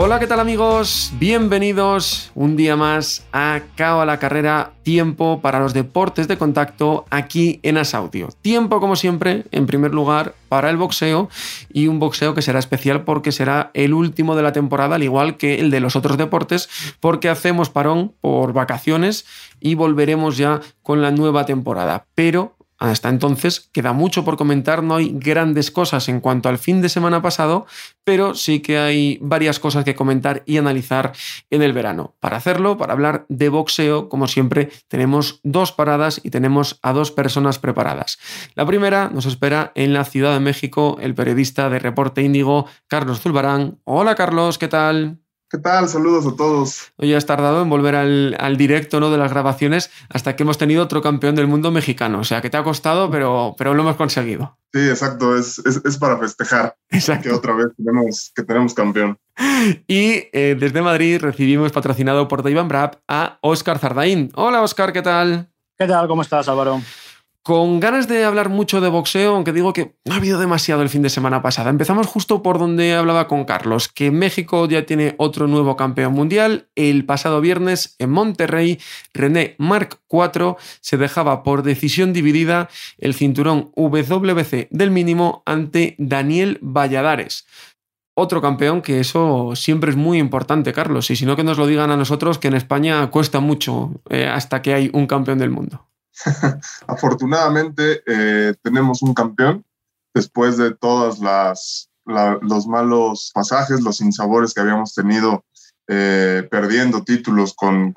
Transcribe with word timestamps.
Hola, 0.00 0.20
¿qué 0.20 0.28
tal 0.28 0.38
amigos? 0.38 1.12
Bienvenidos 1.18 2.30
un 2.36 2.54
día 2.54 2.76
más 2.76 3.26
a 3.32 3.62
Cao 3.74 4.04
la 4.04 4.20
Carrera, 4.20 4.70
tiempo 4.84 5.40
para 5.40 5.58
los 5.58 5.74
deportes 5.74 6.28
de 6.28 6.38
contacto 6.38 7.04
aquí 7.10 7.58
en 7.64 7.78
Asaudio. 7.78 8.28
Tiempo, 8.40 8.78
como 8.78 8.94
siempre, 8.94 9.46
en 9.50 9.66
primer 9.66 9.92
lugar, 9.92 10.36
para 10.48 10.70
el 10.70 10.76
boxeo 10.76 11.28
y 11.72 11.88
un 11.88 11.98
boxeo 11.98 12.32
que 12.32 12.42
será 12.42 12.60
especial 12.60 13.02
porque 13.02 13.32
será 13.32 13.72
el 13.74 13.92
último 13.92 14.36
de 14.36 14.42
la 14.44 14.52
temporada, 14.52 14.94
al 14.94 15.02
igual 15.02 15.36
que 15.36 15.58
el 15.58 15.72
de 15.72 15.80
los 15.80 15.96
otros 15.96 16.16
deportes, 16.16 16.68
porque 17.00 17.28
hacemos 17.28 17.68
parón 17.68 18.12
por 18.20 18.52
vacaciones 18.52 19.26
y 19.58 19.74
volveremos 19.74 20.36
ya 20.36 20.60
con 20.84 21.02
la 21.02 21.10
nueva 21.10 21.44
temporada. 21.44 22.06
Pero 22.14 22.54
hasta 22.78 23.08
entonces 23.08 23.68
queda 23.72 23.92
mucho 23.92 24.24
por 24.24 24.36
comentar, 24.36 24.82
no 24.82 24.96
hay 24.96 25.10
grandes 25.12 25.70
cosas 25.70 26.08
en 26.08 26.20
cuanto 26.20 26.48
al 26.48 26.58
fin 26.58 26.80
de 26.80 26.88
semana 26.88 27.20
pasado, 27.22 27.66
pero 28.04 28.34
sí 28.34 28.60
que 28.60 28.78
hay 28.78 29.18
varias 29.20 29.58
cosas 29.58 29.84
que 29.84 29.94
comentar 29.94 30.42
y 30.46 30.56
analizar 30.58 31.12
en 31.50 31.62
el 31.62 31.72
verano. 31.72 32.14
Para 32.20 32.36
hacerlo, 32.36 32.76
para 32.76 32.92
hablar 32.92 33.26
de 33.28 33.48
boxeo, 33.48 34.08
como 34.08 34.28
siempre, 34.28 34.70
tenemos 34.86 35.40
dos 35.42 35.72
paradas 35.72 36.20
y 36.22 36.30
tenemos 36.30 36.78
a 36.82 36.92
dos 36.92 37.10
personas 37.10 37.58
preparadas. 37.58 38.18
La 38.54 38.64
primera 38.64 39.10
nos 39.12 39.26
espera 39.26 39.72
en 39.74 39.92
la 39.92 40.04
Ciudad 40.04 40.32
de 40.32 40.40
México 40.40 40.98
el 41.00 41.14
periodista 41.14 41.68
de 41.68 41.78
Reporte 41.80 42.22
Índigo, 42.22 42.66
Carlos 42.86 43.20
Zulbarán. 43.20 43.78
Hola 43.84 44.14
Carlos, 44.14 44.58
¿qué 44.58 44.68
tal? 44.68 45.18
¿Qué 45.50 45.56
tal? 45.56 45.88
Saludos 45.88 46.26
a 46.26 46.36
todos. 46.36 46.92
Hoy 46.96 47.14
has 47.14 47.24
tardado 47.24 47.62
en 47.62 47.70
volver 47.70 47.94
al, 47.96 48.56
directo 48.58 49.00
¿no? 49.00 49.10
de 49.10 49.16
las 49.16 49.30
grabaciones 49.30 49.90
hasta 50.10 50.36
que 50.36 50.42
hemos 50.42 50.58
tenido 50.58 50.82
otro 50.82 51.00
campeón 51.00 51.36
del 51.36 51.46
mundo 51.46 51.70
mexicano. 51.70 52.20
O 52.20 52.24
sea, 52.24 52.42
que 52.42 52.50
te 52.50 52.58
ha 52.58 52.62
costado, 52.62 53.10
pero, 53.10 53.54
pero 53.56 53.72
lo 53.72 53.80
hemos 53.80 53.96
conseguido. 53.96 54.58
Sí, 54.74 54.86
exacto. 54.90 55.34
Es, 55.38 55.62
para 55.98 56.18
festejar 56.18 56.76
que 57.22 57.32
otra 57.32 57.54
vez 57.54 57.68
tenemos, 57.78 58.30
que 58.34 58.42
tenemos 58.42 58.74
campeón. 58.74 59.18
Y 59.88 60.28
eh, 60.32 60.56
desde 60.58 60.82
Madrid 60.82 61.20
recibimos 61.20 61.72
patrocinado 61.72 62.28
por 62.28 62.42
Daivan 62.42 62.68
Brab 62.68 63.00
a 63.08 63.38
Óscar 63.40 63.78
Zardaín. 63.78 64.30
Hola, 64.34 64.62
Óscar, 64.62 64.92
¿qué 64.92 65.02
tal? 65.02 65.48
¿Qué 65.76 65.86
tal? 65.86 66.06
¿Cómo 66.08 66.22
estás, 66.22 66.48
Álvaro? 66.48 66.80
Con 67.42 67.80
ganas 67.80 68.08
de 68.08 68.24
hablar 68.24 68.50
mucho 68.50 68.80
de 68.80 68.90
boxeo, 68.90 69.34
aunque 69.34 69.52
digo 69.52 69.72
que 69.72 69.96
no 70.04 70.12
ha 70.12 70.18
habido 70.18 70.38
demasiado 70.38 70.82
el 70.82 70.90
fin 70.90 71.02
de 71.02 71.08
semana 71.08 71.40
pasada. 71.40 71.70
Empezamos 71.70 72.06
justo 72.06 72.42
por 72.42 72.58
donde 72.58 72.94
hablaba 72.94 73.26
con 73.26 73.44
Carlos, 73.44 73.88
que 73.88 74.10
México 74.10 74.68
ya 74.68 74.84
tiene 74.84 75.14
otro 75.16 75.46
nuevo 75.46 75.74
campeón 75.74 76.12
mundial. 76.12 76.68
El 76.74 77.06
pasado 77.06 77.40
viernes 77.40 77.96
en 77.98 78.10
Monterrey, 78.10 78.78
René 79.14 79.54
Mark 79.58 80.00
IV 80.10 80.56
se 80.80 80.98
dejaba 80.98 81.42
por 81.42 81.62
decisión 81.62 82.12
dividida 82.12 82.68
el 82.98 83.14
cinturón 83.14 83.72
WBC 83.76 84.68
del 84.70 84.90
mínimo 84.90 85.42
ante 85.46 85.94
Daniel 85.98 86.58
Valladares 86.60 87.46
otro 88.20 88.42
campeón, 88.42 88.82
que 88.82 88.98
eso 88.98 89.52
siempre 89.54 89.90
es 89.90 89.96
muy 89.96 90.18
importante, 90.18 90.72
Carlos. 90.72 91.08
Y 91.10 91.16
si 91.16 91.24
no, 91.24 91.36
que 91.36 91.44
nos 91.44 91.56
lo 91.56 91.68
digan 91.68 91.92
a 91.92 91.96
nosotros, 91.96 92.38
que 92.38 92.48
en 92.48 92.54
España 92.54 93.08
cuesta 93.10 93.38
mucho 93.38 93.92
eh, 94.10 94.26
hasta 94.26 94.60
que 94.60 94.74
hay 94.74 94.90
un 94.92 95.06
campeón 95.06 95.38
del 95.38 95.50
mundo. 95.50 95.86
Afortunadamente 96.86 98.02
eh, 98.06 98.54
tenemos 98.62 99.02
un 99.02 99.14
campeón 99.14 99.64
después 100.14 100.56
de 100.56 100.74
todos 100.74 101.18
los 101.20 102.66
malos 102.66 103.30
pasajes, 103.34 103.80
los 103.80 104.00
insabores 104.00 104.54
que 104.54 104.60
habíamos 104.60 104.94
tenido 104.94 105.44
eh, 105.88 106.46
perdiendo 106.50 107.02
títulos 107.04 107.54
con, 107.54 107.94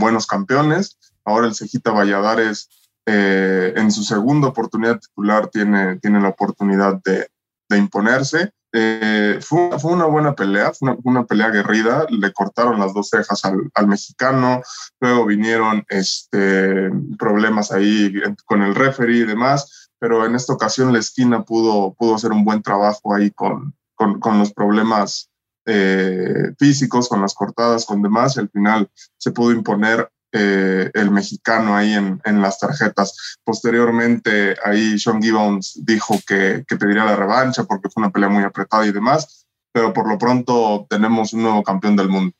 buenos 0.00 0.26
campeones. 0.26 0.98
Ahora 1.24 1.46
el 1.46 1.54
Cejita 1.54 1.90
Valladares 1.90 2.68
eh, 3.06 3.72
en 3.76 3.90
su 3.90 4.02
segunda 4.02 4.48
oportunidad 4.48 4.98
titular 4.98 5.48
tiene, 5.48 5.98
tiene 6.00 6.20
la 6.20 6.28
oportunidad 6.28 7.00
de, 7.04 7.28
de 7.68 7.78
imponerse 7.78 8.52
eh, 8.72 9.38
fue, 9.40 9.78
fue, 9.78 9.92
una 9.92 10.04
buena 10.04 10.34
pelea, 10.34 10.72
fue 10.72 10.96
una, 11.02 11.24
pelea 11.24 11.46
aguerrida, 11.46 12.06
le 12.08 12.32
cortaron 12.32 12.78
las 12.78 12.94
dos 12.94 13.08
cejas 13.08 13.44
al, 13.44 13.86
mexicano, 13.86 14.62
luego 15.00 15.26
vinieron 15.26 15.84
este, 15.88 16.90
problemas 17.18 17.72
ahí 17.72 18.12
con 18.44 18.62
el 18.62 18.74
referee 18.74 19.18
y 19.18 19.26
demás, 19.26 19.90
pero 19.98 20.24
en 20.24 20.34
esta 20.34 20.52
ocasión 20.52 20.92
la 20.92 21.00
esquina 21.00 21.42
pudo, 21.42 21.94
pudo 21.94 22.14
hacer 22.14 22.30
un 22.30 22.44
buen 22.44 22.62
trabajo 22.62 23.14
ahí 23.14 23.30
con, 23.32 23.74
con, 23.94 24.20
con 24.20 24.38
los 24.38 24.52
problemas 24.52 25.30
eh, 25.66 26.54
físicos, 26.58 27.08
con 27.08 27.20
las 27.20 27.34
cortadas, 27.34 27.84
con 27.84 28.02
demás, 28.02 28.36
y 28.36 28.40
al 28.40 28.48
final 28.48 28.90
se 29.18 29.30
pudo 29.30 29.52
imponer 29.52 30.10
eh, 30.32 30.90
el 30.94 31.10
mexicano 31.10 31.76
ahí 31.76 31.92
en, 31.94 32.20
en, 32.24 32.40
las 32.40 32.58
tarjetas. 32.58 33.38
Posteriormente, 33.44 34.56
ahí 34.64 34.98
Sean 34.98 35.20
Gibbons 35.20 35.80
dijo 35.84 36.18
que, 36.26 36.64
que 36.66 36.76
pediría 36.76 37.04
la 37.04 37.16
revancha 37.16 37.64
porque 37.64 37.88
fue 37.88 38.02
una 38.02 38.12
pelea 38.12 38.28
muy 38.28 38.44
apretada 38.44 38.86
y 38.86 38.92
demás, 38.92 39.46
pero 39.72 39.92
por 39.92 40.08
lo 40.08 40.18
pronto 40.18 40.86
tenemos 40.88 41.32
un 41.32 41.42
nuevo 41.42 41.62
campeón 41.62 41.96
del 41.96 42.08
mundo. 42.08 42.34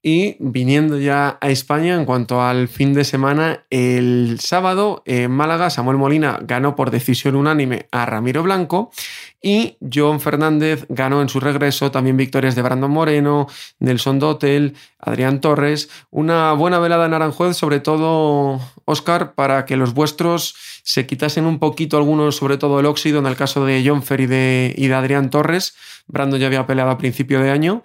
Y 0.00 0.36
viniendo 0.38 0.98
ya 0.98 1.38
a 1.40 1.50
España, 1.50 1.96
en 1.96 2.04
cuanto 2.04 2.40
al 2.40 2.68
fin 2.68 2.94
de 2.94 3.04
semana, 3.04 3.64
el 3.68 4.38
sábado 4.40 5.02
en 5.06 5.32
Málaga, 5.32 5.70
Samuel 5.70 5.96
Molina 5.96 6.38
ganó 6.42 6.76
por 6.76 6.92
decisión 6.92 7.34
unánime 7.34 7.88
a 7.90 8.06
Ramiro 8.06 8.44
Blanco 8.44 8.92
y 9.40 9.76
John 9.92 10.20
Fernández 10.20 10.86
ganó 10.88 11.22
en 11.22 11.28
su 11.28 11.40
regreso 11.40 11.90
también 11.90 12.16
victorias 12.16 12.56
de 12.56 12.62
Brandon 12.62 12.90
Moreno, 12.90 13.46
Nelson 13.78 14.18
Dotel, 14.18 14.74
Adrián 14.98 15.40
Torres. 15.40 15.88
Una 16.10 16.52
buena 16.52 16.78
velada 16.78 17.06
en 17.06 17.14
Aranjuez, 17.14 17.56
sobre 17.56 17.80
todo, 17.80 18.60
Oscar, 18.84 19.34
para 19.34 19.64
que 19.64 19.76
los 19.76 19.94
vuestros 19.94 20.54
se 20.82 21.06
quitasen 21.06 21.44
un 21.44 21.58
poquito 21.58 21.96
algunos, 21.96 22.36
sobre 22.36 22.56
todo 22.56 22.80
el 22.80 22.86
óxido, 22.86 23.20
en 23.20 23.26
el 23.26 23.36
caso 23.36 23.64
de 23.64 23.82
John 23.86 24.02
Fer 24.02 24.20
y 24.22 24.26
de, 24.26 24.74
y 24.76 24.88
de 24.88 24.94
Adrián 24.94 25.30
Torres. 25.30 25.76
Brandon 26.08 26.40
ya 26.40 26.46
había 26.46 26.66
peleado 26.66 26.90
a 26.90 26.98
principio 26.98 27.40
de 27.40 27.50
año. 27.50 27.82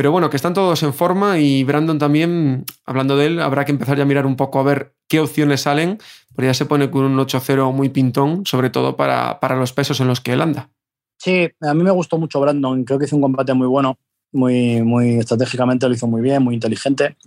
Pero 0.00 0.12
bueno, 0.12 0.30
que 0.30 0.36
están 0.36 0.54
todos 0.54 0.82
en 0.82 0.94
forma 0.94 1.40
y 1.40 1.62
Brandon 1.62 1.98
también, 1.98 2.64
hablando 2.86 3.18
de 3.18 3.26
él, 3.26 3.38
habrá 3.38 3.66
que 3.66 3.72
empezar 3.72 3.98
ya 3.98 4.04
a 4.04 4.06
mirar 4.06 4.24
un 4.24 4.34
poco 4.34 4.58
a 4.58 4.62
ver 4.62 4.94
qué 5.08 5.20
opciones 5.20 5.60
salen, 5.60 5.98
porque 6.34 6.46
ya 6.46 6.54
se 6.54 6.64
pone 6.64 6.90
con 6.90 7.04
un 7.04 7.18
8-0 7.18 7.70
muy 7.74 7.90
pintón, 7.90 8.46
sobre 8.46 8.70
todo 8.70 8.96
para, 8.96 9.38
los 9.56 9.74
pesos 9.74 10.00
en 10.00 10.08
los 10.08 10.22
que 10.22 10.32
él 10.32 10.40
anda. 10.40 10.70
Sí, 11.18 11.50
a 11.60 11.74
mí 11.74 11.82
me 11.82 11.90
gustó 11.90 12.16
mucho 12.16 12.40
Brandon, 12.40 12.82
creo 12.84 12.98
que 12.98 13.04
hizo 13.04 13.16
un 13.16 13.20
combate 13.20 13.52
muy 13.52 13.66
bueno, 13.66 13.98
muy, 14.32 14.80
muy 14.80 15.18
estratégicamente 15.18 15.86
lo 15.86 15.92
hizo 15.92 16.06
muy 16.06 16.22
bien, 16.22 16.42
muy 16.42 16.54
inteligente, 16.54 17.18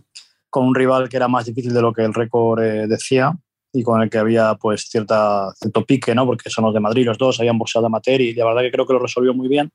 con 0.50 0.66
un 0.66 0.74
rival 0.74 1.10
que 1.10 1.18
era 1.18 1.28
más 1.28 1.46
difícil 1.46 1.76
de 1.76 1.82
lo 1.84 1.94
que 1.94 2.02
el 2.02 2.16
récord 2.16 2.60
eh, 2.60 2.88
decía 2.88 3.38
y 3.72 3.84
con 3.84 4.02
el 4.02 4.10
que 4.10 4.18
había 4.18 4.56
pues 4.56 4.90
cierta, 4.90 5.54
cierto 5.60 5.86
pique, 5.86 6.16
¿no? 6.16 6.26
porque 6.26 6.50
son 6.50 6.66
los 6.66 6.74
de 6.74 6.80
Madrid 6.80 7.06
los 7.06 7.20
dos, 7.20 7.40
habían 7.40 7.60
boxeado 7.60 7.86
amateur 7.86 8.20
y 8.20 8.34
la 8.34 8.46
verdad 8.46 8.62
que 8.62 8.72
creo 8.72 8.88
que 8.88 8.94
lo 8.94 9.00
resolvió 9.00 9.36
muy 9.36 9.48
bien 9.48 9.72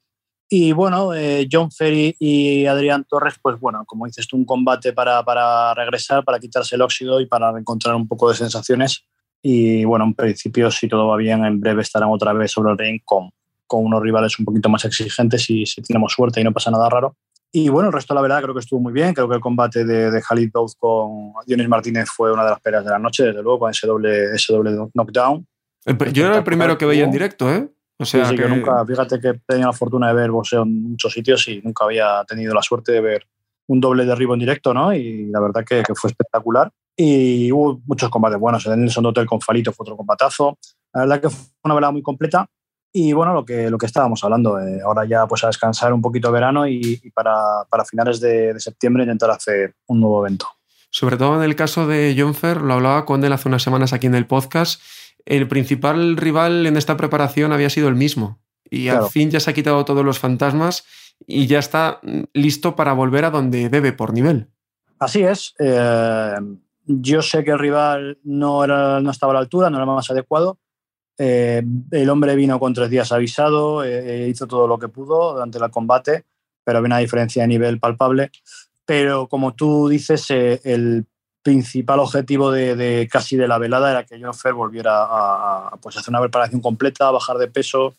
y 0.50 0.72
bueno, 0.72 1.12
eh, 1.14 1.46
John 1.50 1.70
Ferry 1.70 2.16
y 2.18 2.64
Adrián 2.64 3.04
Torres, 3.04 3.34
pues 3.40 3.60
bueno, 3.60 3.84
como 3.86 4.06
dices 4.06 4.26
tú, 4.26 4.36
un 4.36 4.46
combate 4.46 4.94
para, 4.94 5.22
para, 5.22 5.74
regresar, 5.74 6.24
para 6.24 6.38
quitarse 6.38 6.76
el 6.76 6.82
óxido 6.82 7.20
y 7.20 7.26
para 7.26 7.50
encontrar 7.50 7.94
un 7.94 8.08
poco 8.08 8.30
de 8.30 8.36
sensaciones. 8.36 9.04
Y 9.42 9.84
bueno, 9.84 10.06
en 10.06 10.14
principio, 10.14 10.70
si 10.70 10.88
todo 10.88 11.06
va 11.08 11.16
bien, 11.16 11.44
en 11.44 11.60
breve 11.60 11.82
estarán 11.82 12.08
otra 12.08 12.32
vez 12.32 12.50
sobre 12.50 12.72
el 12.72 12.78
ring 12.78 13.00
con, 13.04 13.30
con 13.66 13.84
unos 13.84 14.02
rivales 14.02 14.38
un 14.38 14.46
poquito 14.46 14.70
más 14.70 14.84
exigentes 14.86 15.50
y 15.50 15.66
si 15.66 15.82
tenemos 15.82 16.14
suerte 16.14 16.40
y 16.40 16.44
no 16.44 16.52
pasa 16.52 16.70
nada 16.70 16.88
raro. 16.88 17.14
Y 17.52 17.68
bueno, 17.68 17.88
el 17.88 17.92
resto, 17.92 18.14
la 18.14 18.22
verdad, 18.22 18.42
creo 18.42 18.54
que 18.54 18.60
estuvo 18.60 18.80
muy 18.80 18.92
bien. 18.92 19.12
Creo 19.12 19.28
que 19.28 19.34
el 19.34 19.40
combate 19.40 19.84
de, 19.84 20.10
de 20.10 20.22
Khalid 20.22 20.50
Douz 20.52 20.74
con 20.76 21.32
Dionis 21.46 21.68
Martínez 21.68 22.08
fue 22.08 22.32
una 22.32 22.44
de 22.44 22.50
las 22.50 22.60
peleas 22.60 22.84
de 22.84 22.90
la 22.90 22.98
noche, 22.98 23.24
desde 23.24 23.42
luego, 23.42 23.60
con 23.60 23.70
ese 23.70 23.86
doble, 23.86 24.34
ese 24.34 24.52
doble 24.52 24.70
knockdown. 24.94 25.46
yo 26.12 26.26
era 26.26 26.38
el 26.38 26.44
primero 26.44 26.78
que 26.78 26.86
veía 26.86 27.04
en 27.04 27.10
directo, 27.10 27.52
¿eh? 27.52 27.68
O 27.98 28.04
sea, 28.04 28.30
que... 28.30 28.48
nunca, 28.48 28.84
fíjate 28.86 29.20
que 29.20 29.28
he 29.28 29.38
tenido 29.46 29.68
la 29.68 29.72
fortuna 29.72 30.08
de 30.08 30.14
ver 30.14 30.30
boxeo 30.30 30.62
en 30.62 30.90
muchos 30.90 31.12
sitios 31.12 31.48
y 31.48 31.60
nunca 31.62 31.84
había 31.84 32.24
tenido 32.24 32.54
la 32.54 32.62
suerte 32.62 32.92
de 32.92 33.00
ver 33.00 33.26
un 33.66 33.80
doble 33.80 34.04
derribo 34.04 34.34
en 34.34 34.40
directo, 34.40 34.72
¿no? 34.72 34.92
Y 34.92 35.26
la 35.26 35.40
verdad 35.40 35.64
que, 35.64 35.82
fue 35.94 36.10
espectacular. 36.10 36.70
Y 36.96 37.52
hubo 37.52 37.80
muchos 37.86 38.08
combates 38.08 38.38
buenos. 38.38 38.64
El 38.66 38.80
Nelson 38.80 39.06
Hotel 39.06 39.26
con 39.26 39.40
Falito 39.40 39.72
fue 39.72 39.84
otro 39.84 39.96
combatazo. 39.96 40.58
La 40.92 41.02
verdad 41.02 41.20
que 41.20 41.30
fue 41.30 41.46
una 41.64 41.74
velada 41.74 41.92
muy 41.92 42.02
completa. 42.02 42.48
Y 42.92 43.12
bueno, 43.12 43.34
lo 43.34 43.44
que, 43.44 43.68
lo 43.68 43.76
que 43.76 43.86
estábamos 43.86 44.24
hablando, 44.24 44.58
eh, 44.58 44.80
ahora 44.82 45.04
ya 45.04 45.26
pues 45.26 45.44
a 45.44 45.48
descansar 45.48 45.92
un 45.92 46.00
poquito 46.00 46.32
verano 46.32 46.66
y, 46.66 46.96
para, 47.14 47.64
para, 47.68 47.84
finales 47.84 48.18
de, 48.18 48.54
de, 48.54 48.60
septiembre 48.60 49.02
intentar 49.02 49.30
hacer 49.30 49.74
un 49.86 50.00
nuevo 50.00 50.24
evento. 50.24 50.46
Sobre 50.90 51.18
todo 51.18 51.36
en 51.36 51.42
el 51.42 51.54
caso 51.54 51.86
de 51.86 52.16
John 52.18 52.34
Fer, 52.34 52.62
lo 52.62 52.72
hablaba 52.74 53.04
con 53.04 53.22
él 53.22 53.32
hace 53.32 53.48
unas 53.48 53.62
semanas 53.62 53.92
aquí 53.92 54.06
en 54.06 54.14
el 54.14 54.26
podcast, 54.26 54.80
el 55.28 55.46
principal 55.46 56.16
rival 56.16 56.66
en 56.66 56.76
esta 56.76 56.96
preparación 56.96 57.52
había 57.52 57.70
sido 57.70 57.88
el 57.88 57.94
mismo. 57.94 58.40
y 58.70 58.88
al 58.88 59.08
fin 59.08 59.30
ya 59.30 59.40
se 59.40 59.50
ha 59.50 59.54
quitado 59.54 59.82
todos 59.86 60.04
los 60.04 60.18
fantasmas 60.18 60.84
y 61.26 61.46
ya 61.46 61.58
está 61.58 62.00
listo 62.34 62.76
para 62.76 62.92
volver 62.92 63.24
a 63.24 63.30
donde 63.30 63.70
debe 63.70 63.94
por 63.94 64.12
nivel. 64.12 64.48
Así 64.98 65.22
es. 65.22 65.54
Eh, 65.58 66.34
yo 66.84 67.22
sé 67.22 67.44
que 67.44 67.52
el 67.52 67.58
rival 67.58 68.18
no, 68.24 68.62
era, 68.64 69.00
no 69.00 69.10
estaba 69.10 69.32
a 69.32 69.34
la 69.34 69.40
altura, 69.40 69.70
no 69.70 69.78
era 69.78 69.86
más 69.86 70.10
adecuado. 70.10 70.58
Eh, 71.16 71.62
el 71.92 72.10
hombre 72.10 72.36
vino 72.36 72.60
con 72.60 72.74
tres 72.74 72.90
días 72.90 73.10
avisado, 73.10 73.84
eh, 73.84 74.28
hizo 74.28 74.46
todo 74.46 74.68
lo 74.68 74.78
que 74.78 74.88
pudo 74.88 75.32
durante 75.32 75.58
el 75.58 75.70
combate, 75.70 76.26
pero 76.62 76.78
había 76.78 76.88
una 76.88 76.98
diferencia 76.98 77.42
de 77.42 77.48
nivel 77.48 77.80
palpable. 77.80 78.30
Pero 78.84 79.28
como 79.28 79.54
tú 79.54 79.88
dices, 79.88 80.30
el 80.30 81.06
principal 81.42 82.00
objetivo 82.00 82.50
de, 82.50 83.08
casi 83.10 83.36
de 83.36 83.48
la 83.48 83.58
velada 83.58 83.90
era 83.90 84.04
que 84.04 84.20
John 84.20 84.34
Fer 84.34 84.52
volviera 84.52 85.04
a, 85.04 85.76
pues, 85.80 85.96
hacer 85.96 86.10
una 86.10 86.20
preparación 86.20 86.60
completa, 86.60 87.10
bajar 87.10 87.38
de 87.38 87.48
peso 87.48 87.94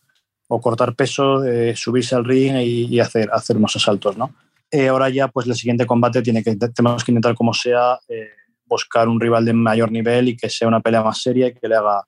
o 0.47 0.61
cortar 0.61 0.95
peso, 0.95 1.43
subirse 1.75 2.15
al 2.15 2.25
ring 2.25 2.57
y, 2.57 2.99
hacer, 2.99 3.29
hacer 3.31 3.57
unos 3.57 3.75
asaltos. 3.75 4.17
¿no? 4.17 4.33
Eh, 4.71 4.87
ahora 4.87 5.09
ya, 5.09 5.27
pues 5.27 5.47
el 5.47 5.55
siguiente 5.55 5.87
combate 5.87 6.21
tiene 6.21 6.43
que, 6.43 6.55
tenemos 6.55 7.03
que 7.03 7.11
intentar 7.11 7.33
como 7.33 7.53
sea 7.53 7.99
eh, 8.07 8.29
buscar 8.65 9.07
un 9.07 9.19
rival 9.19 9.43
de 9.43 9.53
mayor 9.53 9.91
nivel 9.91 10.29
y 10.29 10.37
que 10.37 10.49
sea 10.49 10.67
una 10.67 10.79
pelea 10.79 11.01
más 11.01 11.21
seria 11.21 11.47
y 11.47 11.53
que 11.53 11.67
le 11.67 11.75
haga 11.75 12.03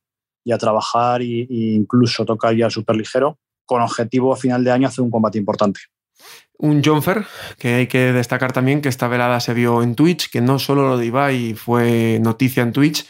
ya 0.46 0.58
trabajar 0.58 1.22
e, 1.22 1.48
incluso 1.50 2.24
tocar 2.24 2.56
ya 2.56 2.70
super 2.70 2.96
ligero 2.96 3.40
con 3.66 3.82
objetivo 3.82 4.32
a 4.34 4.38
final 4.38 4.64
de 4.64 4.72
año 4.72 4.88
hacer 4.88 5.04
un 5.04 5.10
combate 5.10 5.40
importante. 5.40 5.80
Un 6.58 6.84
Jonfer, 6.84 7.26
que 7.58 7.74
hay 7.74 7.88
que 7.88 8.14
destacar 8.14 8.54
también 8.54 8.82
que 8.82 8.90
esta 8.90 9.08
velada 9.08 9.40
se 9.40 9.54
vio 9.54 9.82
en 9.82 9.96
Twitch, 9.96 10.30
que 10.30 10.42
no 10.42 10.60
solo 10.60 10.88
lo 10.88 10.98
de 10.98 11.08
Ibai 11.08 11.54
fue 11.56 12.20
noticia 12.22 12.62
en 12.62 12.72
Twitch, 12.72 13.06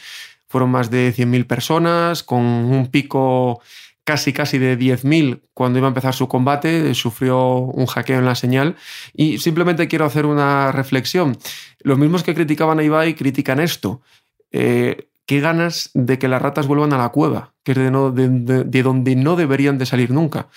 fueron 0.48 0.70
más 0.70 0.90
de 0.90 1.14
100.000 1.14 1.46
personas, 1.46 2.22
con 2.22 2.40
un 2.40 2.88
pico 2.90 3.60
casi 4.04 4.32
casi 4.32 4.58
de 4.58 4.78
10.000 4.78 5.42
cuando 5.54 5.78
iba 5.78 5.86
a 5.86 5.90
empezar 5.90 6.14
su 6.14 6.28
combate, 6.28 6.94
sufrió 6.94 7.58
un 7.58 7.86
hackeo 7.86 8.18
en 8.18 8.24
la 8.24 8.34
señal 8.34 8.76
y 9.12 9.38
simplemente 9.38 9.88
quiero 9.88 10.04
hacer 10.04 10.26
una 10.26 10.72
reflexión. 10.72 11.38
Los 11.80 11.98
mismos 11.98 12.22
que 12.22 12.34
criticaban 12.34 12.78
a 12.78 12.82
Ibai 12.82 13.14
critican 13.14 13.60
esto. 13.60 14.02
Eh, 14.50 15.08
qué 15.26 15.40
ganas 15.40 15.90
de 15.94 16.18
que 16.18 16.28
las 16.28 16.42
ratas 16.42 16.66
vuelvan 16.66 16.92
a 16.92 16.98
la 16.98 17.10
cueva, 17.10 17.54
que 17.62 17.72
es 17.72 17.78
de, 17.78 18.64
de, 18.64 18.82
donde 18.82 19.16
no 19.16 19.36
deberían 19.36 19.78
de 19.78 19.86
salir 19.86 20.10
nunca. 20.10 20.48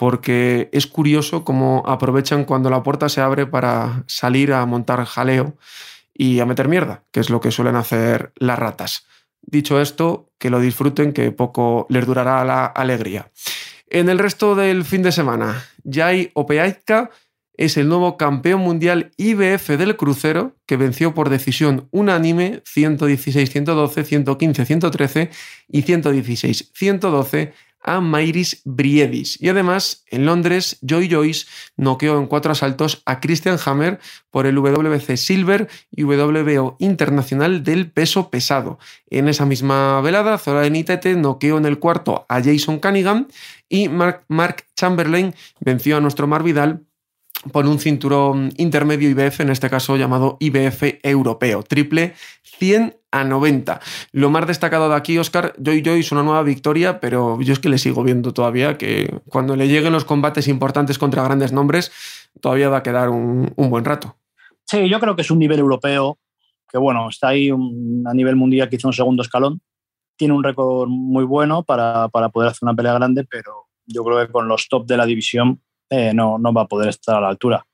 Porque 0.00 0.70
es 0.72 0.86
curioso 0.86 1.44
cómo 1.44 1.82
aprovechan 1.86 2.46
cuando 2.46 2.70
la 2.70 2.82
puerta 2.82 3.10
se 3.10 3.20
abre 3.20 3.44
para 3.44 4.02
salir 4.06 4.54
a 4.54 4.64
montar 4.64 5.04
jaleo 5.04 5.58
y 6.14 6.40
a 6.40 6.46
meter 6.46 6.68
mierda, 6.68 7.04
que 7.12 7.20
es 7.20 7.28
lo 7.28 7.42
que 7.42 7.50
suelen 7.50 7.76
hacer 7.76 8.32
las 8.36 8.58
ratas. 8.58 9.06
Dicho 9.42 9.78
esto, 9.78 10.30
que 10.38 10.48
lo 10.48 10.58
disfruten, 10.58 11.12
que 11.12 11.32
poco 11.32 11.86
les 11.90 12.06
durará 12.06 12.42
la 12.46 12.64
alegría. 12.64 13.30
En 13.90 14.08
el 14.08 14.18
resto 14.18 14.54
del 14.54 14.86
fin 14.86 15.02
de 15.02 15.12
semana, 15.12 15.66
Jai 15.84 16.30
Opeaitka 16.32 17.10
es 17.58 17.76
el 17.76 17.86
nuevo 17.86 18.16
campeón 18.16 18.62
mundial 18.62 19.12
IBF 19.18 19.68
del 19.76 19.98
crucero 19.98 20.56
que 20.64 20.78
venció 20.78 21.12
por 21.12 21.28
decisión 21.28 21.88
unánime 21.90 22.62
116-112, 22.64 24.24
115-113 24.24 25.28
y 25.68 25.82
116-112 25.82 27.52
a 27.82 28.00
Mairis 28.00 28.62
Briedis. 28.64 29.40
Y 29.40 29.48
además, 29.48 30.04
en 30.10 30.26
Londres, 30.26 30.78
Joy 30.82 31.08
Joyce 31.10 31.46
noqueó 31.76 32.18
en 32.18 32.26
cuatro 32.26 32.52
asaltos 32.52 33.02
a 33.06 33.20
Christian 33.20 33.58
Hammer 33.64 34.00
por 34.30 34.46
el 34.46 34.56
WBC 34.56 35.16
Silver 35.16 35.68
y 35.90 36.04
WBO 36.04 36.76
Internacional 36.78 37.64
del 37.64 37.90
peso 37.90 38.30
pesado. 38.30 38.78
En 39.08 39.28
esa 39.28 39.46
misma 39.46 40.00
velada, 40.00 40.38
Zora 40.38 40.68
Nitete 40.68 41.14
noqueó 41.16 41.58
en 41.58 41.66
el 41.66 41.78
cuarto 41.78 42.26
a 42.28 42.42
Jason 42.42 42.78
Cunningham 42.78 43.28
y 43.68 43.88
Mark, 43.88 44.24
Mark 44.28 44.64
Chamberlain 44.76 45.34
venció 45.60 45.96
a 45.96 46.00
nuestro 46.00 46.26
Mar 46.26 46.42
Vidal 46.42 46.84
por 47.52 47.66
un 47.66 47.78
cinturón 47.78 48.52
intermedio 48.56 49.08
IBF, 49.08 49.40
en 49.40 49.50
este 49.50 49.70
caso 49.70 49.96
llamado 49.96 50.36
IBF 50.40 50.98
europeo, 51.02 51.62
triple 51.62 52.14
100 52.42 52.96
a 53.10 53.24
90. 53.24 53.80
Lo 54.12 54.30
más 54.30 54.46
destacado 54.46 54.88
de 54.88 54.94
aquí, 54.94 55.18
Oscar, 55.18 55.54
Joy 55.58 55.82
Joy 55.82 56.00
es 56.00 56.12
una 56.12 56.22
nueva 56.22 56.42
victoria, 56.42 57.00
pero 57.00 57.40
yo 57.40 57.52
es 57.52 57.58
que 57.58 57.68
le 57.68 57.78
sigo 57.78 58.02
viendo 58.04 58.32
todavía 58.32 58.76
que 58.76 59.20
cuando 59.28 59.56
le 59.56 59.68
lleguen 59.68 59.92
los 59.92 60.04
combates 60.04 60.48
importantes 60.48 60.98
contra 60.98 61.24
grandes 61.24 61.52
nombres, 61.52 61.90
todavía 62.40 62.68
va 62.68 62.78
a 62.78 62.82
quedar 62.82 63.08
un, 63.08 63.52
buen 63.56 63.84
rato. 63.84 64.16
Sí, 64.66 64.88
yo 64.88 65.00
creo 65.00 65.16
que 65.16 65.22
es 65.22 65.30
un 65.30 65.38
nivel 65.38 65.58
europeo 65.58 66.18
que, 66.68 66.78
bueno, 66.78 67.08
está 67.08 67.28
ahí 67.28 67.50
a 67.50 68.14
nivel 68.14 68.36
mundial 68.36 68.68
que 68.68 68.76
hizo 68.76 68.88
un 68.88 68.94
segundo 68.94 69.22
escalón. 69.22 69.60
Tiene 70.16 70.34
un 70.34 70.44
récord 70.44 70.88
muy 70.88 71.24
bueno 71.24 71.64
para, 71.64 72.08
para 72.08 72.28
poder 72.28 72.50
hacer 72.50 72.60
una 72.62 72.74
pelea 72.74 72.92
grande, 72.92 73.24
pero 73.24 73.68
yo 73.86 74.04
creo 74.04 74.24
que 74.24 74.30
con 74.30 74.46
los 74.46 74.68
top 74.68 74.86
de 74.86 74.96
la 74.96 75.06
división 75.06 75.60
eh, 75.90 76.12
no, 76.14 76.38
no 76.38 76.52
va 76.52 76.62
a 76.62 76.68
poder 76.68 76.88
estar 76.88 77.16
a 77.16 77.20
la 77.20 77.28
altura. 77.28 77.66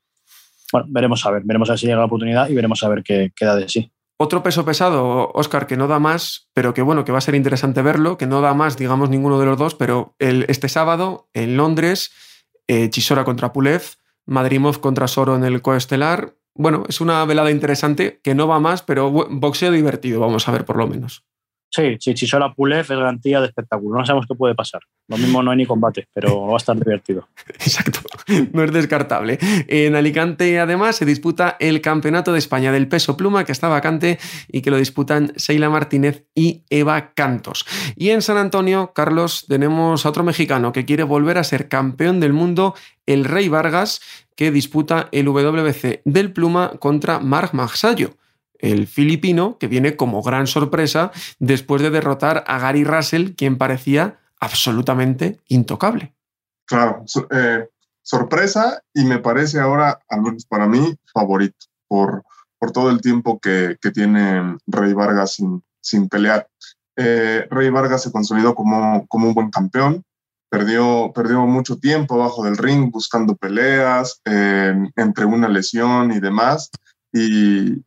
Bueno, 0.71 0.87
veremos 0.89 1.25
a 1.25 1.31
ver, 1.31 1.43
veremos 1.45 1.69
a 1.69 1.73
ver 1.73 1.79
si 1.79 1.85
llega 1.85 1.99
la 1.99 2.05
oportunidad 2.05 2.49
y 2.49 2.55
veremos 2.55 2.83
a 2.83 2.89
ver 2.89 3.03
qué 3.03 3.31
queda 3.35 3.55
de 3.55 3.69
sí. 3.69 3.91
Otro 4.19 4.41
peso 4.41 4.65
pesado, 4.65 5.31
Oscar, 5.35 5.67
que 5.67 5.77
no 5.77 5.87
da 5.87 5.99
más, 5.99 6.49
pero 6.53 6.73
que 6.73 6.81
bueno, 6.81 7.05
que 7.05 7.11
va 7.11 7.19
a 7.19 7.21
ser 7.21 7.35
interesante 7.35 7.83
verlo, 7.83 8.17
que 8.17 8.25
no 8.25 8.41
da 8.41 8.55
más, 8.55 8.75
digamos, 8.75 9.11
ninguno 9.11 9.39
de 9.39 9.45
los 9.45 9.59
dos, 9.59 9.75
pero 9.75 10.15
el, 10.17 10.45
este 10.49 10.69
sábado 10.69 11.29
en 11.33 11.55
Londres, 11.55 12.11
eh, 12.67 12.89
Chisora 12.89 13.23
contra 13.23 13.53
Pulev, 13.53 13.83
Madrimov 14.25 14.79
contra 14.79 15.07
Soro 15.07 15.35
en 15.35 15.43
el 15.43 15.61
coestelar. 15.61 16.33
Bueno, 16.55 16.83
es 16.89 16.99
una 16.99 17.23
velada 17.25 17.51
interesante 17.51 18.19
que 18.23 18.33
no 18.33 18.47
va 18.47 18.59
más, 18.59 18.81
pero 18.81 19.11
boxeo 19.11 19.71
divertido, 19.71 20.19
vamos 20.19 20.47
a 20.47 20.51
ver 20.51 20.65
por 20.65 20.77
lo 20.77 20.87
menos. 20.87 21.26
Sí, 21.69 21.97
sí, 21.99 22.13
Chisola 22.13 22.53
Pulev 22.53 22.79
es 22.79 22.89
garantía 22.89 23.41
de 23.41 23.47
espectáculo. 23.47 23.99
No 23.99 24.05
sabemos 24.05 24.25
qué 24.27 24.35
puede 24.35 24.55
pasar. 24.55 24.81
Lo 25.09 25.17
mismo 25.17 25.43
no 25.43 25.51
hay 25.51 25.57
ni 25.57 25.65
combate, 25.65 26.07
pero 26.13 26.47
va 26.47 26.53
a 26.53 26.57
estar 26.57 26.77
divertido. 26.77 27.27
Exacto, 27.47 27.99
no 28.53 28.63
es 28.63 28.71
descartable. 28.71 29.37
En 29.67 29.95
Alicante, 29.95 30.59
además, 30.59 30.95
se 30.95 31.05
disputa 31.05 31.57
el 31.59 31.81
Campeonato 31.81 32.31
de 32.31 32.39
España 32.39 32.71
del 32.71 32.87
Peso 32.87 33.17
Pluma, 33.17 33.43
que 33.43 33.51
está 33.51 33.67
vacante 33.67 34.17
y 34.47 34.61
que 34.61 34.71
lo 34.71 34.77
disputan 34.77 35.33
Sheila 35.35 35.69
Martínez 35.69 36.25
y 36.33 36.63
Eva 36.69 37.13
Cantos. 37.13 37.65
Y 37.95 38.09
en 38.09 38.21
San 38.21 38.37
Antonio, 38.37 38.93
Carlos, 38.93 39.45
tenemos 39.47 40.05
a 40.05 40.09
otro 40.09 40.23
mexicano 40.23 40.71
que 40.71 40.85
quiere 40.85 41.03
volver 41.03 41.37
a 41.37 41.43
ser 41.43 41.67
campeón 41.67 42.19
del 42.19 42.33
mundo, 42.33 42.75
el 43.05 43.25
Rey 43.25 43.49
Vargas, 43.49 44.01
que 44.35 44.51
disputa 44.51 45.09
el 45.11 45.27
WBC 45.27 46.01
del 46.05 46.31
Pluma 46.31 46.71
contra 46.79 47.19
Marc 47.19 47.53
Magsayo 47.53 48.15
el 48.59 48.87
filipino, 48.87 49.57
que 49.57 49.67
viene 49.67 49.95
como 49.95 50.21
gran 50.21 50.47
sorpresa 50.47 51.11
después 51.39 51.81
de 51.81 51.89
derrotar 51.89 52.43
a 52.47 52.59
Gary 52.59 52.83
Russell, 52.83 53.35
quien 53.35 53.57
parecía 53.57 54.19
absolutamente 54.39 55.39
intocable. 55.47 56.13
Claro, 56.65 57.03
eh, 57.31 57.67
sorpresa 58.01 58.81
y 58.93 59.05
me 59.05 59.19
parece 59.19 59.59
ahora, 59.59 59.99
al 60.09 60.21
menos 60.21 60.45
para 60.45 60.67
mí, 60.67 60.95
favorito 61.13 61.65
por, 61.87 62.23
por 62.59 62.71
todo 62.71 62.89
el 62.89 63.01
tiempo 63.01 63.39
que, 63.39 63.77
tiene 63.93 64.57
Rey 64.67 64.93
Vargas 64.93 65.33
sin, 65.35 65.63
sin 65.81 66.09
pelear. 66.09 66.47
Eh, 66.97 67.47
Rey 67.49 67.69
Vargas 67.69 68.03
se 68.03 68.11
consolidó 68.11 68.55
como, 68.55 69.05
como 69.07 69.29
un 69.29 69.33
buen 69.33 69.49
campeón, 69.49 70.03
perdió, 70.49 71.11
perdió 71.13 71.45
mucho 71.45 71.77
tiempo 71.77 72.15
abajo 72.15 72.43
del 72.43 72.57
ring 72.57 72.91
buscando 72.91 73.35
peleas, 73.35 74.19
eh, 74.25 74.75
entre 74.95 75.25
una 75.25 75.47
lesión 75.47 76.11
y 76.11 76.19
demás 76.19 76.69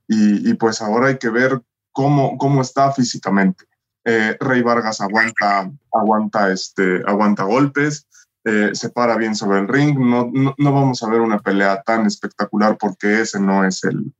y, 0.08 0.54
pues 0.54 0.80
ahora 0.82 1.08
hay 1.08 1.18
que 1.18 1.30
ver 1.30 1.60
cómo, 1.92 2.37
cómo 2.38 2.62
está 2.62 2.92
físicamente. 2.92 3.64
Eh, 4.04 4.37
Rey 4.40 4.62
Vargas 4.62 5.00
aguanta, 5.00 5.70
aguanta, 5.92 6.50
este, 6.50 7.02
aguanta 7.06 7.44
golpes, 7.44 8.06
eh, 8.44 8.70
se 8.72 8.88
para 8.90 9.16
bien 9.16 9.34
sobre 9.34 9.60
el 9.60 9.68
ring. 9.68 9.99
No, 9.99 10.30
no, 10.32 10.72
vamos 10.72 11.02
a 11.02 11.08
ver 11.08 11.20
una 11.20 11.38
pelea 11.38 11.82
tan 11.82 12.06
espectacular 12.06 12.78
porque 12.78 13.20
ese 13.20 13.38
no 13.40 13.64
es 13.64 13.84
el, 13.84 14.12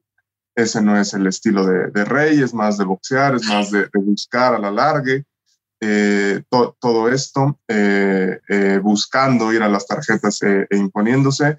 ese 0.55 0.83
no 0.83 0.99
es 0.99 1.14
el 1.14 1.26
estilo 1.26 1.64
de, 1.67 2.05
Rey, 2.05 2.40
es 2.43 2.52
más 2.52 2.76
de 2.76 2.85
boxear, 2.85 3.35
es 3.35 3.47
más 3.47 3.71
de, 3.71 3.88
buscar 3.95 4.55
a 4.55 4.59
la 4.59 4.71
larga. 4.71 5.23
Eh, 5.83 6.43
todo 6.50 7.09
esto, 7.09 7.59
buscando 8.83 9.50
ir 9.52 9.62
a 9.62 9.69
las 9.69 9.87
tarjetas 9.87 10.43
e 10.43 10.67
imponiéndose 10.73 11.57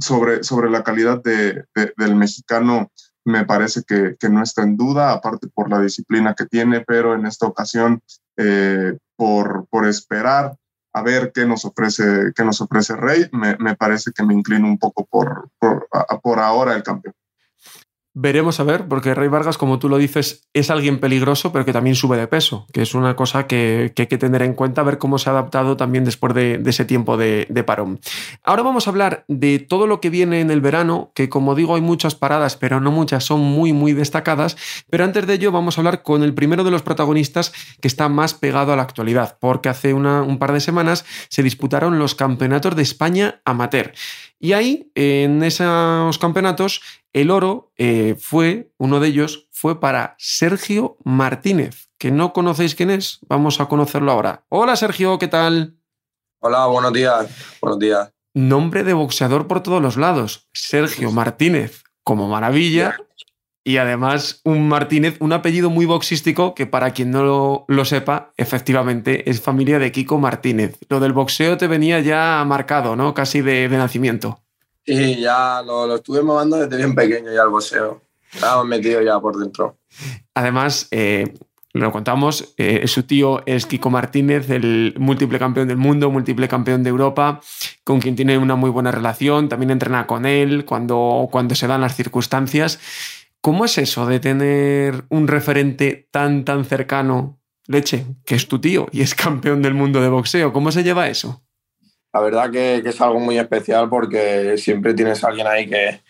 sobre, 0.00 0.44
sobre 0.44 0.70
la 0.70 0.82
calidad 0.82 1.22
de, 1.22 1.64
del 1.96 2.14
mexicano 2.14 2.90
me 3.24 3.44
parece 3.44 3.82
que, 3.86 4.16
que, 4.18 4.30
no 4.30 4.42
está 4.42 4.62
en 4.62 4.76
duda, 4.76 5.12
aparte 5.12 5.48
por 5.48 5.68
la 5.70 5.80
disciplina 5.80 6.34
que 6.34 6.46
tiene, 6.46 6.80
pero 6.80 7.14
en 7.14 7.26
esta 7.26 7.46
ocasión 7.46 8.00
eh, 8.36 8.96
por, 9.16 9.66
por 9.68 9.86
esperar 9.86 10.56
a 10.94 11.02
ver 11.02 11.32
qué 11.34 11.44
nos 11.44 11.64
ofrece, 11.64 12.32
qué 12.34 12.44
nos 12.44 12.60
ofrece 12.60 12.96
Rey, 12.96 13.28
me, 13.32 13.56
me 13.58 13.76
parece 13.76 14.12
que 14.12 14.24
me 14.24 14.34
inclino 14.34 14.66
un 14.66 14.78
poco 14.78 15.06
por, 15.06 15.50
por, 15.58 15.88
por 16.22 16.38
ahora 16.38 16.74
el 16.74 16.82
campeón. 16.82 17.14
Veremos 18.20 18.58
a 18.58 18.64
ver, 18.64 18.88
porque 18.88 19.14
Rey 19.14 19.28
Vargas, 19.28 19.58
como 19.58 19.78
tú 19.78 19.88
lo 19.88 19.96
dices, 19.96 20.48
es 20.52 20.70
alguien 20.70 20.98
peligroso, 20.98 21.52
pero 21.52 21.64
que 21.64 21.72
también 21.72 21.94
sube 21.94 22.16
de 22.16 22.26
peso, 22.26 22.66
que 22.72 22.82
es 22.82 22.96
una 22.96 23.14
cosa 23.14 23.46
que, 23.46 23.92
hay 23.96 24.06
que 24.08 24.18
tener 24.18 24.42
en 24.42 24.54
cuenta, 24.54 24.82
ver 24.82 24.98
cómo 24.98 25.18
se 25.18 25.30
ha 25.30 25.34
adaptado 25.34 25.76
también 25.76 26.04
después 26.04 26.34
de, 26.34 26.60
ese 26.66 26.84
tiempo 26.84 27.16
de, 27.16 27.46
parón. 27.64 28.00
Ahora 28.42 28.64
vamos 28.64 28.88
a 28.88 28.90
hablar 28.90 29.24
de 29.28 29.60
todo 29.60 29.86
lo 29.86 30.00
que 30.00 30.10
viene 30.10 30.40
en 30.40 30.50
el 30.50 30.60
verano, 30.60 31.12
que 31.14 31.28
como 31.28 31.54
digo 31.54 31.76
hay 31.76 31.80
muchas 31.80 32.16
paradas, 32.16 32.56
pero 32.56 32.80
no 32.80 32.90
muchas 32.90 33.22
son 33.22 33.38
muy, 33.38 33.72
muy 33.72 33.92
destacadas, 33.92 34.56
pero 34.90 35.04
antes 35.04 35.24
de 35.28 35.34
ello 35.34 35.52
vamos 35.52 35.78
a 35.78 35.82
hablar 35.82 36.02
con 36.02 36.24
el 36.24 36.34
primero 36.34 36.64
de 36.64 36.72
los 36.72 36.82
protagonistas 36.82 37.52
que 37.80 37.86
está 37.86 38.08
más 38.08 38.34
pegado 38.34 38.72
a 38.72 38.76
la 38.76 38.82
actualidad, 38.82 39.38
porque 39.38 39.68
hace 39.68 39.94
un 39.94 40.38
par 40.40 40.52
de 40.52 40.58
semanas 40.58 41.04
se 41.28 41.44
disputaron 41.44 42.00
los 42.00 42.16
campeonatos 42.16 42.74
de 42.74 42.82
España 42.82 43.40
amateur. 43.44 43.92
Y 44.40 44.52
ahí, 44.52 44.92
en 44.94 45.42
esos 45.42 46.18
campeonatos, 46.18 46.80
el 47.12 47.30
oro 47.30 47.72
eh, 47.76 48.16
fue, 48.20 48.72
uno 48.78 49.00
de 49.00 49.08
ellos, 49.08 49.48
fue 49.50 49.80
para 49.80 50.14
Sergio 50.18 50.96
Martínez, 51.04 51.90
que 51.98 52.12
no 52.12 52.32
conocéis 52.32 52.76
quién 52.76 52.90
es. 52.90 53.18
Vamos 53.28 53.60
a 53.60 53.66
conocerlo 53.66 54.12
ahora. 54.12 54.44
Hola 54.48 54.76
Sergio, 54.76 55.18
¿qué 55.18 55.26
tal? 55.26 55.76
Hola, 56.40 56.66
buenos 56.66 56.92
días. 56.92 57.58
Buenos 57.60 57.80
días. 57.80 58.12
Nombre 58.34 58.84
de 58.84 58.92
boxeador 58.92 59.48
por 59.48 59.62
todos 59.64 59.82
los 59.82 59.96
lados. 59.96 60.48
Sergio 60.52 61.10
Martínez, 61.10 61.82
como 62.04 62.28
maravilla. 62.28 62.96
Y 63.68 63.76
además 63.76 64.40
un 64.44 64.66
Martínez, 64.66 65.18
un 65.20 65.34
apellido 65.34 65.68
muy 65.68 65.84
boxístico 65.84 66.54
que 66.54 66.64
para 66.64 66.92
quien 66.92 67.10
no 67.10 67.66
lo, 67.68 67.84
sepa, 67.84 68.32
efectivamente 68.38 69.28
es 69.28 69.42
familia 69.42 69.78
de 69.78 69.92
Kiko 69.92 70.16
Martínez. 70.16 70.78
Lo 70.88 71.00
del 71.00 71.12
boxeo 71.12 71.58
te 71.58 71.66
venía 71.66 72.00
ya 72.00 72.42
marcado, 72.46 72.96
¿no? 72.96 73.12
Casi 73.12 73.42
de, 73.42 73.68
nacimiento. 73.68 74.40
Sí, 74.86 75.20
ya 75.20 75.60
lo, 75.60 75.94
estuve 75.94 76.22
movando 76.22 76.56
desde 76.56 76.78
bien 76.78 76.94
pequeño 76.94 77.30
ya 77.30 77.42
el 77.42 77.50
boxeo. 77.50 78.00
Estaba 78.32 78.64
metido 78.64 79.02
ya 79.02 79.20
por 79.20 79.36
dentro. 79.36 79.76
Además, 80.32 80.88
eh, 80.90 81.34
lo 81.74 81.92
contamos, 81.92 82.54
eh, 82.56 82.88
su 82.88 83.02
tío 83.02 83.42
es 83.44 83.66
Kiko 83.66 83.90
Martínez, 83.90 84.48
el 84.48 84.94
múltiple 84.98 85.38
campeón 85.38 85.68
del 85.68 85.76
mundo, 85.76 86.10
múltiple 86.10 86.48
campeón 86.48 86.82
de 86.82 86.88
Europa, 86.88 87.42
con 87.84 88.00
quien 88.00 88.16
tiene 88.16 88.38
una 88.38 88.56
muy 88.56 88.70
buena 88.70 88.90
relación, 88.92 89.50
también 89.50 89.70
entrena 89.70 90.06
con 90.06 90.24
él 90.24 90.64
cuando, 90.64 91.28
cuando 91.30 91.54
se 91.54 91.66
dan 91.66 91.82
las 91.82 91.94
circunstancias. 91.94 92.80
¿Cómo 93.48 93.64
es 93.64 93.78
eso 93.78 94.04
de 94.04 94.20
tener 94.20 95.04
un 95.08 95.26
referente 95.26 96.06
tan, 96.10 96.44
tan 96.44 96.66
cercano, 96.66 97.40
Leche, 97.66 98.04
que 98.26 98.34
es 98.34 98.46
tu 98.46 98.60
tío 98.60 98.88
y 98.92 99.00
es 99.00 99.14
campeón 99.14 99.62
del 99.62 99.72
mundo 99.72 100.02
de 100.02 100.10
boxeo? 100.10 100.52
¿Cómo 100.52 100.70
se 100.70 100.84
lleva 100.84 101.08
eso? 101.08 101.42
La 102.12 102.20
verdad 102.20 102.50
que, 102.50 102.82
es 102.84 103.00
algo 103.00 103.18
muy 103.20 103.38
especial 103.38 103.88
porque 103.88 104.58
siempre 104.58 104.92
tienes 104.92 105.24
alguien 105.24 105.46
ahí 105.46 105.66
que, 105.66 106.02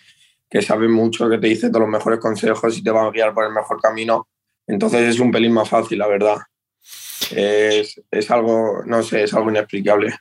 que 0.50 0.62
sabe 0.62 0.88
mucho, 0.88 1.30
que 1.30 1.38
te 1.38 1.46
dice 1.46 1.68
todos 1.68 1.82
los 1.82 1.88
mejores 1.88 2.18
consejos 2.18 2.76
y 2.76 2.82
te 2.82 2.90
va 2.90 3.06
a 3.06 3.10
guiar 3.12 3.32
por 3.32 3.44
el 3.44 3.52
mejor 3.52 3.80
camino. 3.80 4.26
Entonces 4.66 5.02
es 5.02 5.20
un 5.20 5.30
pelín 5.30 5.52
más 5.52 5.68
fácil, 5.68 5.98
la 5.98 6.08
verdad. 6.08 6.38
Es, 7.30 8.02
es 8.10 8.30
algo, 8.32 8.82
no 8.84 9.04
sé, 9.04 9.22
es 9.22 9.32
algo 9.32 9.48
inexplicable. 9.48 10.12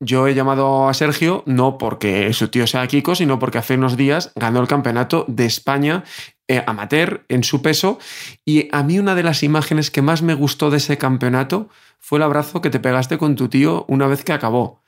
Yo 0.00 0.26
he 0.26 0.34
llamado 0.34 0.88
a 0.88 0.94
Sergio 0.94 1.42
no 1.46 1.78
porque 1.78 2.32
su 2.32 2.48
tío 2.48 2.66
sea 2.66 2.86
Kiko, 2.86 3.14
sino 3.14 3.38
porque 3.38 3.58
hace 3.58 3.74
unos 3.74 3.96
días 3.96 4.32
ganó 4.34 4.60
el 4.60 4.68
campeonato 4.68 5.24
de 5.28 5.46
España 5.46 6.04
eh, 6.46 6.62
amateur 6.66 7.24
en 7.28 7.42
su 7.44 7.62
peso. 7.62 7.98
Y 8.44 8.68
a 8.72 8.82
mí 8.82 8.98
una 8.98 9.14
de 9.14 9.22
las 9.22 9.42
imágenes 9.42 9.90
que 9.90 10.02
más 10.02 10.22
me 10.22 10.34
gustó 10.34 10.70
de 10.70 10.76
ese 10.76 10.98
campeonato 10.98 11.68
fue 12.00 12.18
el 12.18 12.24
abrazo 12.24 12.60
que 12.60 12.70
te 12.70 12.80
pegaste 12.80 13.16
con 13.18 13.34
tu 13.34 13.48
tío 13.48 13.86
una 13.88 14.06
vez 14.06 14.24
que 14.24 14.32
acabó. 14.32 14.83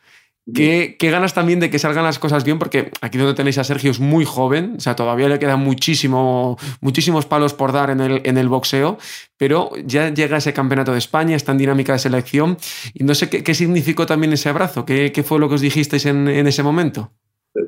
¿Qué, 0.54 0.96
ganas 1.00 1.34
también 1.34 1.58
de 1.58 1.70
que 1.70 1.80
salgan 1.80 2.04
las 2.04 2.20
cosas 2.20 2.44
bien, 2.44 2.60
porque 2.60 2.92
aquí 3.00 3.18
donde 3.18 3.34
tenéis 3.34 3.58
a 3.58 3.64
Sergio 3.64 3.90
es 3.90 3.98
muy 3.98 4.24
joven, 4.24 4.74
o 4.76 4.80
sea, 4.80 4.94
todavía 4.94 5.28
le 5.28 5.40
quedan 5.40 5.58
muchísimo, 5.58 6.56
muchísimos 6.80 7.26
palos 7.26 7.52
por 7.52 7.72
dar 7.72 7.90
en 7.90 8.00
el, 8.00 8.20
en 8.24 8.38
el 8.38 8.48
boxeo, 8.48 8.96
pero 9.36 9.72
ya 9.84 10.14
llega 10.14 10.36
ese 10.36 10.52
campeonato 10.52 10.92
de 10.92 10.98
España, 10.98 11.34
está 11.34 11.50
en 11.50 11.58
dinámica 11.58 11.94
de 11.94 11.98
selección, 11.98 12.58
y 12.94 13.02
no 13.02 13.16
sé 13.16 13.28
qué, 13.28 13.54
significó 13.54 14.06
también 14.06 14.32
ese 14.34 14.48
abrazo, 14.48 14.84
qué, 14.84 15.10
fue 15.26 15.40
lo 15.40 15.48
que 15.48 15.56
os 15.56 15.60
dijisteis 15.60 16.06
en, 16.06 16.28
ese 16.28 16.62
momento. 16.62 17.10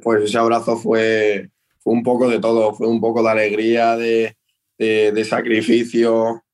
Pues 0.02 0.22
ese 0.22 0.38
abrazo 0.38 0.76
fue, 0.76 1.50
fue 1.80 1.92
un 1.92 2.04
poco 2.04 2.28
de 2.28 2.38
todo, 2.38 2.74
fue 2.74 2.86
un 2.86 3.00
poco 3.00 3.24
de 3.24 3.30
alegría, 3.30 3.96
de, 3.96 4.36
sacrificio, 5.28 6.44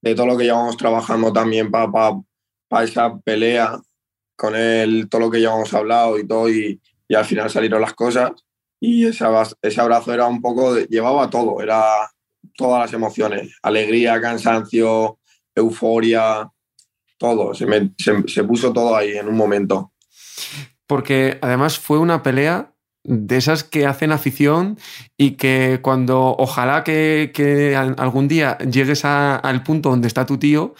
de 0.00 0.14
todo 0.14 0.28
lo 0.28 0.38
que 0.38 0.44
llevamos 0.44 0.78
trabajando 0.78 1.30
también 1.30 1.70
para 1.70 2.14
esa 2.82 3.18
pelea 3.18 3.78
con 4.36 4.56
él 4.56 5.08
todo 5.08 5.22
lo 5.22 5.30
que 5.30 5.42
hemos 5.42 5.72
hablado 5.74 6.18
y 6.18 6.26
todo, 6.26 6.48
y, 6.48 6.80
al 7.14 7.24
final 7.24 7.48
salieron 7.50 7.80
las 7.80 7.94
cosas. 7.94 8.32
Y 8.80 9.06
ese, 9.06 9.24
ese 9.62 9.80
abrazo 9.80 10.12
era 10.12 10.26
un 10.26 10.42
poco, 10.42 10.76
llevaba 10.76 11.30
todo, 11.30 11.60
era 11.62 11.82
todas 12.56 12.80
las 12.80 12.92
emociones, 12.92 13.56
alegría, 13.62 14.20
cansancio, 14.20 15.18
euforia, 15.54 16.50
todo, 17.18 17.54
se, 17.54 17.66
se, 18.26 18.44
puso 18.44 18.72
todo 18.72 18.96
ahí 18.96 19.16
en 19.16 19.28
un 19.28 19.36
momento. 19.36 19.92
Porque 20.86 21.38
además 21.40 21.78
fue 21.78 21.98
una 21.98 22.22
pelea 22.22 22.72
de 23.04 23.36
esas 23.36 23.64
que 23.64 23.86
hacen 23.86 24.12
afición 24.12 24.78
y 25.16 25.32
que 25.32 25.80
cuando 25.82 26.34
ojalá 26.38 26.84
que, 26.84 27.32
que 27.34 27.76
algún 27.76 28.28
día 28.28 28.58
llegues 28.58 29.04
al 29.04 29.62
punto 29.62 29.90
donde 29.90 30.08
está 30.08 30.26
tu 30.26 30.38
tío, 30.38 30.74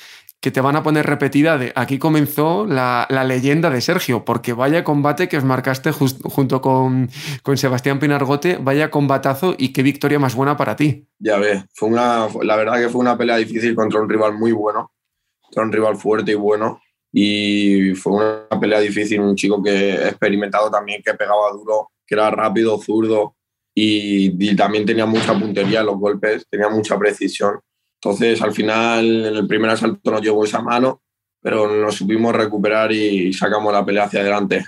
que 0.44 0.50
te 0.50 0.60
van 0.60 0.76
a 0.76 0.82
poner 0.82 1.06
repetida 1.06 1.58
aquí 1.74 1.98
comenzó 1.98 2.66
la, 2.66 3.06
leyenda 3.26 3.70
de 3.70 3.80
Sergio, 3.80 4.26
porque 4.26 4.52
vaya 4.52 4.84
combate 4.84 5.26
que 5.26 5.38
os 5.38 5.44
marcaste 5.44 5.90
junto 5.90 6.60
con, 6.60 7.08
con, 7.42 7.56
Sebastián 7.56 7.98
Pinargote, 7.98 8.58
vaya 8.60 8.90
combatazo 8.90 9.54
y 9.56 9.72
qué 9.72 9.82
victoria 9.82 10.18
más 10.18 10.34
buena 10.34 10.54
para 10.54 10.76
ti. 10.76 11.08
Ya 11.18 11.38
ves, 11.38 11.64
fue 11.72 11.88
una, 11.88 12.28
la 12.42 12.56
verdad 12.56 12.74
que 12.74 12.90
fue 12.90 13.00
una 13.00 13.16
pelea 13.16 13.38
difícil 13.38 13.74
contra 13.74 14.02
un 14.02 14.06
rival 14.06 14.34
muy 14.34 14.52
bueno, 14.52 14.92
contra 15.40 15.62
un 15.62 15.72
rival 15.72 15.96
fuerte 15.96 16.32
y 16.32 16.34
bueno, 16.34 16.82
y 17.10 17.94
fue 17.94 18.12
una 18.12 18.60
pelea 18.60 18.80
difícil, 18.80 19.20
un 19.20 19.36
chico 19.36 19.62
que 19.62 19.94
experimentado 19.94 20.70
también, 20.70 21.00
que 21.02 21.14
pegaba 21.14 21.52
duro, 21.52 21.90
que 22.06 22.16
era 22.16 22.30
rápido, 22.30 22.76
zurdo 22.76 23.34
y, 23.74 24.50
y 24.50 24.54
también 24.54 24.84
tenía 24.84 25.06
mucha 25.06 25.32
puntería 25.32 25.80
en 25.80 25.86
los 25.86 25.96
golpes, 25.96 26.44
tenía 26.50 26.68
mucha 26.68 26.98
precisión 26.98 27.60
entonces, 28.04 28.42
al 28.42 28.52
final, 28.52 29.25
en 29.25 29.37
el 29.37 29.46
primer 29.46 29.70
asalto 29.70 30.11
nos 30.11 30.20
llegó 30.20 30.44
esa 30.44 30.61
mano, 30.61 31.00
pero 31.40 31.75
nos 31.75 31.94
supimos 31.94 32.37
recuperar 32.37 32.92
y 32.92 33.32
sacamos 33.32 33.73
la 33.73 33.82
pelea 33.82 34.04
hacia 34.04 34.20
adelante. 34.20 34.62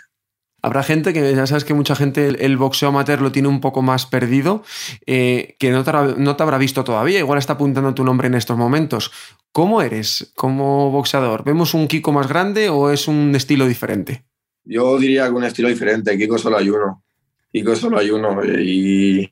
Habrá 0.62 0.83
gente 0.83 1.12
que 1.12 1.35
ya 1.35 1.47
sabes 1.47 1.64
que 1.64 1.75
mucha 1.75 1.95
gente 1.95 2.28
el, 2.28 2.57
boxeo 2.57 2.88
amateur 2.88 3.21
lo 3.21 3.33
tiene 3.33 3.49
un 3.49 3.61
poco 3.61 3.83
más 3.83 4.07
perdido, 4.07 4.64
eh, 5.07 5.55
que 5.59 5.71
no 5.71 5.85
te, 5.85 5.93
no 6.16 6.35
te, 6.35 6.43
habrá 6.43 6.57
visto 6.57 6.83
todavía, 6.83 7.19
igual 7.19 7.38
está 7.38 7.52
apuntando 7.52 7.93
tu 7.93 8.05
nombre 8.05 8.26
en 8.26 8.35
estos 8.35 8.57
momentos. 8.57 9.12
¿Cómo 9.52 9.83
eres 9.83 10.33
como 10.35 10.90
boxeador? 10.90 11.45
¿Vemos 11.45 11.75
un 11.75 11.88
Kiko 11.88 12.12
más 12.12 12.28
grande 12.28 12.71
o 12.71 12.90
es 12.90 13.07
un 13.07 13.35
estilo 13.35 13.66
diferente? 13.66 14.25
Yo 14.64 14.99
diría 14.99 15.26
que 15.26 15.33
un 15.33 15.45
estilo 15.45 15.69
diferente. 15.69 16.16
Kiko 16.16 16.38
solo 16.38 16.57
hay 16.57 16.71
uno. 16.71 17.05
Kiko 17.52 17.76
solo 17.76 17.99
hay 17.99 18.11
uno. 18.11 18.43
Y, 18.45 19.31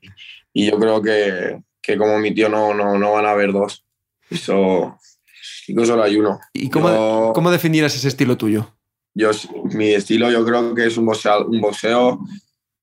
y 0.53 0.69
yo 0.69 0.77
creo 0.77 1.01
que, 1.01 1.59
que, 1.81 1.97
como 1.97 2.19
mi 2.19 2.35
tío 2.35 2.49
no, 2.49 2.71
no, 2.75 2.99
no 2.99 3.11
van 3.13 3.25
a 3.25 3.31
haber 3.31 3.51
dos. 3.51 3.84
Eso, 4.29 4.97
no 5.69 5.85
solo 5.85 6.03
hay 6.03 6.17
uno. 6.17 6.39
¿Y 6.53 6.69
cómo, 6.69 7.31
cómo 7.33 7.51
definieras 7.51 7.95
ese 7.95 8.07
estilo 8.07 8.37
tuyo? 8.37 8.75
Yo, 9.13 9.31
mi 9.71 9.93
estilo 9.93 10.29
yo 10.29 10.45
creo 10.45 10.75
que 10.75 10.87
es 10.87 10.97
un 10.97 11.05
boxeo, 11.05 11.47
un 11.47 11.61
boxeo 11.61 12.19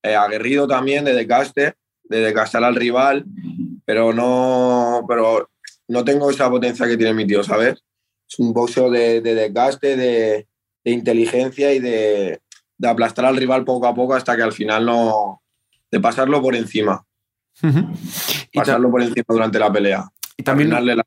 eh, 0.03 0.15
aguerrido 0.15 0.67
también, 0.67 1.05
de 1.05 1.13
desgaste, 1.13 1.75
de 2.05 2.21
desgastar 2.21 2.65
al 2.65 2.75
rival, 2.75 3.25
pero 3.85 4.13
no, 4.13 5.05
pero 5.07 5.51
no 5.89 6.05
tengo 6.05 6.31
esa 6.31 6.49
potencia 6.49 6.87
que 6.87 6.97
tiene 6.97 7.15
mi 7.15 7.27
tío, 7.27 7.45
¿sabes? 7.45 7.83
Es 8.29 8.39
un 8.39 8.53
boxeo 8.53 8.91
de, 8.91 9.21
de 9.21 9.35
desgaste, 9.35 9.97
de, 9.97 10.49
de, 10.85 10.91
inteligencia 10.91 11.73
y 11.75 11.81
de, 11.81 12.41
de, 12.79 12.89
aplastar 12.89 13.27
al 13.27 13.37
rival 13.37 13.65
poco 13.65 13.87
a 13.87 13.95
poco 13.95 14.15
hasta 14.15 14.35
que 14.35 14.43
al 14.43 14.53
final 14.53 14.87
no... 14.87 15.43
de 15.91 16.01
pasarlo 16.01 16.41
por 16.41 16.57
encima. 16.57 17.05
Pasarlo 18.55 18.91
por 18.91 19.03
encima 19.03 19.27
durante 19.29 19.59
la 19.59 19.71
pelea. 19.71 20.05
Y 20.37 20.43
también... 20.43 20.71
La 20.71 21.05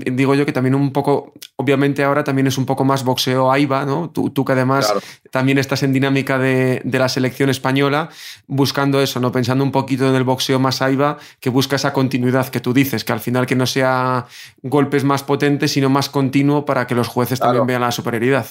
digo 0.00 0.34
yo 0.34 0.46
que 0.46 0.52
también 0.52 0.74
un 0.74 0.92
poco, 0.92 1.32
obviamente 1.56 2.04
ahora 2.04 2.24
también 2.24 2.46
es 2.46 2.58
un 2.58 2.66
poco 2.66 2.84
más 2.84 3.04
boxeo 3.04 3.50
AIBA, 3.50 3.84
¿no? 3.84 4.10
Tú, 4.10 4.30
tú 4.30 4.44
que 4.44 4.52
además 4.52 4.92
también 5.30 5.58
estás 5.58 5.82
en 5.82 5.92
dinámica 5.92 6.38
de, 6.38 6.80
de, 6.84 6.98
la 6.98 7.08
selección 7.08 7.50
española, 7.50 8.08
buscando 8.46 9.00
eso, 9.00 9.20
¿no? 9.20 9.32
Pensando 9.32 9.64
un 9.64 9.72
poquito 9.72 10.08
en 10.08 10.14
el 10.14 10.24
boxeo 10.24 10.58
más 10.58 10.82
AIBA, 10.82 11.18
que 11.40 11.50
busca 11.50 11.76
esa 11.76 11.92
continuidad 11.92 12.48
que 12.48 12.60
tú 12.60 12.72
dices, 12.72 13.04
que 13.04 13.12
al 13.12 13.20
final 13.20 13.46
que 13.46 13.56
no 13.56 13.66
sea 13.66 14.26
golpes 14.62 15.04
más 15.04 15.22
potentes, 15.22 15.72
sino 15.72 15.90
más 15.90 16.08
continuo 16.08 16.64
para 16.64 16.86
que 16.86 16.94
los 16.94 17.08
jueces 17.08 17.40
también 17.40 17.66
vean 17.66 17.80
la 17.80 17.92
superioridad. 17.92 18.46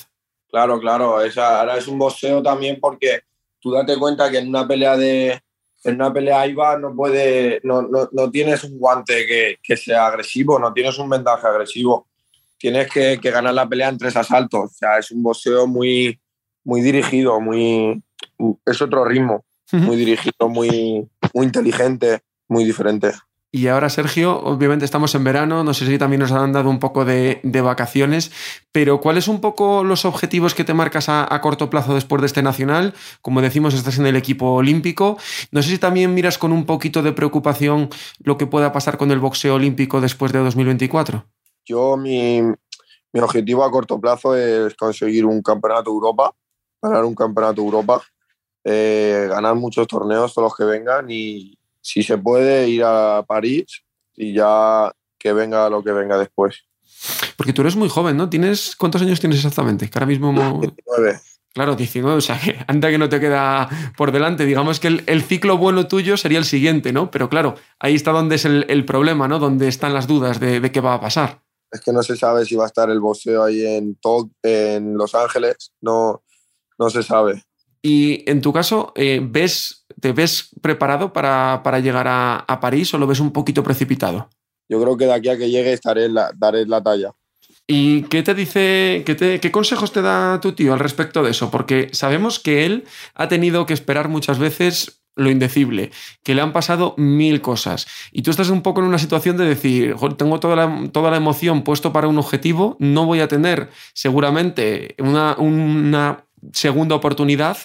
Claro, 0.49 0.79
claro, 0.79 1.17
ahora 1.17 1.77
es 1.77 1.87
un 1.87 1.97
boxeo 1.97 2.43
también 2.43 2.77
porque 2.81 3.21
tú 3.59 3.71
date 3.71 3.97
cuenta 3.97 4.29
que 4.29 4.39
en 4.39 4.49
una 4.49 4.67
pelea 4.67 4.97
de, 4.97 5.41
en 5.83 5.95
una 5.95 6.13
pelea 6.13 6.45
IVA 6.47 6.77
no 6.77 6.95
puede, 6.95 7.59
no, 7.63 7.81
no, 7.81 8.09
no 8.11 8.31
tienes 8.31 8.63
un 8.63 8.77
guante 8.77 9.25
que, 9.25 9.57
que, 9.63 9.75
sea 9.75 10.07
agresivo, 10.07 10.59
no 10.59 10.73
tienes 10.73 10.97
un 10.99 11.09
vendaje 11.09 11.47
agresivo. 11.47 12.07
Tienes 12.57 12.91
que, 12.91 13.19
que, 13.19 13.31
ganar 13.31 13.55
la 13.55 13.67
pelea 13.67 13.89
en 13.89 13.97
tres 13.97 14.15
asaltos. 14.15 14.71
O 14.71 14.73
sea, 14.73 14.99
es 14.99 15.09
un 15.09 15.23
boxeo 15.23 15.65
muy, 15.65 16.19
muy 16.63 16.81
dirigido, 16.81 17.41
muy, 17.41 18.03
es 18.65 18.81
otro 18.81 19.03
ritmo, 19.03 19.43
muy 19.71 19.95
dirigido, 19.95 20.47
muy, 20.47 21.09
muy 21.33 21.45
inteligente, 21.45 22.21
muy 22.47 22.63
diferente. 22.63 23.13
Y 23.53 23.67
ahora, 23.67 23.89
Sergio, 23.89 24.41
obviamente 24.41 24.85
estamos 24.85 25.13
en 25.13 25.25
verano, 25.25 25.65
no 25.65 25.73
sé 25.73 25.85
si 25.85 25.97
también 25.97 26.21
nos 26.21 26.31
han 26.31 26.53
dado 26.53 26.69
un 26.69 26.79
poco 26.79 27.03
de, 27.03 27.41
vacaciones, 27.43 28.31
pero 28.71 29.01
¿cuáles 29.01 29.27
un 29.27 29.41
poco 29.41 29.83
los 29.83 30.05
objetivos 30.05 30.55
que 30.55 30.63
te 30.63 30.73
marcas 30.73 31.09
a, 31.09 31.27
corto 31.41 31.69
plazo 31.69 31.93
después 31.93 32.21
de 32.21 32.27
este 32.27 32.43
nacional? 32.43 32.93
Como 33.21 33.41
decimos, 33.41 33.73
estás 33.73 33.99
en 33.99 34.05
el 34.05 34.15
equipo 34.15 34.53
olímpico. 34.53 35.17
No 35.51 35.61
sé 35.61 35.69
si 35.69 35.77
también 35.79 36.13
miras 36.13 36.37
con 36.37 36.53
un 36.53 36.65
poquito 36.65 37.03
de 37.03 37.11
preocupación 37.11 37.89
lo 38.23 38.37
que 38.37 38.47
pueda 38.47 38.71
pasar 38.71 38.97
con 38.97 39.11
el 39.11 39.19
boxeo 39.19 39.55
olímpico 39.55 39.99
después 39.99 40.31
de 40.31 40.39
2024. 40.39 41.25
Yo, 41.65 41.97
mi, 41.97 42.41
objetivo 43.19 43.65
a 43.65 43.71
corto 43.71 43.99
plazo 43.99 44.33
es 44.33 44.73
conseguir 44.75 45.25
un 45.25 45.41
campeonato 45.41 45.89
Europa, 45.89 46.33
ganar 46.81 47.03
un 47.03 47.15
campeonato 47.15 47.61
Europa, 47.61 48.01
eh, 48.63 49.27
ganar 49.29 49.55
muchos 49.55 49.87
torneos, 49.87 50.33
todos 50.33 50.45
los 50.47 50.55
que 50.55 50.63
vengan 50.63 51.07
y 51.09 51.57
si 51.81 52.03
se 52.03 52.17
puede 52.17 52.69
ir 52.69 52.83
a 52.83 53.23
París 53.27 53.83
y 54.15 54.33
ya 54.33 54.91
que 55.17 55.33
venga 55.33 55.69
lo 55.69 55.83
que 55.83 55.91
venga 55.91 56.17
después. 56.17 56.63
Porque 57.35 57.53
tú 57.53 57.61
eres 57.61 57.75
muy 57.75 57.89
joven, 57.89 58.17
¿no? 58.17 58.29
¿Tienes 58.29 58.75
cuántos 58.75 59.01
años 59.01 59.19
tienes 59.19 59.39
exactamente? 59.39 59.89
Que 59.89 59.97
ahora 59.97 60.05
mismo 60.05 60.31
19. 60.59 61.19
Claro, 61.53 61.75
19, 61.75 62.17
o 62.17 62.21
sea, 62.21 62.39
que 62.39 62.57
antes 62.67 62.91
que 62.91 62.97
no 62.97 63.09
te 63.09 63.19
queda 63.19 63.67
por 63.97 64.11
delante. 64.13 64.45
Digamos 64.45 64.79
que 64.79 64.87
el, 64.87 65.23
ciclo 65.23 65.57
bueno 65.57 65.87
tuyo 65.87 66.15
sería 66.15 66.37
el 66.37 66.45
siguiente, 66.45 66.93
¿no? 66.93 67.11
Pero 67.11 67.29
claro, 67.29 67.55
ahí 67.77 67.93
está 67.93 68.11
donde 68.11 68.35
es 68.35 68.45
el, 68.45 68.85
problema, 68.85 69.27
¿no? 69.27 69.37
Donde 69.37 69.67
están 69.67 69.93
las 69.93 70.07
dudas 70.07 70.39
de, 70.39 70.71
qué 70.71 70.79
va 70.79 70.93
a 70.93 71.01
pasar. 71.01 71.41
Es 71.69 71.81
que 71.81 71.91
no 71.91 72.03
se 72.03 72.15
sabe 72.15 72.45
si 72.45 72.55
va 72.55 72.65
a 72.65 72.67
estar 72.67 72.89
el 72.89 73.01
boxeo 73.01 73.43
ahí 73.43 73.65
en, 73.65 73.97
en 74.43 74.97
Los 74.97 75.13
Ángeles, 75.13 75.73
no, 75.81 76.23
no 76.79 76.89
se 76.89 77.03
sabe. 77.03 77.43
Y 77.81 78.29
en 78.29 78.41
tu 78.41 78.53
caso, 78.53 78.93
eh, 78.95 79.19
¿ves, 79.21 79.80
¿te 80.01 80.11
ves 80.11 80.49
preparado 80.61 81.13
para, 81.13 81.79
llegar 81.79 82.07
a, 82.09 82.59
París 82.59 82.93
o 82.93 82.97
lo 82.97 83.07
ves 83.07 83.19
un 83.19 83.31
poquito 83.31 83.63
precipitado? 83.63 84.29
Yo 84.67 84.81
creo 84.81 84.97
que 84.97 85.05
de 85.05 85.13
aquí 85.13 85.29
a 85.29 85.37
que 85.37 85.49
llegue 85.49 85.73
estaré 85.73 86.09
la, 86.09 86.31
daré 86.35 86.65
la 86.65 86.81
talla. 86.81 87.13
¿Y 87.67 88.03
qué 88.03 88.23
te 88.23 88.33
dice, 88.33 89.03
qué, 89.05 89.15
te, 89.15 89.39
qué 89.39 89.51
consejos 89.51 89.93
te 89.93 90.01
da 90.01 90.41
tu 90.41 90.53
tío 90.53 90.73
al 90.73 90.79
respecto 90.79 91.23
de 91.23 91.31
eso? 91.31 91.51
Porque 91.51 91.89
sabemos 91.93 92.39
que 92.39 92.65
él 92.65 92.85
ha 93.13 93.27
tenido 93.27 93.65
que 93.65 93.73
esperar 93.73 94.09
muchas 94.09 94.39
veces 94.39 95.01
lo 95.15 95.29
indecible, 95.29 95.91
que 96.23 96.35
le 96.35 96.41
han 96.41 96.53
pasado 96.53 96.95
mil 96.97 97.41
cosas. 97.41 97.85
Y 98.11 98.21
tú 98.21 98.31
estás 98.31 98.49
un 98.49 98.61
poco 98.61 98.81
en 98.81 98.87
una 98.87 98.97
situación 98.97 99.37
de 99.37 99.45
decir, 99.45 99.95
tengo 100.17 100.39
toda 100.39 100.55
la, 100.55 100.89
toda 100.91 101.11
la 101.11 101.17
emoción 101.17 101.63
puesto 101.63 101.93
para 101.93 102.07
un 102.07 102.17
objetivo, 102.17 102.77
no 102.79 103.05
voy 103.05 103.19
a 103.19 103.27
tener 103.27 103.69
seguramente 103.93 104.95
una, 104.99 105.35
una 105.37 106.25
segunda 106.53 106.95
oportunidad 106.95 107.57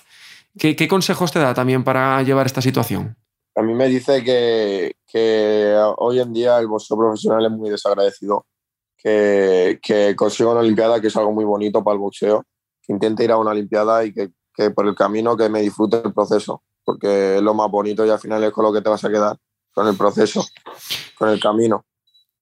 ¿Qué, 0.58 0.88
consejos 0.88 1.32
te 1.32 1.38
da 1.38 1.52
también 1.52 1.84
para 1.84 2.22
llevar 2.22 2.46
esta 2.46 2.62
situación? 2.62 3.16
A 3.54 3.62
mí 3.62 3.74
me 3.74 3.88
dice 3.88 4.24
que, 4.24 5.76
hoy 5.98 6.20
en 6.20 6.32
día 6.32 6.58
el 6.58 6.66
boxeo 6.66 6.96
profesional 6.96 7.44
es 7.44 7.52
muy 7.52 7.70
desagradecido, 7.70 8.46
que, 8.96 9.78
que 9.82 10.16
consiga 10.16 10.50
una 10.50 10.60
Olimpiada, 10.60 11.00
que 11.00 11.08
es 11.08 11.16
algo 11.16 11.32
muy 11.32 11.44
bonito 11.44 11.84
para 11.84 11.94
el 11.94 12.00
boxeo, 12.00 12.44
que 12.82 12.92
intente 12.92 13.24
ir 13.24 13.32
a 13.32 13.38
una 13.38 13.50
Olimpiada 13.50 14.04
y 14.04 14.12
que, 14.12 14.30
que 14.54 14.70
por 14.70 14.86
el 14.86 14.94
camino 14.94 15.36
que 15.36 15.48
me 15.48 15.60
disfrute 15.60 16.00
el 16.04 16.14
proceso, 16.14 16.62
porque 16.84 17.36
es 17.36 17.42
lo 17.42 17.54
más 17.54 17.70
bonito 17.70 18.06
y 18.06 18.10
al 18.10 18.18
final 18.18 18.42
es 18.44 18.52
con 18.52 18.64
lo 18.64 18.72
que 18.72 18.80
te 18.80 18.88
vas 18.88 19.04
a 19.04 19.10
quedar, 19.10 19.36
con 19.72 19.86
el 19.86 19.96
proceso, 19.96 20.44
con 21.18 21.28
el 21.28 21.40
camino. 21.40 21.84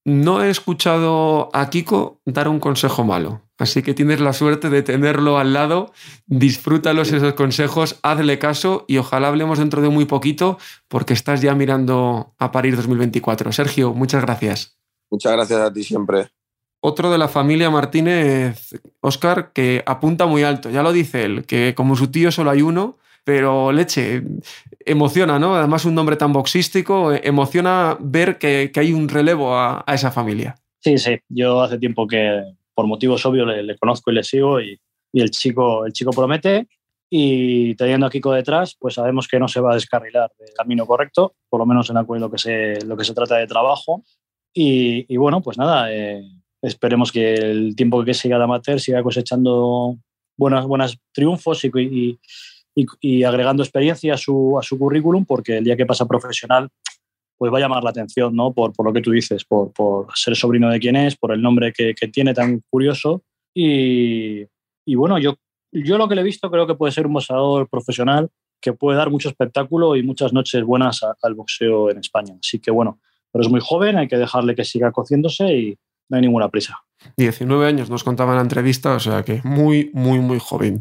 No 0.05 0.43
he 0.43 0.51
escuchado 0.51 1.49
a 1.53 1.71
Kiko 1.71 2.21
dar 2.25 2.47
un 2.47 2.61
consejo 2.61 3.05
malo, 3.05 3.41
así 3.59 3.83
que 3.83 3.95
tienes 3.95 4.21
la 4.21 4.33
suerte 4.33 4.71
de 4.71 4.83
tenerlo 4.83 5.39
al 5.39 5.53
lado. 5.53 5.93
Disfrútalos 6.27 7.13
esos 7.13 7.35
consejos, 7.35 7.99
hazle 8.03 8.39
caso 8.39 8.85
y 8.89 8.99
ojalá 8.99 9.29
hablemos 9.29 9.59
dentro 9.59 9.83
de 9.83 9.89
muy 9.89 10.05
poquito 10.05 10.59
porque 10.89 11.13
estás 11.15 11.41
ya 11.41 11.55
mirando 11.55 12.35
a 12.39 12.53
París 12.53 12.77
2024. 12.77 13.53
Sergio, 13.53 13.95
muchas 13.95 14.23
gracias. 14.23 14.79
Muchas 15.11 15.33
gracias 15.33 15.61
a 15.61 15.73
ti 15.73 15.85
siempre. 15.85 16.29
Otro 16.81 17.11
de 17.11 17.17
la 17.17 17.29
familia 17.29 17.71
Martínez, 17.71 18.75
Oscar, 19.01 19.53
que 19.55 19.83
apunta 19.87 20.27
muy 20.27 20.43
alto, 20.43 20.69
ya 20.69 20.83
lo 20.83 20.93
dice 20.93 21.25
él, 21.25 21.47
que 21.47 21.75
como 21.75 21.97
su 21.97 22.09
tío 22.09 22.31
solo 22.31 22.51
hay 22.51 22.61
uno, 22.61 22.99
pero 23.25 23.73
leche, 23.73 24.23
emociona, 24.85 25.39
¿no? 25.39 25.57
Además, 25.57 25.87
un 25.87 25.95
nombre 25.95 26.17
tan 26.17 26.35
boxístico, 26.35 27.13
eh, 27.13 27.23
emociona 27.25 27.97
ver 28.01 28.37
que, 28.37 28.71
hay 28.77 28.93
un 28.93 29.09
relevo 29.09 29.57
a, 29.57 29.83
esa 29.89 30.11
familia. 30.11 30.57
Sí, 30.81 30.99
sí, 30.99 31.19
yo 31.31 31.63
hace 31.63 31.79
tiempo 31.79 32.07
que, 32.07 32.43
por 32.75 32.87
motivos 32.87 33.25
obvios, 33.27 33.47
le, 33.47 33.77
conozco 33.79 34.11
y 34.11 34.15
le 34.15 34.25
sigo 34.25 34.61
y, 34.61 34.79
el, 35.13 35.31
chico, 35.31 35.87
el 35.87 35.93
chico 35.93 36.11
promete 36.11 36.67
y 37.09 37.75
teniendo 37.77 38.07
a 38.07 38.11
Kiko 38.11 38.33
detrás, 38.33 38.77
pues 38.79 38.95
sabemos 38.95 39.29
que 39.29 39.39
no 39.39 39.47
se 39.47 39.61
va 39.61 39.73
a 39.73 39.75
descarrilar 39.75 40.33
del 40.39 40.53
camino 40.53 40.87
correcto, 40.87 41.35
por 41.49 41.61
lo 41.61 41.67
menos 41.67 41.89
en 41.91 41.97
lo 41.97 42.31
que 42.31 42.39
se, 42.39 42.85
lo 42.85 42.97
que 42.97 43.05
se 43.05 43.15
trata 43.15 43.37
de 43.37 43.47
trabajo. 43.47 44.03
Y, 44.53 45.17
bueno, 45.17 45.41
pues 45.41 45.59
nada, 45.59 45.93
eh, 45.93 46.25
esperemos 46.63 47.13
que 47.13 47.35
el 47.35 47.77
tiempo 47.77 48.05
que 48.05 48.15
siga 48.15 48.39
de 48.39 48.45
amateur 48.45 48.81
siga 48.81 49.03
cosechando 49.03 49.97
buenos, 50.37 50.67
buenos 50.67 50.99
triunfos 51.13 51.65
y, 51.65 52.19
y, 52.75 53.23
agregando 53.25 53.63
experiencia 53.63 54.15
a 54.15 54.19
su, 54.19 54.59
a 54.59 54.63
su 54.63 54.79
currículum, 54.79 55.25
porque 55.25 55.59
el 55.59 55.65
día 55.65 55.77
que 55.77 55.87
pasa 55.87 56.07
profesional, 56.07 56.69
pues 57.37 57.53
va 57.53 57.59
a 57.59 57.61
llamar 57.61 57.83
la 57.83 57.91
atención, 57.91 58.35
¿no? 58.35 58.53
Por, 58.53 58.73
por 58.73 58.87
lo 58.87 58.93
que 58.93 59.01
tú 59.01 59.11
dices, 59.11 59.45
por, 59.45 59.73
por, 59.73 60.07
ser 60.15 60.37
sobrino 60.37 60.71
de 60.71 60.81
quién 60.81 60.97
es, 60.97 61.17
por 61.17 61.33
el 61.33 61.43
nombre 61.43 61.73
que, 61.73 61.95
que 61.95 62.09
tiene 62.09 62.35
tan 62.35 62.63
curioso. 62.71 63.23
Y, 63.55 64.45
y, 64.87 64.95
bueno, 64.95 65.19
yo, 65.19 65.37
yo 65.73 65.99
lo 65.99 66.09
que 66.09 66.15
le 66.15 66.21
he 66.21 66.25
visto 66.25 66.51
creo 66.51 66.67
que 66.67 66.75
puede 66.75 66.93
ser 66.93 67.07
un 67.07 67.15
boxeador 67.15 67.69
profesional 67.69 68.31
que 68.61 68.73
puede 68.73 68.97
dar 68.97 69.11
mucho 69.11 69.29
espectáculo 69.29 69.95
y 69.95 70.03
muchas 70.03 70.33
noches 70.33 70.65
buenas 70.65 71.01
al 71.23 71.35
boxeo 71.35 71.91
en 71.91 71.99
España. 71.99 72.35
Así 72.41 72.61
que 72.61 72.71
bueno, 72.71 72.99
pero 73.31 73.45
es 73.45 73.51
muy 73.51 73.61
joven, 73.61 73.99
hay 73.99 74.09
que 74.09 74.17
dejarle 74.17 74.55
que 74.55 74.65
siga 74.65 74.91
cociéndose 74.91 75.53
y 75.53 75.79
no 76.09 76.17
hay 76.17 76.23
ninguna 76.23 76.49
prisa. 76.49 76.83
19 77.17 77.67
años 77.67 77.91
nos 77.91 78.05
contaba 78.05 78.33
en 78.33 78.37
la 78.37 78.43
entrevista, 78.43 78.95
o 78.95 79.01
sea 79.01 79.23
que 79.23 79.41
muy, 79.45 79.91
muy, 79.93 80.19
muy 80.21 80.39
joven. 80.39 80.81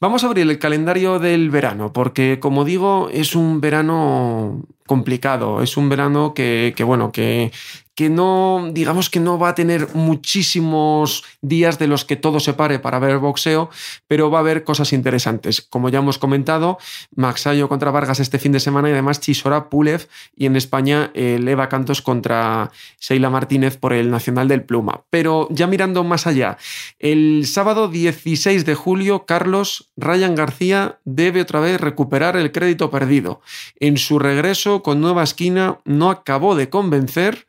Vamos 0.00 0.22
a 0.22 0.28
abrir 0.28 0.48
el 0.48 0.58
calendario 0.58 1.18
del 1.18 1.50
verano, 1.50 1.92
porque 1.92 2.38
como 2.38 2.64
digo, 2.64 3.08
es 3.12 3.34
un 3.34 3.60
verano 3.60 4.62
complicado, 4.86 5.60
es 5.60 5.76
un 5.76 5.88
verano 5.88 6.34
que, 6.34 6.72
que 6.76 6.84
bueno, 6.84 7.10
que, 7.10 7.50
que 7.98 8.10
no, 8.10 8.70
digamos 8.70 9.10
que 9.10 9.18
no 9.18 9.40
va 9.40 9.48
a 9.48 9.54
tener 9.56 9.92
muchísimos 9.92 11.24
días 11.42 11.80
de 11.80 11.88
los 11.88 12.04
que 12.04 12.14
todo 12.14 12.38
se 12.38 12.52
pare 12.52 12.78
para 12.78 13.00
ver 13.00 13.18
boxeo, 13.18 13.70
pero 14.06 14.30
va 14.30 14.38
a 14.38 14.42
haber 14.42 14.62
cosas 14.62 14.92
interesantes. 14.92 15.62
Como 15.62 15.88
ya 15.88 15.98
hemos 15.98 16.16
comentado, 16.16 16.78
Maxayo 17.16 17.68
contra 17.68 17.90
Vargas 17.90 18.20
este 18.20 18.38
fin 18.38 18.52
de 18.52 18.60
semana 18.60 18.88
y 18.88 18.92
además 18.92 19.18
Chisora 19.18 19.68
Pulev 19.68 20.06
y 20.36 20.46
en 20.46 20.54
España 20.54 21.10
el 21.14 21.48
Eva 21.48 21.68
Cantos 21.68 22.00
contra 22.00 22.70
Sheila 23.00 23.30
Martínez 23.30 23.78
por 23.78 23.92
el 23.92 24.12
Nacional 24.12 24.46
del 24.46 24.62
Pluma. 24.62 25.02
Pero 25.10 25.48
ya 25.50 25.66
mirando 25.66 26.04
más 26.04 26.28
allá, 26.28 26.56
el 27.00 27.46
sábado 27.46 27.88
16 27.88 28.64
de 28.64 28.76
julio, 28.76 29.24
Carlos 29.26 29.90
Ryan 29.96 30.36
García 30.36 31.00
debe 31.04 31.40
otra 31.40 31.58
vez 31.58 31.80
recuperar 31.80 32.36
el 32.36 32.52
crédito 32.52 32.92
perdido. 32.92 33.40
En 33.80 33.96
su 33.96 34.20
regreso 34.20 34.84
con 34.84 35.00
nueva 35.00 35.24
esquina 35.24 35.80
no 35.84 36.10
acabó 36.10 36.54
de 36.54 36.70
convencer 36.70 37.47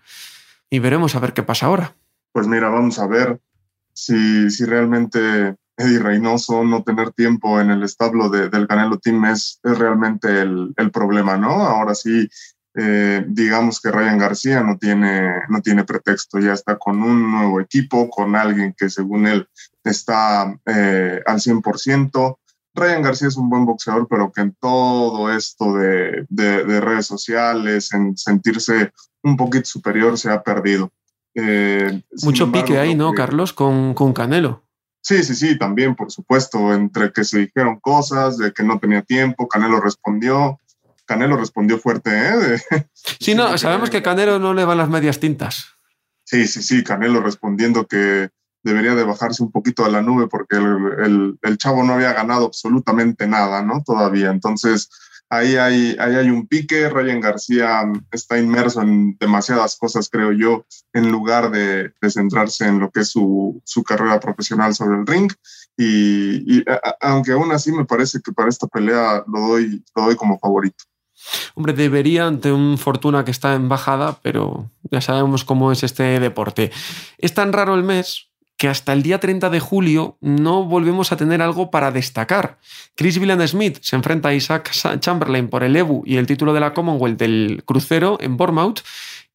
y 0.69 0.79
veremos 0.79 1.15
a 1.15 1.19
ver 1.19 1.33
qué 1.33 1.43
pasa 1.43 1.67
ahora. 1.67 1.95
Pues 2.31 2.47
mira, 2.47 2.69
vamos 2.69 2.99
a 2.99 3.07
ver 3.07 3.39
si, 3.93 4.49
si 4.49 4.65
realmente 4.65 5.55
Eddie 5.79 5.99
Reynoso 5.99 6.63
no 6.63 6.83
tener 6.83 7.11
tiempo 7.11 7.59
en 7.59 7.71
el 7.71 7.83
establo 7.83 8.29
del 8.29 8.67
Canelo 8.67 8.99
Team 8.99 9.25
es, 9.25 9.59
es 9.63 9.77
realmente 9.77 10.41
el, 10.41 10.73
el, 10.75 10.91
problema, 10.91 11.37
¿no? 11.37 11.51
Ahora 11.51 11.95
sí, 11.95 12.29
eh, 12.75 13.23
digamos 13.27 13.79
que 13.81 13.91
Ryan 13.91 14.17
García 14.17 14.61
no 14.61 14.77
tiene, 14.77 15.31
no 15.47 15.61
tiene 15.61 15.85
pretexto, 15.85 16.39
ya 16.39 16.53
está 16.53 16.77
con 16.77 17.01
un 17.01 17.31
nuevo 17.31 17.61
equipo, 17.61 18.09
con 18.09 18.35
alguien 18.35 18.75
que 18.77 18.89
según 18.89 19.25
él 19.25 19.47
está 19.83 20.53
eh, 20.65 21.21
al 21.25 21.39
100%. 21.39 22.37
Ryan 22.75 23.01
García 23.01 23.29
es 23.29 23.37
un 23.37 23.49
buen 23.49 23.65
boxeador, 23.65 24.07
pero 24.09 24.31
que 24.31 24.41
en 24.41 24.55
todo 24.59 25.33
esto 25.33 25.73
de, 25.75 26.25
de, 26.29 26.63
de 26.65 26.81
redes 26.81 27.07
sociales, 27.07 27.93
en 27.93 28.15
sentirse 28.17 28.91
un 29.23 29.37
poquito 29.37 29.65
superior 29.65 30.17
se 30.17 30.31
ha 30.31 30.41
perdido. 30.41 30.91
Eh, 31.35 32.01
Mucho 32.23 32.51
pique 32.51 32.77
ahí, 32.77 32.95
¿no, 32.95 33.13
Carlos? 33.13 33.53
Con, 33.53 33.93
con 33.93 34.13
Canelo. 34.13 34.63
Sí, 35.01 35.23
sí, 35.23 35.35
sí, 35.35 35.57
también, 35.57 35.95
por 35.95 36.11
supuesto, 36.11 36.73
entre 36.73 37.11
que 37.11 37.23
se 37.23 37.39
dijeron 37.39 37.79
cosas, 37.79 38.37
de 38.37 38.51
que 38.51 38.63
no 38.63 38.79
tenía 38.79 39.01
tiempo, 39.01 39.47
Canelo 39.47 39.79
respondió. 39.79 40.59
Canelo 41.05 41.37
respondió 41.37 41.79
fuerte, 41.79 42.11
¿eh? 42.13 42.61
sí, 42.93 43.33
no, 43.33 43.57
sabemos 43.57 43.89
que 43.89 44.03
Canelo 44.03 44.39
no 44.39 44.53
le 44.53 44.65
van 44.65 44.77
las 44.77 44.89
medias 44.89 45.19
tintas. 45.19 45.67
Sí, 46.25 46.47
sí, 46.47 46.61
sí, 46.61 46.83
Canelo 46.83 47.21
respondiendo 47.21 47.87
que 47.87 48.29
debería 48.61 48.93
de 48.93 49.03
bajarse 49.03 49.41
un 49.41 49.51
poquito 49.51 49.85
a 49.85 49.89
la 49.89 50.01
nube 50.01 50.27
porque 50.27 50.57
el, 50.57 51.39
el 51.41 51.57
chavo 51.57 51.83
no 51.83 51.93
había 51.93 52.13
ganado 52.13 52.45
absolutamente 52.45 53.25
nada, 53.25 53.63
¿no? 53.63 53.81
Todavía. 53.83 54.29
Entonces, 54.29 54.89
ahí 55.29 55.55
hay, 55.55 55.95
ahí 55.99 56.15
hay 56.15 56.29
un 56.29 56.47
pique. 56.47 56.89
Ryan 56.89 57.21
García 57.21 57.83
está 58.11 58.37
inmerso 58.37 58.81
en 58.81 59.17
demasiadas 59.19 59.77
cosas, 59.77 60.09
creo 60.09 60.31
yo, 60.31 60.65
en 60.93 61.11
lugar 61.11 61.51
de, 61.51 61.93
centrarse 62.09 62.65
en 62.65 62.79
lo 62.79 62.91
que 62.91 63.01
es 63.01 63.11
su, 63.11 63.61
carrera 63.85 64.19
profesional 64.19 64.73
sobre 64.73 64.97
el 64.97 65.07
ring. 65.07 65.31
Y, 65.77 66.63
aunque 66.99 67.31
aún 67.31 67.51
así 67.51 67.71
me 67.71 67.85
parece 67.85 68.19
que 68.23 68.33
para 68.33 68.49
esta 68.49 68.67
pelea 68.67 69.23
lo 69.31 69.39
doy, 69.39 69.83
lo 69.95 70.03
doy 70.03 70.15
como 70.15 70.39
favorito. 70.39 70.83
Hombre, 71.53 71.73
debería 71.73 72.27
ante 72.27 72.51
un 72.51 72.77
Fortuna 72.77 73.25
que 73.25 73.31
está 73.31 73.53
en 73.53 73.67
bajada, 73.69 74.19
pero 74.21 74.71
ya 74.89 75.01
sabemos 75.01 75.43
cómo 75.43 75.71
es 75.71 75.83
este 75.83 76.19
deporte. 76.19 76.71
Es 77.17 77.33
tan 77.33 77.51
raro 77.51 77.75
el 77.75 77.83
mes 77.83 78.28
que 78.59 78.67
hasta 78.67 78.91
el 78.91 79.03
día 79.03 79.21
30 79.21 79.49
de 79.49 79.61
julio 79.61 80.17
no 80.19 80.65
volvemos 80.65 81.13
a 81.13 81.17
tener 81.17 81.41
algo 81.41 81.71
para 81.71 81.91
destacar. 81.91 82.59
Chris 82.93 83.17
Villan 83.17 83.47
Smith 83.47 83.77
se 83.79 83.95
enfrenta 83.95 84.29
a 84.29 84.33
Isaac 84.33 84.69
Chamberlain 84.99 85.47
por 85.47 85.63
el 85.63 85.77
EBU 85.77 86.03
y 86.05 86.17
el 86.17 86.27
título 86.27 86.53
de 86.53 86.59
la 86.59 86.73
Commonwealth 86.73 87.17
del 87.17 87.63
crucero 87.65 88.17
en 88.19 88.35
Bournemouth. 88.35 88.81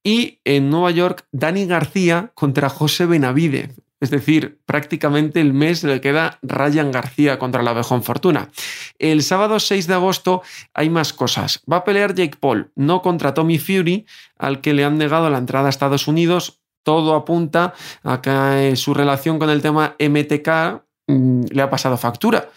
Y 0.02 0.40
en 0.44 0.68
Nueva 0.68 0.90
York, 0.90 1.26
Dani 1.32 1.64
García 1.64 2.32
contra 2.34 2.68
José 2.68 3.06
Benavidez. 3.06 3.74
Es 3.98 4.10
decir, 4.10 4.60
prácticamente 4.66 5.40
el 5.40 5.54
mes 5.54 5.82
le 5.84 6.02
queda 6.02 6.38
Ryan 6.42 6.92
García 6.92 7.38
contra 7.38 7.62
la 7.62 7.70
Abejón 7.70 8.02
Fortuna. 8.02 8.50
El 8.98 9.22
sábado 9.22 9.58
6 9.58 9.87
de 9.87 9.94
agosto 9.94 10.42
hay 10.74 10.90
más 10.90 11.14
cosas. 11.14 11.62
Va 11.70 11.78
a 11.78 11.84
pelear 11.84 12.14
Jake 12.14 12.37
Paul, 12.38 12.70
no 12.76 13.00
contra 13.00 13.32
Tommy 13.32 13.58
Fury, 13.58 14.04
al 14.37 14.60
que 14.60 14.74
le 14.74 14.84
han 14.84 14.98
negado 14.98 15.30
la 15.30 15.38
entrada 15.38 15.68
a 15.68 15.70
Estados 15.70 16.06
Unidos 16.08 16.60
todo 16.85 17.16
apunta 17.16 17.75
a 18.05 18.23
que 18.23 18.77
su 18.77 18.94
relación 18.94 19.40
con 19.40 19.51
el 19.51 19.61
tema 19.61 19.97
MTK 19.99 20.85
mm, 21.09 21.44
le 21.51 21.62
ha 21.62 21.68
pasado 21.68 21.97
factura. 21.97 22.49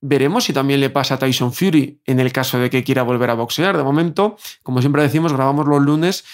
Veremos 0.00 0.44
si 0.44 0.52
también 0.52 0.80
le 0.80 0.90
pasa 0.90 1.14
a 1.14 1.18
Tyson 1.18 1.52
Fury 1.52 2.00
en 2.06 2.20
el 2.20 2.32
caso 2.32 2.58
de 2.58 2.70
que 2.70 2.84
quiera 2.84 3.02
volver 3.02 3.30
a 3.30 3.34
boxear. 3.34 3.76
De 3.76 3.82
momento, 3.82 4.36
como 4.62 4.80
siempre 4.80 5.02
decimos, 5.02 5.32
grabamos 5.32 5.66
los 5.66 5.80
lunes. 5.80 6.24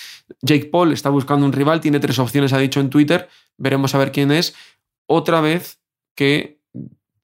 Jake 0.43 0.67
Paul 0.67 0.93
está 0.93 1.11
buscando 1.11 1.47
un 1.47 1.53
rival, 1.53 1.81
tiene 1.81 2.01
tres 2.01 2.19
opciones, 2.19 2.53
ha 2.53 2.59
dicho 2.59 2.81
en 2.81 2.91
Twitter. 2.91 3.29
Veremos 3.57 3.95
a 3.95 3.99
ver 3.99 4.13
quién 4.13 4.33
es. 4.33 4.55
Otra 5.07 5.41
vez 5.41 5.81
que 6.15 6.61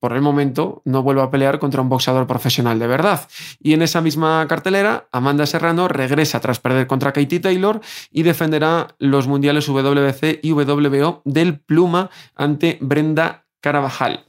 por 0.00 0.14
el 0.14 0.22
momento 0.22 0.82
no 0.84 1.02
vuelve 1.02 1.22
a 1.22 1.30
pelear 1.30 1.58
contra 1.58 1.82
un 1.82 1.88
boxeador 1.88 2.26
profesional 2.26 2.78
de 2.78 2.86
verdad. 2.86 3.28
Y 3.60 3.74
en 3.74 3.82
esa 3.82 4.00
misma 4.00 4.44
cartelera, 4.48 5.08
Amanda 5.12 5.46
Serrano 5.46 5.86
regresa 5.86 6.40
tras 6.40 6.58
perder 6.58 6.86
contra 6.86 7.12
Katie 7.12 7.40
Taylor 7.40 7.80
y 8.10 8.22
defenderá 8.22 8.88
los 8.98 9.28
mundiales 9.28 9.68
WBC 9.68 10.40
y 10.42 10.52
WBO 10.52 11.22
del 11.24 11.60
Pluma 11.60 12.10
ante 12.34 12.78
Brenda 12.80 13.46
Carabajal. 13.60 14.26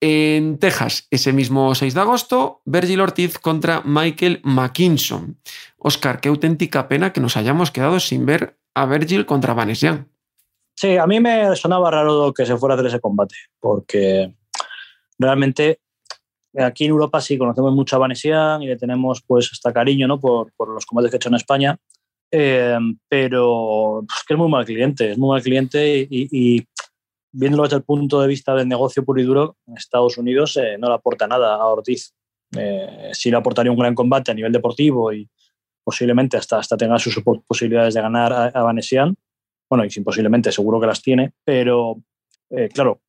En 0.00 0.58
Texas, 0.58 1.08
ese 1.10 1.32
mismo 1.32 1.74
6 1.74 1.94
de 1.94 2.00
agosto, 2.00 2.62
Virgil 2.64 3.00
Ortiz 3.00 3.38
contra 3.38 3.82
Michael 3.84 4.40
McKinson. 4.44 5.40
Oscar, 5.76 6.20
qué 6.20 6.28
auténtica 6.28 6.86
pena 6.86 7.12
que 7.12 7.20
nos 7.20 7.36
hayamos 7.36 7.70
quedado 7.70 7.98
sin 7.98 8.26
ver 8.26 8.58
a 8.74 8.86
Virgil 8.86 9.26
contra 9.26 9.54
Vanessa 9.54 10.06
Sí, 10.76 10.96
a 10.96 11.08
mí 11.08 11.18
me 11.18 11.56
sonaba 11.56 11.90
raro 11.90 12.32
que 12.32 12.46
se 12.46 12.56
fuera 12.56 12.74
a 12.74 12.78
hacer 12.78 12.86
ese 12.86 13.00
combate, 13.00 13.34
porque 13.58 14.32
realmente 15.18 15.80
aquí 16.56 16.84
en 16.84 16.90
Europa 16.90 17.20
sí 17.20 17.38
conocemos 17.38 17.74
mucho 17.74 17.96
a 17.96 18.00
Vanessian 18.00 18.62
y 18.62 18.66
le 18.66 18.76
tenemos 18.76 19.22
pues 19.26 19.50
hasta 19.52 19.72
cariño 19.72 20.06
¿no? 20.08 20.18
por, 20.18 20.52
por 20.56 20.68
los 20.68 20.86
combates 20.86 21.10
que 21.10 21.16
ha 21.16 21.18
hecho 21.18 21.28
en 21.28 21.34
España, 21.34 21.78
eh, 22.30 22.78
pero 23.08 24.04
pues, 24.06 24.24
que 24.26 24.34
es 24.34 24.38
muy 24.38 24.48
mal 24.48 24.64
cliente, 24.64 25.12
es 25.12 25.18
muy 25.18 25.30
mal 25.30 25.42
cliente 25.42 26.06
y, 26.10 26.28
y, 26.30 26.66
viéndolo 27.30 27.64
desde 27.64 27.76
el 27.76 27.82
punto 27.82 28.20
de 28.20 28.26
vista 28.26 28.54
del 28.54 28.68
negocio 28.68 29.04
puro 29.04 29.20
y 29.20 29.24
duro, 29.24 29.56
Estados 29.76 30.16
Unidos 30.18 30.56
eh, 30.56 30.76
no 30.78 30.88
le 30.88 30.94
aporta 30.94 31.26
nada 31.26 31.54
a 31.54 31.66
Ortiz. 31.66 32.14
Eh, 32.56 33.10
sí 33.12 33.30
le 33.30 33.36
aportaría 33.36 33.70
un 33.70 33.78
gran 33.78 33.94
combate 33.94 34.30
a 34.30 34.34
nivel 34.34 34.50
deportivo 34.50 35.12
y 35.12 35.28
posiblemente 35.84 36.38
hasta, 36.38 36.58
hasta 36.58 36.78
tenga 36.78 36.98
sus 36.98 37.22
posibilidades 37.46 37.92
de 37.94 38.00
ganar 38.00 38.32
a, 38.32 38.46
a 38.46 38.62
Vanessian. 38.62 39.14
Bueno, 39.68 39.84
y 39.84 39.90
sin 39.90 40.04
posiblemente 40.04 40.50
seguro 40.50 40.80
que 40.80 40.86
las 40.86 41.02
tiene, 41.02 41.32
pero 41.44 42.02
eh, 42.50 42.70
claro, 42.72 43.02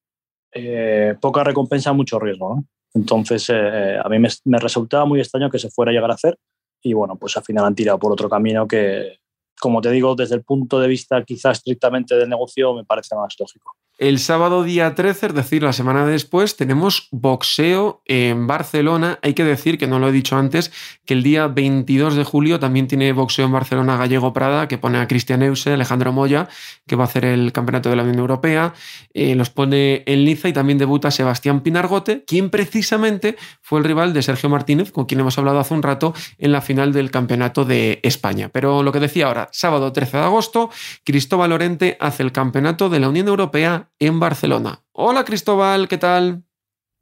eh, 0.54 1.16
poca 1.20 1.44
recompensa, 1.44 1.94
mucho 1.94 2.20
riesgo. 2.20 2.64
Entonces, 2.94 3.50
eh, 3.50 4.00
a 4.04 4.10
mí 4.10 4.20
me, 4.20 4.30
me, 4.46 4.58
resultaba 4.60 5.06
muy 5.06 5.20
extraño 5.20 5.50
que 5.50 5.60
se 5.60 5.70
fuera 5.70 5.92
a 5.92 5.94
llegar 5.94 6.10
a 6.10 6.16
hacer 6.16 6.38
y 6.82 6.94
bueno, 6.94 7.18
pues 7.18 7.36
al 7.38 7.44
final 7.44 7.66
han 7.66 7.76
tirado 7.76 8.00
por 8.00 8.12
otro 8.12 8.30
camino 8.30 8.68
que, 8.68 9.20
como 9.60 9.82
te 9.82 9.92
digo, 9.92 10.16
desde 10.16 10.36
el 10.36 10.44
punto 10.44 10.80
de 10.80 10.88
vista 10.88 11.24
quizás 11.24 11.58
estrictamente 11.58 12.16
del 12.16 12.30
negocio, 12.30 12.74
me 12.74 12.86
parece 12.86 13.16
más 13.16 13.36
lógico. 13.40 13.76
El 14.00 14.20
sábado 14.20 14.64
día 14.64 14.96
13, 14.96 15.26
es 15.26 15.34
decir, 15.34 15.62
la 15.62 15.74
semana 15.74 16.06
después, 16.06 16.56
tenemos 16.56 17.10
boxeo 17.12 18.02
en 18.06 18.48
Barcelona. 18.48 19.20
Hay 19.22 19.34
que 19.34 19.44
decir, 19.44 19.78
que 19.78 19.88
no 19.88 20.00
lo 20.00 20.08
he 20.08 20.14
dicho 20.14 20.38
antes, 20.38 20.72
que 21.06 21.16
el 21.16 21.22
día 21.22 21.48
22 21.48 22.16
de 22.16 22.24
julio 22.24 22.62
también 22.62 22.88
tiene 22.88 23.12
boxeo 23.12 23.44
en 23.44 23.52
Barcelona 23.52 23.98
Gallego 23.98 24.32
Prada, 24.32 24.70
que 24.70 24.78
pone 24.78 25.00
a 25.00 25.08
Cristian 25.10 25.44
Euse, 25.44 25.74
Alejandro 25.74 26.14
Moya, 26.14 26.48
que 26.88 26.96
va 26.96 27.04
a 27.04 27.08
hacer 27.08 27.26
el 27.26 27.52
campeonato 27.52 27.90
de 27.90 27.98
la 27.98 28.04
Unión 28.04 28.20
Europea. 28.20 28.74
Eh, 29.14 29.36
los 29.36 29.50
pone 29.50 30.04
en 30.06 30.24
Liza 30.24 30.48
y 30.48 30.54
también 30.54 30.78
debuta 30.78 31.12
Sebastián 31.12 31.60
Pinargote, 31.60 32.24
quien 32.24 32.50
precisamente 32.52 33.36
fue 33.62 33.80
el 33.80 33.86
rival 33.86 34.14
de 34.14 34.22
Sergio 34.22 34.48
Martínez, 34.48 34.94
con 34.94 35.08
quien 35.08 35.20
hemos 35.20 35.38
hablado 35.38 35.60
hace 35.60 35.74
un 35.74 35.84
rato 35.84 36.14
en 36.38 36.54
la 36.54 36.62
final 36.62 36.94
del 36.94 37.12
campeonato 37.12 37.66
de 37.66 38.00
España. 38.04 38.48
Pero 38.48 38.82
lo 38.82 38.94
que 38.94 39.02
decía 39.02 39.28
ahora, 39.28 39.50
sábado 39.52 39.92
13 39.92 40.16
de 40.16 40.24
agosto, 40.24 40.70
Cristóbal 41.04 41.50
Lorente 41.50 41.98
hace 42.00 42.24
el 42.24 42.32
campeonato 42.32 42.88
de 42.88 43.02
la 43.02 43.10
Unión 43.10 43.28
Europea 43.28 43.89
en 44.00 44.20
Barcelona. 44.20 44.82
Hola 44.92 45.24
Cristóbal, 45.26 45.88
¿qué 45.88 45.98
tal? 45.98 46.44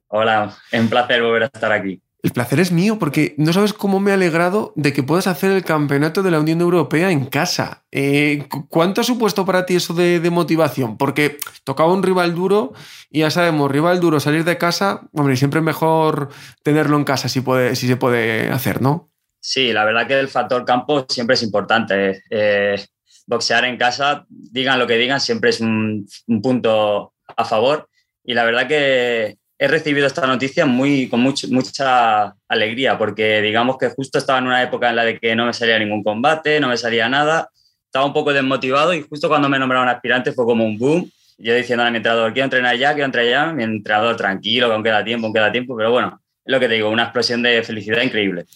Hola, 0.08 0.56
un 0.72 0.88
placer 0.88 1.22
volver 1.22 1.44
a 1.44 1.46
estar 1.46 1.72
aquí. 1.72 2.02
El 2.20 2.32
placer 2.32 2.58
es 2.58 2.72
mío 2.72 2.98
porque 2.98 3.34
no 3.38 3.52
sabes 3.52 3.72
cómo 3.72 4.00
me 4.00 4.10
he 4.10 4.14
alegrado 4.14 4.72
de 4.74 4.92
que 4.92 5.04
puedas 5.04 5.28
hacer 5.28 5.52
el 5.52 5.64
campeonato 5.64 6.24
de 6.24 6.32
la 6.32 6.40
Unión 6.40 6.60
Europea 6.60 7.12
en 7.12 7.26
casa. 7.26 7.84
Eh, 7.92 8.48
¿Cuánto 8.68 9.00
ha 9.00 9.04
supuesto 9.04 9.46
para 9.46 9.64
ti 9.64 9.76
eso 9.76 9.94
de, 9.94 10.18
de, 10.18 10.30
motivación? 10.30 10.96
Porque 10.96 11.38
tocaba 11.62 11.92
un 11.92 12.02
rival 12.02 12.34
duro 12.34 12.72
y 13.08 13.20
ya 13.20 13.30
sabemos, 13.30 13.70
rival 13.70 14.00
duro, 14.00 14.18
salir 14.18 14.42
de 14.42 14.58
casa, 14.58 15.02
hombre, 15.12 15.36
siempre 15.36 15.60
es 15.60 15.64
mejor 15.64 16.30
tenerlo 16.64 16.96
en 16.96 17.04
casa 17.04 17.28
si, 17.28 17.40
puede, 17.40 17.76
si 17.76 17.86
se 17.86 17.96
puede 17.96 18.50
hacer, 18.50 18.82
¿no? 18.82 19.12
Sí, 19.40 19.72
la 19.72 19.84
verdad 19.84 20.08
que 20.08 20.18
el 20.18 20.28
factor 20.28 20.64
campo 20.64 21.06
siempre 21.08 21.34
es 21.34 21.42
importante. 21.44 22.24
Eh, 22.30 22.84
boxear 23.28 23.64
en 23.66 23.76
casa, 23.76 24.24
digan 24.28 24.78
lo 24.78 24.86
que 24.86 24.96
digan, 24.96 25.20
siempre 25.20 25.50
es 25.50 25.60
un, 25.60 26.08
un, 26.26 26.42
punto 26.42 27.12
a 27.36 27.44
favor. 27.44 27.88
Y 28.24 28.34
la 28.34 28.44
verdad 28.44 28.66
que 28.66 29.36
he 29.58 29.68
recibido 29.68 30.06
esta 30.06 30.26
noticia 30.26 30.64
muy, 30.64 31.08
con 31.08 31.20
much, 31.20 31.44
mucha 31.48 32.34
alegría, 32.48 32.96
porque 32.96 33.42
digamos 33.42 33.76
que 33.76 33.90
justo 33.90 34.18
estaba 34.18 34.38
en 34.38 34.46
una 34.46 34.62
época 34.62 34.88
en 34.88 34.96
la 34.96 35.04
de 35.04 35.18
que 35.18 35.36
no 35.36 35.44
me 35.44 35.52
salía 35.52 35.78
ningún 35.78 36.02
combate, 36.02 36.58
no 36.58 36.68
me 36.68 36.76
salía 36.78 37.08
nada, 37.08 37.50
estaba 37.84 38.06
un 38.06 38.14
poco 38.14 38.32
desmotivado 38.32 38.94
y 38.94 39.02
justo 39.02 39.28
cuando 39.28 39.48
me 39.48 39.58
nombraron 39.58 39.88
aspirante 39.88 40.32
fue 40.32 40.46
como 40.46 40.64
un 40.64 40.78
boom. 40.78 41.10
Yo 41.36 41.54
diciendo 41.54 41.84
a 41.84 41.90
mi 41.90 41.98
entrenador, 41.98 42.32
quiero 42.32 42.44
entrenar 42.46 42.76
ya, 42.76 42.92
quiero 42.94 43.06
entrenar 43.06 43.30
ya, 43.30 43.52
mi 43.52 43.62
entrenador 43.62 44.16
tranquilo, 44.16 44.68
que 44.68 44.74
aún 44.74 44.82
queda 44.82 45.04
tiempo, 45.04 45.26
aún 45.26 45.34
queda 45.34 45.52
tiempo, 45.52 45.76
pero 45.76 45.92
bueno, 45.92 46.20
lo 46.48 46.58
que 46.58 46.66
te 46.66 46.74
digo, 46.74 46.88
una 46.88 47.04
explosión 47.04 47.42
de 47.42 47.62
felicidad 47.62 48.00
increíble. 48.00 48.46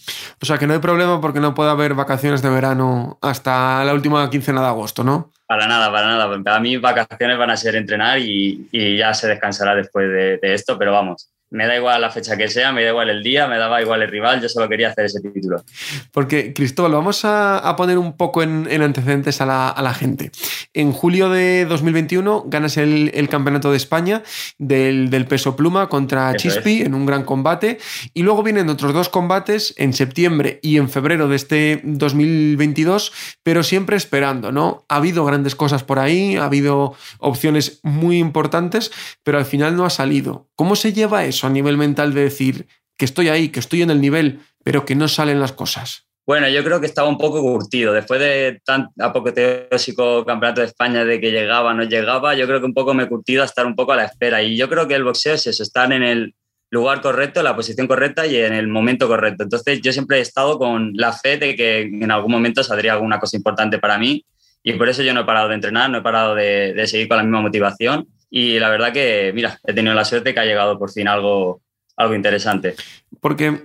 O 0.40 0.46
sea, 0.46 0.56
que 0.56 0.66
no 0.66 0.72
hay 0.72 0.78
problema 0.78 1.20
porque 1.20 1.40
no 1.40 1.54
puede 1.54 1.70
haber 1.70 1.92
vacaciones 1.92 2.40
de 2.40 2.48
verano 2.48 3.18
hasta 3.20 3.84
la 3.84 3.92
última 3.92 4.28
quincena 4.30 4.62
de 4.62 4.68
agosto, 4.68 5.04
¿no? 5.04 5.30
Para 5.46 5.66
nada, 5.66 5.92
para 5.92 6.06
nada. 6.06 6.42
Para 6.42 6.58
mí 6.58 6.78
vacaciones 6.78 7.36
van 7.36 7.50
a 7.50 7.56
ser 7.56 7.76
entrenar 7.76 8.18
y, 8.18 8.66
y 8.72 8.96
ya 8.96 9.12
se 9.12 9.28
descansará 9.28 9.74
después 9.74 10.08
de, 10.08 10.38
de 10.38 10.54
esto, 10.54 10.78
pero 10.78 10.92
vamos, 10.92 11.31
me 11.52 11.66
da 11.66 11.76
igual 11.76 12.00
la 12.00 12.10
fecha 12.10 12.36
que 12.36 12.48
sea, 12.48 12.72
me 12.72 12.82
da 12.82 12.90
igual 12.90 13.10
el 13.10 13.22
día, 13.22 13.46
me 13.46 13.58
daba 13.58 13.80
igual 13.82 14.02
el 14.02 14.08
rival, 14.08 14.40
yo 14.40 14.48
solo 14.48 14.68
quería 14.68 14.88
hacer 14.88 15.04
ese 15.04 15.20
título. 15.20 15.62
Porque, 16.10 16.54
Cristóbal, 16.54 16.92
vamos 16.92 17.24
a, 17.24 17.58
a 17.58 17.76
poner 17.76 17.98
un 17.98 18.16
poco 18.16 18.42
en, 18.42 18.66
en 18.70 18.82
antecedentes 18.82 19.40
a 19.40 19.46
la, 19.46 19.68
a 19.68 19.82
la, 19.82 19.92
gente. 19.92 20.30
En 20.72 20.92
julio 20.92 21.28
de 21.28 21.66
2021 21.66 22.44
ganas 22.46 22.78
el, 22.78 23.10
el 23.14 23.28
campeonato 23.28 23.70
de 23.70 23.76
España 23.76 24.22
del, 24.58 25.10
del, 25.10 25.26
peso 25.26 25.54
pluma 25.54 25.88
contra 25.88 26.30
Eso 26.30 26.38
Chispi 26.38 26.80
es. 26.80 26.86
en 26.86 26.94
un 26.94 27.04
gran 27.04 27.24
combate 27.24 27.78
y 28.14 28.22
luego 28.22 28.42
vienen 28.42 28.70
otros 28.70 28.94
dos 28.94 29.10
combates 29.10 29.74
en 29.76 29.92
septiembre 29.92 30.58
y 30.62 30.78
en 30.78 30.88
febrero 30.88 31.28
de 31.28 31.36
este 31.36 31.80
2022, 31.84 33.12
pero 33.42 33.62
siempre 33.62 33.96
esperando, 33.96 34.52
¿no? 34.52 34.86
Ha 34.88 34.96
habido 34.96 35.24
grandes 35.26 35.54
cosas 35.54 35.84
por 35.84 35.98
ahí, 35.98 36.36
ha 36.36 36.44
habido 36.44 36.94
opciones 37.18 37.80
muy 37.82 38.18
importantes, 38.18 38.90
pero 39.22 39.36
al 39.36 39.44
final 39.44 39.76
no 39.76 39.84
ha 39.84 39.90
salido. 39.90 40.48
¿Cómo 40.56 40.76
se 40.76 40.92
lleva 40.92 41.24
eso? 41.24 41.41
A 41.46 41.50
nivel 41.50 41.76
mental 41.76 42.14
de 42.14 42.22
decir 42.22 42.66
que 42.96 43.04
estoy 43.04 43.28
ahí, 43.28 43.48
que 43.48 43.60
estoy 43.60 43.82
en 43.82 43.90
el 43.90 44.00
nivel, 44.00 44.40
pero 44.64 44.84
que 44.84 44.94
no 44.94 45.08
salen 45.08 45.40
las 45.40 45.52
cosas? 45.52 46.06
Bueno, 46.24 46.48
yo 46.48 46.62
creo 46.62 46.80
que 46.80 46.86
estaba 46.86 47.08
un 47.08 47.18
poco 47.18 47.40
curtido. 47.40 47.92
Después 47.92 48.20
de 48.20 48.60
tan 48.64 48.90
apoteósico 48.98 50.24
campeonato 50.24 50.60
de 50.60 50.68
España 50.68 51.04
de 51.04 51.20
que 51.20 51.32
llegaba, 51.32 51.74
no 51.74 51.82
llegaba, 51.82 52.34
yo 52.34 52.46
creo 52.46 52.60
que 52.60 52.66
un 52.66 52.74
poco 52.74 52.94
me 52.94 53.04
he 53.04 53.08
curtido 53.08 53.42
a 53.42 53.46
estar 53.46 53.66
un 53.66 53.74
poco 53.74 53.92
a 53.92 53.96
la 53.96 54.04
espera. 54.04 54.40
Y 54.40 54.56
yo 54.56 54.68
creo 54.68 54.86
que 54.86 54.94
el 54.94 55.02
boxeo 55.02 55.34
es 55.34 55.48
eso, 55.48 55.64
estar 55.64 55.92
en 55.92 56.04
el 56.04 56.34
lugar 56.70 57.00
correcto, 57.00 57.42
la 57.42 57.56
posición 57.56 57.88
correcta 57.88 58.24
y 58.24 58.36
en 58.36 58.52
el 58.52 58.68
momento 58.68 59.08
correcto. 59.08 59.42
Entonces 59.42 59.80
yo 59.82 59.92
siempre 59.92 60.18
he 60.18 60.20
estado 60.20 60.58
con 60.58 60.92
la 60.94 61.12
fe 61.12 61.38
de 61.38 61.56
que 61.56 61.80
en 61.82 62.10
algún 62.10 62.30
momento 62.30 62.62
saldría 62.62 62.92
alguna 62.92 63.18
cosa 63.18 63.36
importante 63.36 63.78
para 63.78 63.98
mí 63.98 64.24
y 64.62 64.74
por 64.74 64.88
eso 64.88 65.02
yo 65.02 65.12
no 65.12 65.22
he 65.22 65.24
parado 65.24 65.48
de 65.48 65.56
entrenar, 65.56 65.90
no 65.90 65.98
he 65.98 66.02
parado 66.02 66.36
de, 66.36 66.72
de 66.72 66.86
seguir 66.86 67.08
con 67.08 67.16
la 67.16 67.24
misma 67.24 67.42
motivación 67.42 68.06
y 68.34 68.58
la 68.58 68.70
verdad 68.70 68.94
que, 68.94 69.30
mira, 69.34 69.60
he 69.62 69.74
tenido 69.74 69.94
la 69.94 70.06
suerte 70.06 70.32
que 70.32 70.40
ha 70.40 70.46
llegado 70.46 70.78
por 70.78 70.90
fin 70.90 71.06
algo, 71.06 71.60
algo 71.98 72.14
interesante. 72.14 72.74
Porque 73.20 73.64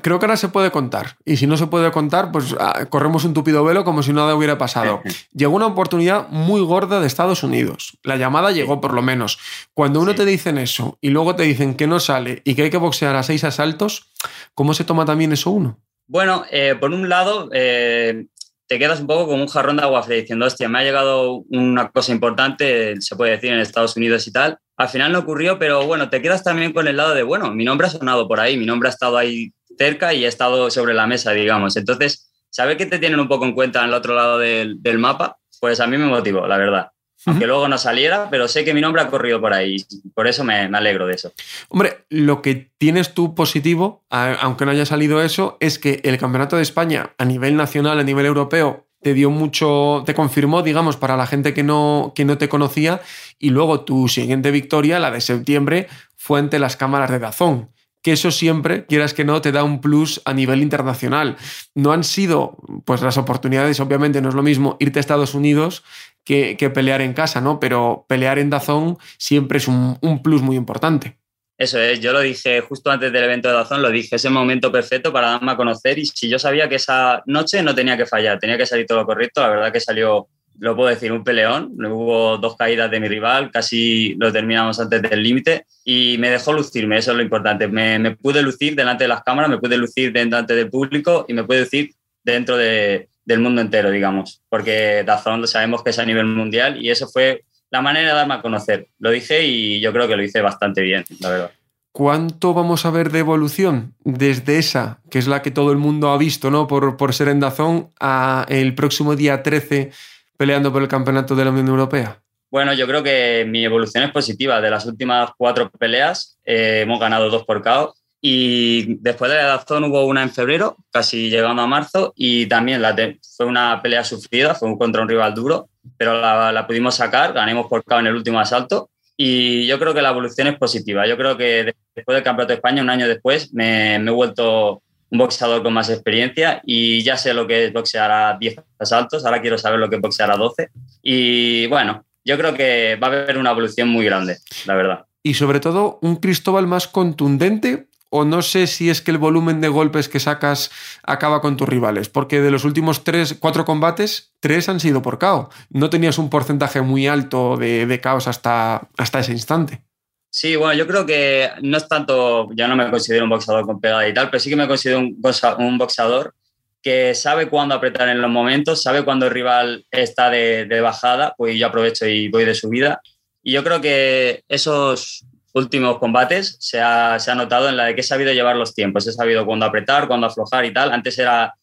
creo 0.00 0.20
que 0.20 0.26
ahora 0.26 0.36
se 0.36 0.48
puede 0.48 0.70
contar. 0.70 1.16
Y 1.24 1.38
si 1.38 1.48
no 1.48 1.56
se 1.56 1.66
puede 1.66 1.90
contar, 1.90 2.30
pues 2.30 2.54
ah, 2.60 2.86
corremos 2.88 3.24
un 3.24 3.34
tupido 3.34 3.64
velo 3.64 3.82
como 3.84 4.04
si 4.04 4.12
nada 4.12 4.36
hubiera 4.36 4.58
pasado. 4.58 5.02
llegó 5.34 5.56
una 5.56 5.66
oportunidad 5.66 6.28
muy 6.28 6.60
gorda 6.60 7.00
de 7.00 7.08
Estados 7.08 7.42
Unidos. 7.42 7.98
La 8.04 8.16
llamada 8.16 8.52
llegó 8.52 8.80
por 8.80 8.94
lo 8.94 9.02
menos. 9.02 9.40
Cuando 9.74 10.00
uno 10.00 10.12
sí. 10.12 10.18
te 10.18 10.24
dicen 10.24 10.56
eso 10.56 10.98
y 11.00 11.10
luego 11.10 11.34
te 11.34 11.42
dicen 11.42 11.74
que 11.74 11.88
no 11.88 11.98
sale 11.98 12.42
y 12.44 12.54
que 12.54 12.62
hay 12.62 12.70
que 12.70 12.76
boxear 12.76 13.16
a 13.16 13.24
seis 13.24 13.42
asaltos, 13.42 14.12
¿cómo 14.54 14.72
se 14.72 14.84
toma 14.84 15.04
también 15.04 15.32
eso 15.32 15.50
uno? 15.50 15.80
Bueno, 16.06 16.44
eh, 16.52 16.76
por 16.78 16.92
un 16.92 17.08
lado, 17.08 17.50
eh, 17.52 18.26
te 18.66 18.78
quedas 18.78 19.00
un 19.00 19.06
poco 19.06 19.26
como 19.26 19.42
un 19.42 19.48
jarrón 19.48 19.76
de 19.76 19.82
agua 19.82 20.02
fría 20.02 20.18
diciendo, 20.18 20.46
hostia, 20.46 20.68
me 20.68 20.78
ha 20.78 20.82
llegado 20.82 21.44
una 21.50 21.90
cosa 21.90 22.12
importante, 22.12 23.00
se 23.00 23.16
puede 23.16 23.32
decir 23.32 23.52
en 23.52 23.60
Estados 23.60 23.96
Unidos 23.96 24.26
y 24.26 24.32
tal. 24.32 24.58
Al 24.76 24.88
final 24.88 25.12
no 25.12 25.20
ocurrió, 25.20 25.58
pero 25.58 25.86
bueno, 25.86 26.10
te 26.10 26.20
quedas 26.20 26.42
también 26.42 26.72
con 26.72 26.88
el 26.88 26.96
lado 26.96 27.14
de, 27.14 27.22
bueno, 27.22 27.50
mi 27.52 27.64
nombre 27.64 27.86
ha 27.86 27.90
sonado 27.90 28.26
por 28.26 28.40
ahí, 28.40 28.56
mi 28.56 28.66
nombre 28.66 28.88
ha 28.88 28.92
estado 28.92 29.16
ahí 29.16 29.52
cerca 29.78 30.14
y 30.14 30.24
ha 30.24 30.28
estado 30.28 30.70
sobre 30.70 30.94
la 30.94 31.06
mesa, 31.06 31.32
digamos. 31.32 31.76
Entonces, 31.76 32.32
saber 32.50 32.76
que 32.76 32.86
te 32.86 32.98
tienen 32.98 33.20
un 33.20 33.28
poco 33.28 33.44
en 33.44 33.54
cuenta 33.54 33.80
en 33.80 33.88
el 33.88 33.94
otro 33.94 34.14
lado 34.14 34.38
del, 34.38 34.82
del 34.82 34.98
mapa, 34.98 35.38
pues 35.60 35.80
a 35.80 35.86
mí 35.86 35.96
me 35.96 36.06
motivó, 36.06 36.46
la 36.46 36.58
verdad 36.58 36.88
aunque 37.26 37.46
luego 37.46 37.68
no 37.68 37.76
saliera, 37.76 38.28
pero 38.30 38.48
sé 38.48 38.64
que 38.64 38.72
mi 38.72 38.80
nombre 38.80 39.02
ha 39.02 39.08
corrido 39.08 39.40
por 39.40 39.52
ahí, 39.52 39.76
por 40.14 40.26
eso 40.26 40.44
me, 40.44 40.68
me, 40.68 40.78
alegro 40.78 41.06
de 41.06 41.14
eso. 41.14 41.32
Hombre, 41.68 42.04
lo 42.08 42.40
que 42.40 42.70
tienes 42.78 43.14
tú 43.14 43.34
positivo, 43.34 44.04
aunque 44.10 44.64
no 44.64 44.70
haya 44.70 44.86
salido 44.86 45.20
eso, 45.20 45.56
es 45.60 45.78
que 45.78 46.00
el 46.04 46.18
Campeonato 46.18 46.56
de 46.56 46.62
España 46.62 47.14
a 47.18 47.24
nivel 47.24 47.56
nacional, 47.56 47.98
a 47.98 48.04
nivel 48.04 48.26
europeo, 48.26 48.86
te 49.02 49.14
dio 49.14 49.30
mucho, 49.30 50.02
te 50.06 50.14
confirmó, 50.14 50.62
digamos, 50.62 50.96
para 50.96 51.16
la 51.16 51.26
gente 51.26 51.54
que 51.54 51.62
no, 51.62 52.12
que 52.14 52.24
no 52.24 52.38
te 52.38 52.48
conocía, 52.48 53.00
y 53.38 53.50
luego 53.50 53.80
tu 53.80 54.08
siguiente 54.08 54.50
victoria, 54.50 54.98
la 54.98 55.10
de 55.10 55.20
septiembre, 55.20 55.88
fue 56.16 56.40
ante 56.40 56.58
las 56.58 56.76
cámaras 56.76 57.10
de 57.10 57.18
Dazón 57.18 57.70
que 58.06 58.12
eso 58.12 58.30
siempre, 58.30 58.86
quieras 58.86 59.14
que 59.14 59.24
no, 59.24 59.42
te 59.42 59.50
da 59.50 59.64
un 59.64 59.80
plus 59.80 60.22
a 60.24 60.32
nivel 60.32 60.62
internacional. 60.62 61.36
No 61.74 61.90
han 61.90 62.04
sido, 62.04 62.56
pues 62.84 63.02
las 63.02 63.18
oportunidades, 63.18 63.80
obviamente 63.80 64.20
no 64.20 64.28
es 64.28 64.36
lo 64.36 64.44
mismo 64.44 64.76
irte 64.78 65.00
a 65.00 65.02
Estados 65.02 65.34
Unidos 65.34 65.82
que, 66.22 66.54
pelear 66.72 67.00
en 67.00 67.14
casa, 67.14 67.40
¿no? 67.40 67.58
Pero 67.58 68.06
pelear 68.08 68.38
en 68.38 68.48
Dazón 68.48 68.96
siempre 69.18 69.58
es 69.58 69.66
un, 69.66 69.98
plus 70.22 70.40
muy 70.40 70.54
importante. 70.54 71.18
Eso 71.58 71.80
es, 71.80 71.98
yo 71.98 72.12
lo 72.12 72.20
dije 72.20 72.60
justo 72.60 72.92
antes 72.92 73.12
del 73.12 73.24
evento 73.24 73.48
de 73.48 73.54
Dazón, 73.54 73.82
lo 73.82 73.90
dije, 73.90 74.14
es 74.14 74.24
el 74.24 74.30
momento 74.30 74.70
perfecto 74.70 75.12
para 75.12 75.30
darme 75.30 75.50
a 75.50 75.56
conocer 75.56 75.98
y 75.98 76.06
si 76.06 76.28
yo 76.28 76.38
sabía 76.38 76.68
que 76.68 76.76
esa 76.76 77.24
noche 77.26 77.60
no 77.64 77.74
tenía 77.74 77.96
que 77.96 78.06
fallar, 78.06 78.38
tenía 78.38 78.56
que 78.56 78.66
salir 78.66 78.86
todo 78.86 78.98
lo 78.98 79.06
correcto, 79.06 79.40
la 79.40 79.48
verdad 79.48 79.72
que 79.72 79.80
salió, 79.80 80.28
lo 80.58 80.76
puedo 80.76 80.88
decir, 80.88 81.12
un 81.12 81.24
peleón, 81.24 81.74
hubo 81.84 82.38
dos 82.38 82.56
caídas 82.56 82.90
de 82.90 83.00
mi 83.00 83.08
rival, 83.08 83.50
casi 83.50 84.14
lo 84.18 84.32
terminamos 84.32 84.80
antes 84.80 85.02
del 85.02 85.22
límite 85.22 85.66
y 85.84 86.16
me 86.18 86.30
dejó 86.30 86.52
lucirme, 86.52 86.98
eso 86.98 87.10
es 87.12 87.16
lo 87.16 87.22
importante, 87.22 87.68
me, 87.68 87.98
me 87.98 88.16
pude 88.16 88.42
lucir 88.42 88.74
delante 88.74 89.04
de 89.04 89.08
las 89.08 89.22
cámaras, 89.22 89.50
me 89.50 89.58
pude 89.58 89.76
lucir 89.76 90.12
delante 90.12 90.54
del 90.54 90.70
público 90.70 91.26
y 91.28 91.34
me 91.34 91.44
pude 91.44 91.60
lucir 91.60 91.90
dentro 92.22 92.56
de, 92.56 93.08
del 93.24 93.40
mundo 93.40 93.60
entero, 93.60 93.90
digamos, 93.90 94.42
porque 94.48 95.02
Dazón 95.04 95.46
sabemos 95.46 95.82
que 95.82 95.90
es 95.90 95.98
a 95.98 96.06
nivel 96.06 96.26
mundial 96.26 96.82
y 96.82 96.90
eso 96.90 97.08
fue 97.08 97.44
la 97.70 97.82
manera 97.82 98.10
de 98.10 98.14
darme 98.14 98.34
a 98.34 98.42
conocer. 98.42 98.88
Lo 98.98 99.10
dije 99.10 99.44
y 99.44 99.80
yo 99.80 99.92
creo 99.92 100.08
que 100.08 100.16
lo 100.16 100.22
hice 100.22 100.40
bastante 100.40 100.80
bien, 100.82 101.04
la 101.20 101.30
verdad. 101.30 101.50
¿Cuánto 101.92 102.52
vamos 102.52 102.84
a 102.84 102.90
ver 102.90 103.10
de 103.10 103.20
evolución 103.20 103.94
desde 104.04 104.58
esa, 104.58 105.00
que 105.10 105.18
es 105.18 105.26
la 105.26 105.40
que 105.40 105.50
todo 105.50 105.72
el 105.72 105.78
mundo 105.78 106.10
ha 106.10 106.18
visto, 106.18 106.50
¿no? 106.50 106.66
Por, 106.66 106.96
por 106.96 107.14
ser 107.14 107.28
en 107.28 107.40
Dazón, 107.40 107.90
a 107.98 108.44
el 108.48 108.74
próximo 108.74 109.16
día 109.16 109.42
13 109.42 109.92
peleando 110.36 110.72
por 110.72 110.82
el 110.82 110.88
campeonato 110.88 111.34
de 111.34 111.44
la 111.44 111.50
Unión 111.50 111.68
Europea? 111.68 112.22
Bueno, 112.50 112.72
yo 112.72 112.86
creo 112.86 113.02
que 113.02 113.44
mi 113.48 113.64
evolución 113.64 114.04
es 114.04 114.12
positiva. 114.12 114.60
De 114.60 114.70
las 114.70 114.86
últimas 114.86 115.30
cuatro 115.36 115.70
peleas 115.70 116.38
eh, 116.44 116.80
hemos 116.82 117.00
ganado 117.00 117.28
dos 117.28 117.44
por 117.44 117.62
KO 117.62 117.94
y 118.20 118.96
después 119.00 119.30
de 119.30 119.36
la 119.36 119.44
Dazón 119.44 119.84
hubo 119.84 120.04
una 120.06 120.22
en 120.22 120.30
febrero, 120.30 120.76
casi 120.90 121.28
llegando 121.28 121.62
a 121.62 121.66
marzo, 121.66 122.12
y 122.16 122.46
también 122.46 122.82
la 122.82 122.96
fue 123.36 123.46
una 123.46 123.80
pelea 123.82 124.04
sufrida, 124.04 124.54
fue 124.54 124.76
contra 124.78 125.02
un 125.02 125.08
rival 125.08 125.34
duro, 125.34 125.68
pero 125.96 126.20
la, 126.20 126.66
pudimos 126.66 126.96
sacar, 126.96 127.32
ganamos 127.32 127.66
por 127.66 127.84
KO 127.84 128.00
en 128.00 128.08
el 128.08 128.16
último 128.16 128.40
asalto. 128.40 128.90
Y 129.18 129.66
yo 129.66 129.78
creo 129.78 129.94
que 129.94 130.02
la 130.02 130.10
evolución 130.10 130.46
es 130.48 130.58
positiva. 130.58 131.06
Yo 131.06 131.16
creo 131.16 131.36
que 131.36 131.72
después 131.94 132.14
del 132.14 132.22
Campeonato 132.24 132.48
de 132.48 132.56
España, 132.56 132.82
un 132.82 132.90
año 132.90 133.08
después, 133.08 133.52
me 133.54 133.94
he 133.94 134.10
vuelto 134.10 134.82
un 135.10 135.18
boxeador 135.18 135.62
con 135.62 135.72
más 135.72 135.88
experiencia 135.90 136.60
y 136.64 137.02
ya 137.02 137.16
sé 137.16 137.32
lo 137.34 137.46
que 137.46 137.66
es 137.66 137.72
boxear 137.72 138.10
a 138.10 138.36
10 138.38 138.56
asaltos, 138.78 139.24
ahora 139.24 139.40
quiero 139.40 139.58
saber 139.58 139.78
lo 139.78 139.88
que 139.88 139.96
es 139.96 140.02
boxear 140.02 140.30
a 140.30 140.36
12. 140.36 140.70
Y 141.02 141.66
bueno, 141.66 142.04
yo 142.24 142.36
creo 142.36 142.54
que 142.54 142.96
va 142.96 143.08
a 143.08 143.10
haber 143.10 143.38
una 143.38 143.52
evolución 143.52 143.88
muy 143.88 144.04
grande, 144.04 144.38
la 144.66 144.74
verdad. 144.74 145.06
Y 145.22 145.34
sobre 145.34 145.60
todo, 145.60 145.98
un 146.02 146.16
Cristóbal 146.16 146.66
más 146.66 146.88
contundente 146.88 147.88
o 148.10 148.24
no 148.24 148.42
sé 148.42 148.66
si 148.66 148.88
es 148.90 149.02
que 149.02 149.10
el 149.10 149.18
volumen 149.18 149.60
de 149.60 149.68
golpes 149.68 150.08
que 150.08 150.20
sacas 150.20 150.70
acaba 151.02 151.40
con 151.40 151.56
tus 151.56 151.68
rivales, 151.68 152.08
porque 152.08 152.40
de 152.40 152.50
los 152.50 152.64
últimos 152.64 153.04
tres, 153.04 153.36
cuatro 153.38 153.64
combates, 153.64 154.32
tres 154.40 154.68
han 154.68 154.80
sido 154.80 155.02
por 155.02 155.18
KO. 155.18 155.50
No 155.70 155.90
tenías 155.90 156.18
un 156.18 156.30
porcentaje 156.30 156.80
muy 156.80 157.06
alto 157.08 157.56
de, 157.56 157.86
de 157.86 158.00
caos 158.00 158.28
hasta, 158.28 158.88
hasta 158.96 159.20
ese 159.20 159.32
instante. 159.32 159.82
Sí, 160.30 160.56
bueno, 160.56 160.74
yo 160.74 160.86
creo 160.86 161.06
que 161.06 161.50
no 161.62 161.76
es 161.76 161.88
tanto, 161.88 162.48
ya 162.54 162.68
no 162.68 162.76
me 162.76 162.90
considero 162.90 163.24
un 163.24 163.30
boxeador 163.30 163.64
con 163.64 163.80
pegada 163.80 164.06
y 164.06 164.12
tal, 164.12 164.28
pero 164.28 164.40
sí 164.40 164.50
que 164.50 164.56
me 164.56 164.68
considero 164.68 164.98
un, 164.98 165.18
un 165.58 165.78
boxeador 165.78 166.34
que 166.82 167.14
sabe 167.14 167.48
cuándo 167.48 167.74
apretar 167.74 168.08
en 168.08 168.20
los 168.20 168.30
momentos, 168.30 168.82
sabe 168.82 169.04
cuándo 169.04 169.26
el 169.26 169.32
rival 169.32 169.84
está 169.90 170.30
de, 170.30 170.66
de 170.66 170.80
bajada, 170.80 171.34
pues 171.36 171.58
yo 171.58 171.66
aprovecho 171.66 172.06
y 172.06 172.28
voy 172.28 172.44
de 172.44 172.54
subida. 172.54 173.00
Y 173.42 173.52
yo 173.52 173.64
creo 173.64 173.80
que 173.80 174.44
esos 174.48 175.26
últimos 175.56 175.98
combates 175.98 176.56
se 176.60 176.80
ha, 176.80 177.18
se 177.18 177.30
ha, 177.30 177.34
notado 177.34 177.68
en 177.68 177.76
la 177.76 177.86
de 177.86 177.94
que 177.94 178.02
he 178.02 178.04
sabido 178.04 178.32
llevar 178.32 178.56
los 178.56 178.74
tiempos, 178.74 179.06
he 179.06 179.12
sabido 179.12 179.46
cuándo 179.46 179.64
apretar, 179.64 180.06
cuándo 180.06 180.26
aflojar 180.26 180.64
y 180.66 180.72
tal. 180.72 180.92
Antes 180.92 181.18
era 181.18 181.54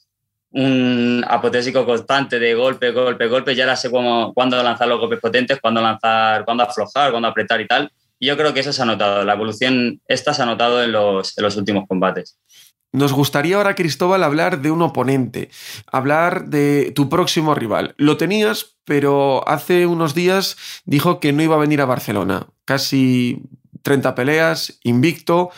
un 0.51 1.23
apotésico 1.27 1.85
constante 1.85 2.39
de 2.39 2.53
golpe, 2.55 2.91
golpe, 2.91 3.27
golpe, 3.27 3.53
y 3.53 3.61
ahora 3.61 3.75
sé 3.75 3.91
cómo, 3.91 4.33
cuándo 4.33 4.61
lanzar 4.63 4.87
los 4.87 4.99
golpes 4.99 5.19
potentes, 5.19 5.59
cuándo 5.61 5.79
lanzar, 5.79 6.43
cuándo 6.43 6.63
aflojar, 6.63 7.11
cuándo 7.11 7.27
apretar 7.27 7.61
y 7.61 7.67
tal. 7.67 7.91
Yo 8.23 8.37
creo 8.37 8.53
que 8.53 8.61
eso 8.61 8.71
se 8.71 8.81
ha 8.81 8.85
notado, 8.85 9.23
la 9.25 9.33
evolución 9.33 10.01
esta 10.07 10.33
se 10.33 10.41
ha 10.41 10.45
notado 10.45 10.81
en 10.81 10.93
los, 10.93 11.37
en 11.37 11.43
los 11.43 11.57
últimos 11.57 11.85
combates. 11.87 12.37
Nos 12.93 13.11
gustaría 13.11 13.57
ahora, 13.57 13.75
Cristóbal, 13.75 14.23
hablar 14.23 14.61
de 14.61 14.69
un 14.69 14.81
oponente, 14.83 15.49
hablar 15.91 16.45
de 16.45 16.91
tu 16.95 17.09
próximo 17.09 17.55
rival. 17.55 17.95
Lo 17.97 18.17
tenías, 18.17 18.77
pero 18.85 19.47
hace 19.47 19.87
unos 19.87 20.13
días 20.13 20.55
dijo 20.85 21.19
que 21.19 21.33
no 21.33 21.41
iba 21.41 21.55
a 21.55 21.59
venir 21.59 21.81
a 21.81 21.85
Barcelona. 21.85 22.47
Casi 22.65 23.41
30 23.81 24.13
peleas, 24.15 24.79
invicto, 24.83 25.49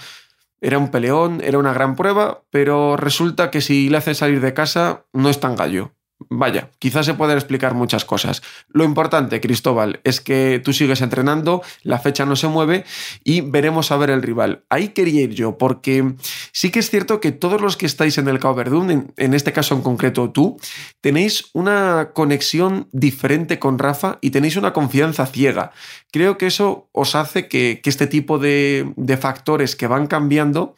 era 0.62 0.78
un 0.80 0.90
peleón, 0.90 1.42
era 1.44 1.60
una 1.60 1.74
gran 1.74 1.96
prueba, 1.96 2.42
pero 2.50 2.98
resulta 2.98 3.52
que 3.52 3.62
si 3.62 3.90
le 3.90 3.98
hace 3.98 4.16
salir 4.16 4.42
de 4.42 4.54
casa 4.54 5.06
no 5.14 5.30
es 5.30 5.40
tan 5.40 5.56
gallo. 5.56 5.92
Vaya, 6.18 6.72
quizás 6.80 7.06
se 7.06 7.14
pueden 7.14 7.38
explicar 7.38 7.74
muchas 7.74 8.06
cosas. 8.06 8.42
Lo 8.70 8.86
importante, 8.86 9.42
Cristóbal, 9.42 10.00
es 10.06 10.22
que 10.22 10.62
tú 10.64 10.72
sigues 10.72 11.02
entrenando, 11.02 11.62
la 11.84 12.00
fecha 12.00 12.26
no 12.26 12.38
se 12.38 12.48
mueve 12.48 12.86
y 13.26 13.42
veremos 13.42 13.92
a 13.92 13.98
ver 13.98 14.10
el 14.10 14.22
rival. 14.22 14.64
Ahí 14.70 14.90
quería 14.90 15.24
ir 15.24 15.34
yo, 15.34 15.58
porque 15.58 16.16
sí 16.54 16.72
que 16.72 16.80
es 16.80 16.90
cierto 16.90 17.20
que 17.20 17.34
todos 17.34 17.60
los 17.60 17.76
que 17.76 17.86
estáis 17.86 18.18
en 18.18 18.30
el 18.30 18.40
Cao 18.40 18.56
Verdún, 18.56 19.14
en, 19.18 19.34
este 19.34 19.52
caso 19.52 19.76
en 19.76 19.82
concreto 19.82 20.32
tú, 20.32 20.58
tenéis 21.02 21.50
una 21.54 22.12
conexión 22.14 22.88
diferente 22.94 23.60
con 23.60 23.78
Rafa 23.78 24.18
y 24.22 24.30
tenéis 24.30 24.56
una 24.56 24.72
confianza 24.72 25.26
ciega. 25.26 25.72
Creo 26.12 26.38
que 26.38 26.48
eso 26.48 26.88
os 26.94 27.16
hace 27.16 27.50
que, 27.50 27.82
que 27.84 27.90
este 27.90 28.08
tipo 28.08 28.40
de, 28.40 28.94
de 28.96 29.18
factores 29.18 29.76
que 29.76 29.88
van 29.88 30.08
cambiando, 30.08 30.76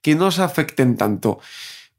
que 0.00 0.14
no 0.14 0.28
os 0.28 0.38
afecten 0.38 0.96
tanto. 0.96 1.40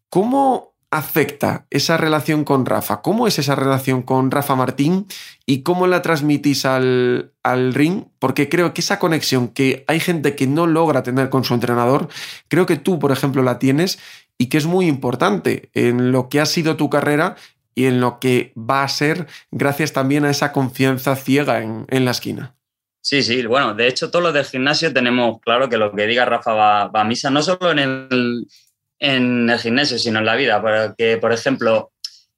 ¿Cómo 0.09 0.68
afecta 0.91 1.65
esa 1.69 1.97
relación 1.97 2.43
con 2.43 2.65
Rafa? 2.65 3.01
¿Cómo 3.01 3.27
es 3.27 3.39
esa 3.39 3.55
relación 3.55 4.01
con 4.01 4.31
Rafa 4.31 4.55
Martín 4.55 5.07
y 5.45 5.61
cómo 5.63 5.87
la 5.87 6.01
transmitís 6.01 6.65
al, 6.65 7.31
al, 7.43 7.73
ring? 7.73 8.05
Porque 8.19 8.49
creo 8.49 8.73
que 8.73 8.81
esa 8.81 8.99
conexión 8.99 9.49
que 9.49 9.83
hay 9.87 9.99
gente 9.99 10.35
que 10.35 10.47
no 10.47 10.67
logra 10.67 11.03
tener 11.03 11.29
con 11.29 11.43
su 11.43 11.53
entrenador, 11.53 12.09
creo 12.47 12.65
que 12.65 12.77
tú, 12.77 12.99
por 12.99 13.11
ejemplo, 13.11 13.43
la 13.43 13.59
tienes 13.59 13.99
y 14.37 14.47
que 14.47 14.57
es 14.57 14.65
muy 14.65 14.87
importante 14.87 15.69
en 15.73 16.11
lo 16.11 16.29
que 16.29 16.39
ha 16.39 16.45
sido 16.45 16.75
tu 16.75 16.89
carrera 16.89 17.35
y 17.75 17.85
en 17.85 18.01
lo 18.01 18.19
que 18.19 18.53
va 18.57 18.83
a 18.83 18.87
ser 18.87 19.27
gracias 19.51 19.93
también 19.93 20.25
a 20.25 20.29
esa 20.29 20.51
confianza 20.51 21.15
ciega 21.15 21.61
en, 21.61 21.85
en 21.89 22.05
la 22.05 22.11
esquina. 22.11 22.55
Sí, 23.01 23.23
sí, 23.23 23.45
bueno, 23.45 23.73
de 23.73 23.87
hecho 23.87 24.11
todos 24.11 24.23
los 24.23 24.33
del 24.33 24.45
gimnasio 24.45 24.93
tenemos 24.93 25.39
claro 25.41 25.69
que 25.69 25.77
lo 25.77 25.91
que 25.93 26.05
diga 26.05 26.25
Rafa 26.25 26.53
va, 26.53 26.87
va 26.87 27.01
a 27.01 27.05
misa, 27.05 27.29
no 27.29 27.41
solo 27.41 27.71
en 27.71 27.79
el, 27.79 28.47
en 28.99 29.49
el 29.49 29.59
gimnasio, 29.59 29.97
sino 29.97 30.19
en 30.19 30.25
la 30.25 30.35
vida. 30.35 30.61
Porque, 30.61 31.17
por 31.17 31.33
ejemplo, 31.33 31.91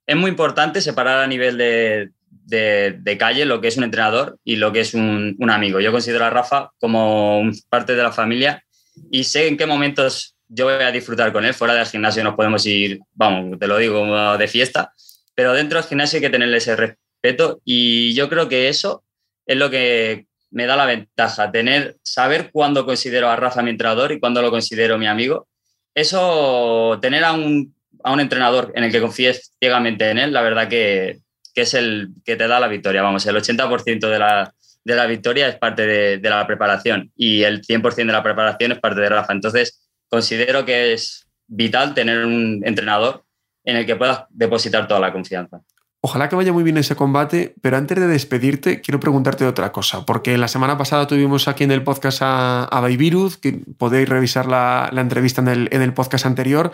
es 0.05 0.15
muy 0.15 0.29
importante 0.29 0.81
separar 0.81 1.19
a 1.19 1.27
nivel 1.27 1.57
de, 1.57 2.09
de, 2.45 3.17
calle 3.17 3.45
lo 3.45 3.61
que 3.61 3.67
es 3.67 3.77
un 3.77 3.83
entrenador 3.83 4.37
y 4.43 4.57
lo 4.57 4.71
que 4.71 4.81
es 4.81 4.93
un, 4.93 5.35
un, 5.39 5.49
amigo. 5.49 5.79
Yo 5.79 5.91
considero 5.91 6.25
a 6.25 6.29
Rafa 6.29 6.71
como 6.79 7.43
parte 7.69 7.95
de 7.95 8.03
la 8.03 8.11
familia 8.11 8.63
y 9.09 9.23
sé 9.23 9.47
en 9.47 9.57
qué 9.57 9.65
momentos 9.65 10.35
yo 10.47 10.65
voy 10.65 10.75
a 10.75 10.91
disfrutar 10.91 11.31
con 11.31 11.45
él. 11.45 11.53
Fuera 11.53 11.73
del 11.73 11.85
gimnasio 11.85 12.23
nos 12.23 12.35
podemos 12.35 12.65
ir, 12.65 12.99
vamos, 13.13 13.57
te 13.57 13.67
lo 13.67 13.77
digo, 13.77 14.37
de 14.37 14.47
fiesta, 14.47 14.93
pero 15.33 15.53
dentro 15.53 15.79
del 15.79 15.87
gimnasio 15.87 16.17
hay 16.17 16.21
que 16.21 16.29
tenerle 16.29 16.57
ese 16.57 16.75
respeto 16.75 17.61
y 17.63 18.13
yo 18.13 18.29
creo 18.29 18.49
que 18.49 18.67
eso 18.67 19.03
es 19.45 19.57
lo 19.57 19.69
que 19.69 20.27
me 20.49 20.65
da 20.65 20.75
la 20.75 20.85
ventaja, 20.85 21.51
tener, 21.51 21.95
saber 22.03 22.51
cuándo 22.51 22.85
considero 22.85 23.29
a 23.29 23.37
Rafa 23.37 23.61
mi 23.61 23.69
entrenador 23.69 24.11
y 24.11 24.19
cuándo 24.19 24.41
lo 24.41 24.51
considero 24.51 24.97
mi 24.97 25.07
amigo 25.07 25.47
eso, 25.95 26.99
tener 27.01 27.23
a 27.23 27.33
un, 27.33 27.75
a 28.03 28.11
un, 28.11 28.19
entrenador 28.19 28.71
en 28.75 28.83
el 28.83 28.91
que 28.91 29.01
confíes 29.01 29.53
ciegamente 29.59 30.09
en 30.09 30.17
él, 30.17 30.33
la 30.33 30.41
verdad 30.41 30.67
que, 30.67 31.19
que, 31.53 31.61
es 31.61 31.73
el 31.73 32.09
que 32.25 32.35
te 32.35 32.47
da 32.47 32.59
la 32.59 32.67
victoria. 32.67 33.01
Vamos, 33.01 33.25
el 33.25 33.35
80% 33.35 34.09
de 34.09 34.19
la, 34.19 34.53
de 34.83 34.95
la 34.95 35.05
victoria 35.05 35.47
es 35.47 35.57
parte 35.57 35.85
de, 35.85 36.17
de, 36.17 36.29
la 36.29 36.47
preparación 36.47 37.11
y 37.15 37.43
el 37.43 37.61
100% 37.61 37.95
de 37.95 38.05
la 38.05 38.23
preparación 38.23 38.71
es 38.71 38.79
parte 38.79 39.01
de 39.01 39.09
Rafa. 39.09 39.33
Entonces, 39.33 39.89
considero 40.07 40.65
que 40.65 40.93
es 40.93 41.27
vital 41.47 41.93
tener 41.93 42.25
un 42.25 42.61
entrenador 42.65 43.25
en 43.63 43.77
el 43.77 43.85
que 43.85 43.95
puedas 43.95 44.25
depositar 44.29 44.87
toda 44.87 44.99
la 44.99 45.11
confianza. 45.11 45.61
Ojalá 46.03 46.29
que 46.29 46.35
vaya 46.35 46.51
muy 46.51 46.63
bien 46.63 46.77
ese 46.77 46.95
combate, 46.95 47.53
pero 47.61 47.77
antes 47.77 47.99
de 47.99 48.07
despedirte, 48.07 48.81
quiero 48.81 48.99
preguntarte 48.99 49.45
otra 49.45 49.71
cosa, 49.71 50.03
porque 50.03 50.35
la 50.39 50.47
semana 50.47 50.75
pasada 50.75 51.05
tuvimos 51.05 51.47
aquí 51.47 51.63
en 51.63 51.69
el 51.69 51.83
podcast 51.83 52.23
a, 52.23 52.63
a 52.63 52.79
Baibiruz, 52.79 53.37
que 53.37 53.59
podéis 53.77 54.09
revisar 54.09 54.47
la, 54.47 54.89
entrevista 54.97 55.41
en 55.41 55.81
el, 55.81 55.93
podcast 55.93 56.25
anterior, 56.25 56.71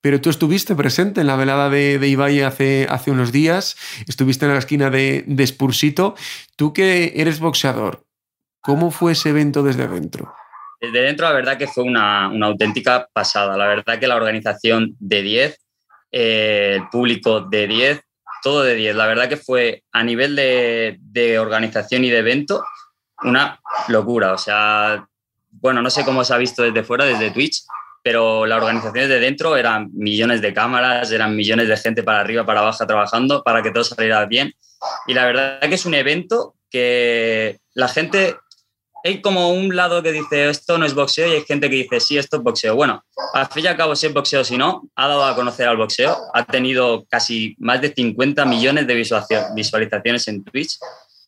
pero 0.00 0.22
tú 0.22 0.30
estuviste 0.30 0.74
presente 0.74 1.20
en 1.20 1.26
la 1.26 1.36
velada 1.36 1.68
de, 1.68 1.98
de 1.98 2.08
Ibai 2.08 2.40
hace, 2.40 2.86
hace 2.88 3.10
unos 3.10 3.32
días, 3.32 3.76
estuviste 4.08 4.46
en 4.46 4.52
la 4.52 4.58
esquina 4.58 4.88
de, 4.88 5.24
de 5.26 5.46
Spursito. 5.46 6.14
Tú 6.56 6.72
que 6.72 7.12
eres 7.16 7.38
boxeador, 7.38 8.06
¿cómo 8.62 8.90
fue 8.90 9.12
ese 9.12 9.28
evento 9.28 9.62
desde 9.62 9.88
dentro? 9.88 10.32
Desde 10.80 11.02
dentro, 11.02 11.26
la 11.26 11.34
verdad 11.34 11.58
que 11.58 11.66
fue 11.66 11.84
una, 11.84 12.28
auténtica 12.46 13.06
pasada. 13.12 13.58
La 13.58 13.66
verdad 13.66 13.98
que 13.98 14.06
la 14.06 14.16
organización 14.16 14.96
de 14.98 15.20
10, 15.20 15.58
eh, 16.12 16.76
el 16.76 16.88
público 16.88 17.42
de 17.42 17.66
10, 17.66 18.00
todo 18.42 18.62
de 18.62 18.74
10. 18.74 18.96
La 18.96 19.06
verdad 19.06 19.28
que 19.28 19.36
fue 19.36 19.82
a 19.92 20.02
nivel 20.02 20.36
de, 20.36 21.38
organización 21.38 22.04
y 22.04 22.10
de 22.10 22.18
evento 22.18 22.64
una 23.22 23.60
locura. 23.88 24.32
O 24.32 24.38
sea, 24.38 25.06
bueno, 25.50 25.82
no 25.82 25.90
sé 25.90 26.04
cómo 26.04 26.24
se 26.24 26.34
ha 26.34 26.38
visto 26.38 26.62
desde 26.62 26.84
fuera, 26.84 27.04
desde 27.04 27.30
Twitch, 27.30 27.62
pero 28.02 28.46
la 28.46 28.56
organización 28.56 29.08
desde 29.08 29.20
dentro 29.20 29.56
eran 29.56 29.90
millones 29.92 30.40
de 30.40 30.54
cámaras, 30.54 31.12
eran 31.12 31.36
millones 31.36 31.68
de 31.68 31.76
gente 31.76 32.02
para 32.02 32.20
arriba, 32.20 32.46
para 32.46 32.60
abajo 32.60 32.86
trabajando 32.86 33.42
para 33.42 33.62
que 33.62 33.70
todo 33.70 33.84
saliera 33.84 34.24
bien. 34.26 34.52
Y 35.06 35.14
la 35.14 35.26
verdad 35.26 35.60
que 35.60 35.74
es 35.74 35.84
un 35.84 35.94
evento 35.94 36.54
que 36.70 37.58
la 37.74 37.88
gente 37.88 38.36
hay 39.04 39.20
como 39.20 39.50
un 39.50 39.74
lado 39.74 40.02
que 40.02 40.12
dice 40.12 40.50
esto 40.50 40.78
no 40.78 40.84
es 40.84 40.94
boxeo 40.94 41.28
y 41.28 41.32
hay 41.32 41.42
gente 41.42 41.70
que 41.70 41.76
dice 41.76 42.00
sí, 42.00 42.18
esto 42.18 42.36
es 42.38 42.42
boxeo. 42.42 42.74
Bueno, 42.74 43.04
al 43.34 43.46
fin 43.48 43.64
y 43.64 43.68
al 43.68 43.76
cabo, 43.76 43.96
si 43.96 44.06
es 44.06 44.12
boxeo, 44.12 44.44
si 44.44 44.56
no, 44.56 44.88
ha 44.94 45.08
dado 45.08 45.24
a 45.24 45.34
conocer 45.34 45.68
al 45.68 45.76
boxeo, 45.76 46.16
ha 46.34 46.44
tenido 46.44 47.04
casi 47.08 47.54
más 47.58 47.80
de 47.80 47.92
50 47.92 48.44
millones 48.44 48.86
de 48.86 48.94
visualizaciones 49.54 50.28
en 50.28 50.44
Twitch 50.44 50.78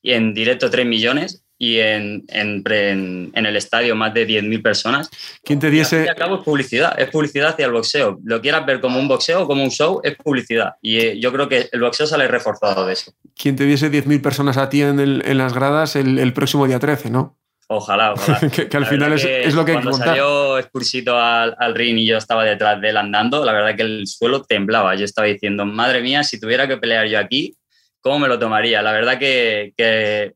y 0.03 0.13
en 0.13 0.35
directo 0.35 0.69
3 0.69 0.85
millones 0.85 1.45
y 1.57 1.79
en, 1.79 2.25
en, 2.27 2.65
en, 2.67 3.47
el 3.47 3.57
estadio 3.57 3.95
más 3.95 4.13
de 4.13 4.27
10.000 4.27 4.63
personas. 4.63 5.09
¿Quién 5.45 5.61
te 5.61 5.71
diese...? 5.71 5.95
al 5.97 6.03
fin 6.03 6.07
y 6.07 6.11
al 6.11 6.17
cabo 6.17 6.37
es 6.39 6.43
publicidad, 6.43 6.99
es 7.01 7.09
publicidad 7.09 7.51
hacia 7.51 7.67
el 7.67 7.73
boxeo. 7.73 8.19
Lo 8.25 8.41
quieras 8.41 8.67
ver 8.67 8.81
como 8.81 8.99
un 8.99 9.07
boxeo 9.07 9.45
o 9.45 9.47
como 9.47 9.63
un 9.63 9.71
show, 9.71 10.01
es 10.03 10.17
publicidad. 10.17 10.75
Y 10.83 10.99
eh, 10.99 11.21
yo 11.21 11.33
creo 11.33 11.49
que 11.49 11.69
el 11.71 11.81
boxeo 11.81 12.09
sale 12.09 12.27
reforzado 12.27 12.85
de 12.85 12.95
eso. 12.95 13.13
¿Quién 13.41 13.55
te 13.55 13.65
diese 13.65 13.93
10.000 13.93 14.21
personas 14.21 14.57
a 14.57 14.69
ti 14.69 14.83
en, 14.83 15.39
las 15.39 15.55
gradas 15.55 15.95
el, 15.95 16.19
el 16.19 16.33
próximo 16.33 16.67
día 16.67 16.81
13, 16.81 17.11
no? 17.11 17.39
Ojalá, 17.77 18.13
ojalá. 18.13 18.41
que, 18.71 18.77
al 18.77 18.87
final 18.87 19.13
es, 19.13 19.55
lo 19.55 19.65
que 19.65 19.73
hay 19.73 19.79
que 19.79 19.85
contar. 19.85 19.91
Cuando 19.91 20.05
salió 20.05 20.63
Spursito 20.63 21.19
al, 21.19 21.57
al, 21.59 21.75
ring 21.75 21.99
y 21.99 22.07
yo 22.07 22.17
estaba 22.17 22.45
detrás 22.45 22.81
de 22.81 22.91
él 22.91 22.97
andando, 22.97 23.45
la 23.45 23.53
verdad 23.53 23.77
que 23.77 23.83
el 23.83 24.07
suelo 24.07 24.43
temblaba. 24.43 24.95
Yo 24.95 25.05
estaba 25.05 25.27
diciendo, 25.27 25.65
madre 25.65 26.03
mía, 26.03 26.23
si 26.23 26.39
tuviera 26.39 26.69
que 26.69 26.77
pelear 26.77 27.07
yo 27.07 27.19
aquí, 27.19 27.57
¿cómo 28.01 28.19
me 28.21 28.29
lo 28.29 28.39
tomaría? 28.39 28.83
La 28.83 28.93
verdad 28.93 29.19
que, 29.19 29.73
que 29.77 30.35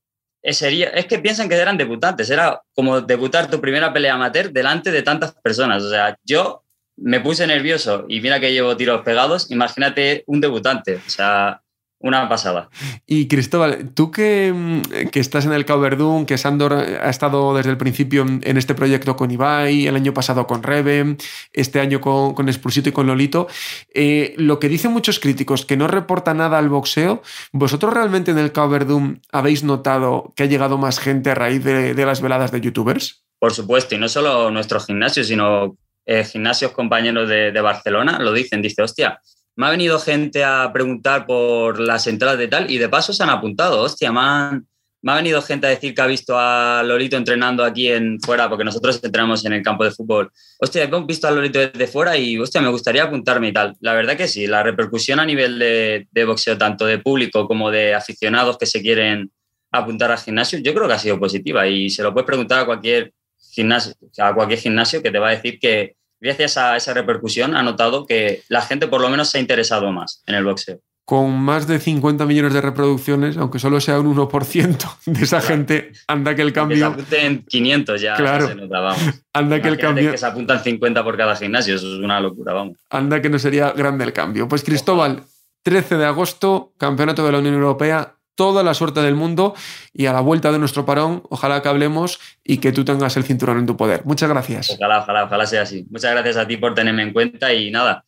sería, 0.53 0.89
es 0.91 1.07
que 1.07 1.19
piensan 1.19 1.49
que 1.49 1.57
eran 1.57 1.77
debutantes. 1.77 2.31
Era 2.31 2.63
como 2.75 3.01
debutar 3.01 3.51
tu 3.51 3.61
primera 3.61 3.93
pelea 3.93 4.15
amateur 4.15 4.51
delante 4.51 4.91
de 4.91 5.03
tantas 5.03 5.35
personas. 5.43 5.83
O 5.83 5.91
sea, 5.91 6.17
yo 6.25 6.63
me 6.97 7.21
puse 7.21 7.47
nervioso 7.47 8.07
y 8.09 8.21
mira 8.21 8.41
que 8.41 8.53
llevo 8.53 8.77
tiros 8.77 9.03
pegados. 9.03 9.51
Imagínate 9.51 10.25
un 10.27 10.41
debutante. 10.41 10.97
O 11.07 11.11
sea, 11.11 11.61
una 11.99 12.29
pasada. 12.29 12.69
Y 13.07 13.27
Cristóbal, 13.27 13.91
tú 13.95 14.11
que, 14.11 14.53
mm, 14.55 15.09
que 15.11 15.21
estás 15.21 15.47
en 15.47 15.53
el 15.53 15.65
Cauberdún, 15.65 16.27
que 16.27 16.37
Sandor 16.37 16.75
ha 16.75 17.09
estado 17.09 17.57
desde 17.57 17.71
el 17.71 17.79
principio 17.79 18.27
en 18.27 18.57
este 18.57 18.75
proyecto 18.75 19.17
con 19.17 19.31
Ibai, 19.31 19.87
el 19.87 19.97
año 19.97 20.13
pasado 20.13 20.47
con 20.47 20.63
Rebe, 20.63 21.17
este 21.53 21.81
año 21.81 22.01
con, 22.01 22.35
con 22.35 22.49
y 22.49 22.93
con 22.93 23.07
Lolito, 23.07 23.49
eh, 23.95 24.35
lo 24.37 24.59
que 24.59 24.69
dicen 24.69 24.93
muchos 24.93 25.19
críticos, 25.19 25.65
que 25.65 25.77
no 25.77 25.89
reporta 25.89 26.35
nada 26.35 26.59
al 26.59 26.69
boxeo, 26.69 27.23
¿vosotros 27.53 27.93
realmente 27.95 28.31
en 28.31 28.39
el 28.39 28.53
Cauberdún 28.53 29.23
habéis 29.33 29.65
notado 29.65 30.33
que 30.37 30.45
ha 30.45 30.47
llegado 30.47 30.79
más 30.79 30.99
gente 30.99 31.31
a 31.31 31.35
raíz 31.35 31.65
de, 31.65 31.95
las 32.07 32.21
veladas 32.21 32.53
de 32.53 32.61
youtubers? 32.61 33.25
Por 33.39 33.53
supuesto, 33.53 33.95
y 33.95 33.99
no 33.99 34.09
solo 34.09 34.51
nuestros 34.51 34.87
gimnasios, 34.87 35.27
sino 35.27 35.77
eh, 36.05 36.25
gimnasios 36.25 36.73
compañeros 36.73 37.29
de, 37.29 37.53
de 37.53 37.61
Barcelona 37.61 38.19
lo 38.19 38.33
dicen, 38.33 38.63
dice, 38.63 38.83
hostia, 38.83 39.21
me 39.57 39.67
ha 39.67 39.71
venido 39.71 39.99
gente 39.99 40.45
a 40.45 40.71
preguntar 40.73 41.27
por 41.27 41.81
las 41.81 42.07
entradas 42.07 42.39
de 42.39 42.49
tal 42.49 42.71
y 42.71 42.79
de 42.79 42.89
paso 42.89 43.13
se 43.13 43.23
han 43.23 43.31
apuntado. 43.31 43.81
Hostia, 43.81 44.13
me, 44.13 44.61
me 45.01 45.13
ha 45.13 45.17
venido 45.17 45.41
gente 45.41 45.67
a 45.67 45.71
decir 45.71 45.95
que 45.95 46.03
ha 46.03 46.07
visto 46.07 46.39
a 46.39 46.83
Lolito 46.85 47.17
entrenando 47.17 47.65
aquí 47.65 47.89
en 47.89 48.21
fuera, 48.21 48.51
porque 48.51 48.65
nosotros 48.65 49.01
entrenamos 49.03 49.45
en 49.47 49.55
el 49.55 49.63
campo 49.63 49.85
de 49.85 49.93
fútbol. 49.93 50.31
Hostia, 50.61 50.85
he 50.85 51.05
visto 51.07 51.27
a 51.27 51.31
Lolito 51.31 51.59
desde 51.59 51.87
fuera 51.87 52.19
y, 52.19 52.39
hostia, 52.39 52.61
me 52.61 52.69
gustaría 52.69 53.05
apuntarme 53.05 53.49
y 53.49 53.53
tal. 53.53 53.75
La 53.81 53.95
verdad 53.95 54.17
que 54.17 54.29
sí, 54.29 54.47
la 54.47 54.63
repercusión 54.63 55.21
a 55.21 55.25
nivel 55.25 55.59
de, 55.59 56.07
de 56.11 56.25
boxeo, 56.27 56.59
tanto 56.59 56.85
de 56.85 56.99
público 56.99 57.49
como 57.49 57.71
de 57.71 57.95
aficionados 57.95 58.59
que 58.59 58.67
se 58.67 58.83
quieren 58.83 59.31
apuntar 59.73 60.11
al 60.11 60.19
gimnasio, 60.19 60.59
yo 60.59 60.75
creo 60.75 60.87
que 60.87 60.95
ha 60.95 60.99
sido 60.99 61.19
positiva 61.19 61.67
y 61.67 61.89
se 61.89 62.03
lo 62.03 62.13
puedes 62.13 62.27
preguntar 62.27 62.61
a 62.61 62.67
cualquier 62.67 63.13
gimnasio, 63.53 63.95
a 64.19 64.35
cualquier 64.35 64.61
gimnasio 64.61 65.03
que 65.03 65.11
te 65.11 65.19
va 65.19 65.29
a 65.29 65.37
decir 65.37 65.59
que, 65.59 65.97
gracias 66.27 66.57
a 66.57 66.77
esa 66.77 66.93
repercusión, 66.93 67.57
ha 67.57 67.63
notado 67.63 68.05
que 68.07 68.43
la 68.49 68.63
gente 68.63 68.89
por 68.89 69.01
lo 69.01 69.09
menos 69.09 69.31
se 69.31 69.39
ha 69.39 69.41
interesado 69.41 69.91
más 69.93 70.23
en 70.27 70.35
el 70.35 70.45
boxeo. 70.45 70.81
Con 71.05 71.39
más 71.39 71.69
de 71.69 71.79
50 71.79 72.27
millones 72.27 72.53
de 72.53 72.61
reproducciones, 72.61 73.37
aunque 73.37 73.61
solo 73.61 73.81
sea 73.81 74.01
un 74.01 74.17
1% 74.17 74.99
de 75.07 75.25
esa 75.25 75.41
gente, 75.41 75.93
anda 76.09 76.35
que 76.35 76.43
el 76.43 76.53
cambio. 76.53 76.97
Que 76.97 77.03
se 77.03 77.27
en 77.27 77.45
500 77.45 78.01
ya, 78.01 78.15
claro. 78.15 78.49
se 78.49 78.57
nota, 78.57 78.81
vamos. 78.81 79.03
Anda 79.33 79.63
que 79.63 79.69
el 79.69 79.79
cambio. 79.79 80.11
Que 80.11 80.19
se 80.19 80.27
apuntan 80.27 80.63
50 80.65 81.05
por 81.05 81.17
cada 81.17 81.37
gimnasio, 81.37 81.77
eso 81.77 81.87
es 81.87 82.01
una 82.01 82.19
locura, 82.21 82.55
vamos. 82.55 82.77
Anda 82.91 83.23
que 83.23 83.31
no 83.31 83.39
sería 83.39 83.71
grande 83.71 84.05
el 84.05 84.13
cambio. 84.13 84.49
Pues 84.49 84.65
Cristóbal, 84.65 85.23
13 85.63 85.97
de 85.97 86.07
agosto, 86.07 86.73
Campeonato 86.77 87.25
de 87.25 87.31
la 87.31 87.39
Unión 87.39 87.55
Europea, 87.55 88.16
toda 88.37 88.63
la 88.63 88.75
suerte 88.75 89.01
del 89.01 89.17
mundo 89.17 89.55
y 89.93 90.07
a 90.07 90.13
la 90.13 90.21
vuelta 90.21 90.53
de 90.53 90.59
nuestro 90.61 90.87
parón, 90.87 91.25
ojalá 91.31 91.61
que 91.63 91.69
hablemos 91.69 92.21
y 92.45 92.59
que 92.59 92.71
tú 92.71 92.85
tengas 92.85 93.17
el 93.17 93.25
cinturón 93.25 93.59
en 93.59 93.67
tu 93.67 93.77
poder. 93.77 94.05
Muchas 94.05 94.29
gracias. 94.29 94.71
Ojalá, 94.71 95.01
ojalá, 95.01 95.25
ojalá 95.25 95.47
sea 95.47 95.63
así. 95.63 95.85
Muchas 95.91 96.13
gracias 96.13 96.37
a 96.37 96.47
ti 96.47 96.57
por 96.57 96.75
tenerme 96.75 97.03
en 97.03 97.13
cuenta 97.13 97.53
y 97.53 97.71
nada, 97.71 98.05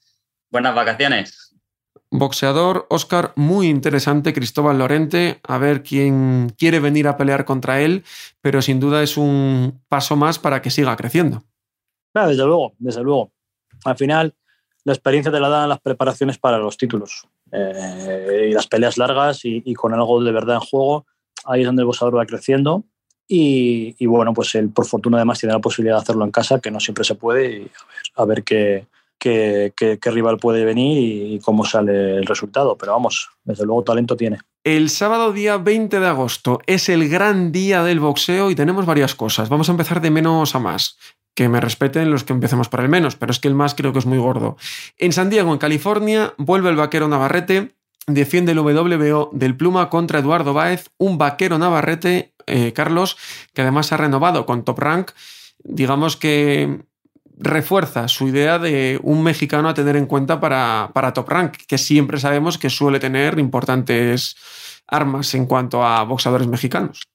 buenas 0.50 0.74
vacaciones. 0.74 1.48
Boxeador, 2.10 2.86
Oscar, 2.88 3.32
muy 3.36 3.68
interesante, 3.68 4.32
Cristóbal 4.32 4.78
Lorente, 4.78 5.40
a 5.42 5.58
ver 5.58 5.82
quién 5.82 6.54
quiere 6.56 6.80
venir 6.80 7.06
a 7.06 7.18
pelear 7.18 7.44
contra 7.44 7.80
él, 7.80 8.04
pero 8.40 8.62
sin 8.62 8.80
duda 8.80 9.02
es 9.02 9.18
un 9.18 9.82
paso 9.88 10.16
más 10.16 10.38
para 10.38 10.62
que 10.62 10.70
siga 10.70 10.96
creciendo. 10.96 11.44
desde 12.14 12.44
luego, 12.44 12.72
desde 12.78 13.02
luego. 13.02 13.32
Al 13.84 13.96
final, 13.96 14.34
la 14.84 14.94
experiencia 14.94 15.30
te 15.30 15.38
la 15.38 15.50
dan 15.50 15.68
las 15.68 15.80
preparaciones 15.80 16.38
para 16.38 16.58
los 16.58 16.78
títulos. 16.78 17.28
Eh, 17.52 18.48
y 18.50 18.52
las 18.52 18.66
peleas 18.66 18.98
largas 18.98 19.40
y, 19.44 19.74
con 19.74 19.94
algo 19.94 20.22
de 20.22 20.32
verdad 20.32 20.56
en 20.56 20.60
juego, 20.60 21.06
ahí 21.44 21.60
es 21.60 21.66
donde 21.66 21.82
el 21.82 21.86
boxeador 21.86 22.16
va 22.16 22.26
creciendo. 22.26 22.84
Y, 23.30 24.06
bueno, 24.06 24.32
pues 24.32 24.54
él 24.54 24.70
por 24.70 24.86
fortuna 24.86 25.18
además 25.18 25.38
tiene 25.38 25.52
la 25.52 25.60
posibilidad 25.60 25.96
de 25.96 26.02
hacerlo 26.02 26.24
en 26.24 26.30
casa, 26.30 26.60
que 26.60 26.70
no 26.70 26.80
siempre 26.80 27.04
se 27.04 27.14
puede, 27.14 27.58
y 27.58 27.70
a 28.16 28.24
ver, 28.24 28.42
qué, 28.42 28.86
qué, 29.18 29.72
rival 30.02 30.38
puede 30.38 30.64
venir 30.64 31.32
y 31.32 31.38
cómo 31.40 31.64
sale 31.64 32.16
el 32.16 32.26
resultado. 32.26 32.76
Pero 32.76 32.92
vamos, 32.92 33.30
desde 33.44 33.64
luego 33.64 33.84
talento 33.84 34.16
tiene. 34.16 34.38
El 34.64 34.90
sábado 34.90 35.32
día 35.32 35.56
20 35.56 36.00
de 36.00 36.06
agosto 36.06 36.60
es 36.66 36.88
el 36.88 37.08
gran 37.08 37.52
día 37.52 37.82
del 37.82 38.00
boxeo 38.00 38.50
y 38.50 38.54
tenemos 38.54 38.86
varias 38.86 39.14
cosas. 39.14 39.48
Vamos 39.48 39.68
a 39.68 39.72
empezar 39.72 40.00
de 40.00 40.10
menos 40.10 40.54
a 40.54 40.58
más 40.58 40.98
que 41.38 41.48
me 41.48 41.60
respeten 41.60 42.10
los 42.10 42.24
que 42.24 42.32
empecemos 42.32 42.68
por 42.68 42.80
el 42.80 42.88
menos, 42.88 43.14
pero 43.14 43.30
es 43.30 43.38
que 43.38 43.46
el 43.46 43.54
más 43.54 43.76
creo 43.76 43.92
que 43.92 44.00
es 44.00 44.06
muy 44.06 44.18
gordo. 44.18 44.56
En 44.96 45.12
San 45.12 45.30
Diego, 45.30 45.52
en 45.52 45.58
California, 45.58 46.34
vuelve 46.36 46.68
el 46.68 46.74
vaquero 46.74 47.06
Navarrete, 47.06 47.76
defiende 48.08 48.50
el 48.50 48.58
WBO 48.58 49.30
del 49.32 49.56
Pluma 49.56 49.88
contra 49.88 50.18
Eduardo 50.18 50.52
Báez, 50.52 50.90
un 50.98 51.16
vaquero 51.16 51.56
Navarrete, 51.56 52.32
eh, 52.46 52.72
Carlos, 52.72 53.16
que 53.54 53.62
además 53.62 53.92
ha 53.92 53.96
renovado 53.98 54.46
con 54.46 54.64
Top 54.64 54.80
Rank, 54.80 55.12
digamos 55.62 56.16
que 56.16 56.80
refuerza 57.38 58.08
su 58.08 58.28
idea 58.28 58.58
de 58.58 58.98
un 59.02 59.22
mexicano 59.22 59.68
a 59.68 59.74
tener 59.74 59.96
en 59.96 60.06
cuenta 60.06 60.40
para, 60.40 60.90
para 60.92 61.12
Top 61.12 61.28
Rank, 61.28 61.56
que 61.66 61.78
siempre 61.78 62.18
sabemos 62.18 62.58
que 62.58 62.70
suele 62.70 63.00
tener 63.00 63.38
importantes 63.38 64.36
armas 64.86 65.34
en 65.34 65.46
cuanto 65.46 65.84
a 65.84 66.02
boxadores 66.04 66.48
mexicanos. 66.48 67.08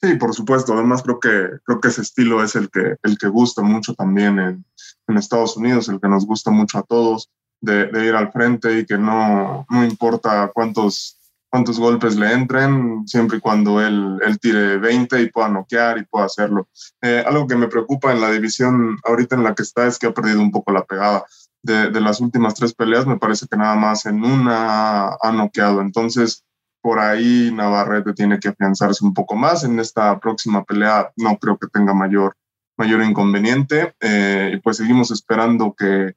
Sí, 0.00 0.14
por 0.14 0.34
supuesto. 0.34 0.74
Además, 0.74 1.02
creo 1.02 1.18
que, 1.18 1.58
creo 1.64 1.80
que 1.80 1.88
ese 1.88 2.02
estilo 2.02 2.42
es 2.42 2.54
el 2.54 2.70
que, 2.70 2.96
el 3.02 3.18
que 3.18 3.28
gusta 3.28 3.62
mucho 3.62 3.94
también 3.94 4.38
en, 4.38 4.64
en 5.08 5.16
Estados 5.16 5.56
Unidos, 5.56 5.88
el 5.88 6.00
que 6.00 6.08
nos 6.08 6.24
gusta 6.24 6.50
mucho 6.50 6.78
a 6.78 6.82
todos, 6.82 7.30
de, 7.60 8.06
ir 8.06 8.14
al 8.14 8.30
frente 8.32 8.78
y 8.78 8.86
que 8.86 8.96
no, 8.96 9.66
no 9.68 9.84
importa 9.84 10.50
cuántos, 10.54 11.17
cuántos 11.50 11.78
golpes 11.78 12.16
le 12.16 12.32
entren, 12.32 13.06
siempre 13.06 13.38
y 13.38 13.40
cuando 13.40 13.80
él, 13.80 14.18
él 14.24 14.38
tire 14.38 14.78
20 14.78 15.20
y 15.22 15.30
pueda 15.30 15.48
noquear 15.48 15.98
y 15.98 16.04
pueda 16.04 16.26
hacerlo. 16.26 16.68
Eh, 17.02 17.24
algo 17.26 17.46
que 17.46 17.56
me 17.56 17.68
preocupa 17.68 18.12
en 18.12 18.20
la 18.20 18.30
división 18.30 18.98
ahorita 19.04 19.36
en 19.36 19.44
la 19.44 19.54
que 19.54 19.62
está 19.62 19.86
es 19.86 19.98
que 19.98 20.06
ha 20.06 20.14
perdido 20.14 20.40
un 20.40 20.50
poco 20.50 20.72
la 20.72 20.84
pegada. 20.84 21.24
De, 21.60 21.90
de 21.90 22.00
las 22.00 22.20
últimas 22.20 22.54
tres 22.54 22.72
peleas, 22.72 23.06
me 23.06 23.18
parece 23.18 23.46
que 23.50 23.56
nada 23.56 23.74
más 23.74 24.06
en 24.06 24.22
una 24.22 25.08
ha 25.20 25.32
noqueado. 25.32 25.80
Entonces, 25.80 26.44
por 26.80 27.00
ahí 27.00 27.50
Navarrete 27.52 28.12
tiene 28.14 28.38
que 28.38 28.48
afianzarse 28.48 29.04
un 29.04 29.12
poco 29.12 29.34
más. 29.34 29.64
En 29.64 29.78
esta 29.80 30.18
próxima 30.20 30.64
pelea 30.64 31.10
no 31.16 31.36
creo 31.38 31.58
que 31.58 31.66
tenga 31.66 31.94
mayor, 31.94 32.36
mayor 32.76 33.02
inconveniente. 33.02 33.94
Eh, 34.00 34.52
y 34.54 34.56
pues 34.58 34.76
seguimos 34.76 35.10
esperando 35.10 35.74
que, 35.76 36.14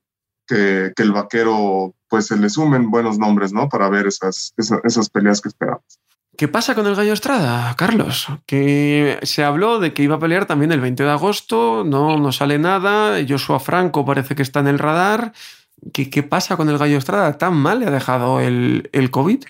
que, 0.47 0.91
el 0.95 1.11
vaquero 1.11 1.93
pues 2.09 2.27
se 2.27 2.37
le 2.37 2.49
sumen 2.49 2.91
buenos 2.91 3.17
nombres, 3.17 3.53
¿no? 3.53 3.69
Para 3.69 3.89
ver 3.89 4.07
esas, 4.07 4.53
esas, 4.57 5.09
peleas 5.09 5.41
que 5.41 5.49
esperamos. 5.49 5.83
¿Qué 6.37 6.47
pasa 6.47 6.75
con 6.75 6.87
el 6.87 6.95
Gallo 6.95 7.13
Estrada, 7.13 7.73
Carlos? 7.77 8.27
Que 8.45 9.19
se 9.23 9.43
habló 9.43 9.79
de 9.79 9.93
que 9.93 10.03
iba 10.03 10.15
a 10.15 10.19
pelear 10.19 10.45
también 10.45 10.71
el 10.71 10.81
20 10.81 11.03
de 11.03 11.09
agosto, 11.09 11.83
no, 11.85 12.17
no 12.17 12.31
sale 12.31 12.57
nada, 12.57 13.17
Joshua 13.27 13.59
Franco 13.59 14.05
parece 14.05 14.35
que 14.35 14.41
está 14.41 14.59
en 14.59 14.67
el 14.67 14.79
radar. 14.79 15.33
¿Qué, 15.93 16.09
qué 16.09 16.23
pasa 16.23 16.57
con 16.57 16.69
el 16.69 16.77
Gallo 16.77 16.97
Estrada? 16.97 17.37
¿Tan 17.37 17.55
mal 17.55 17.79
le 17.79 17.87
ha 17.87 17.91
dejado 17.91 18.39
el, 18.39 18.89
el 18.91 19.09
COVID? 19.09 19.43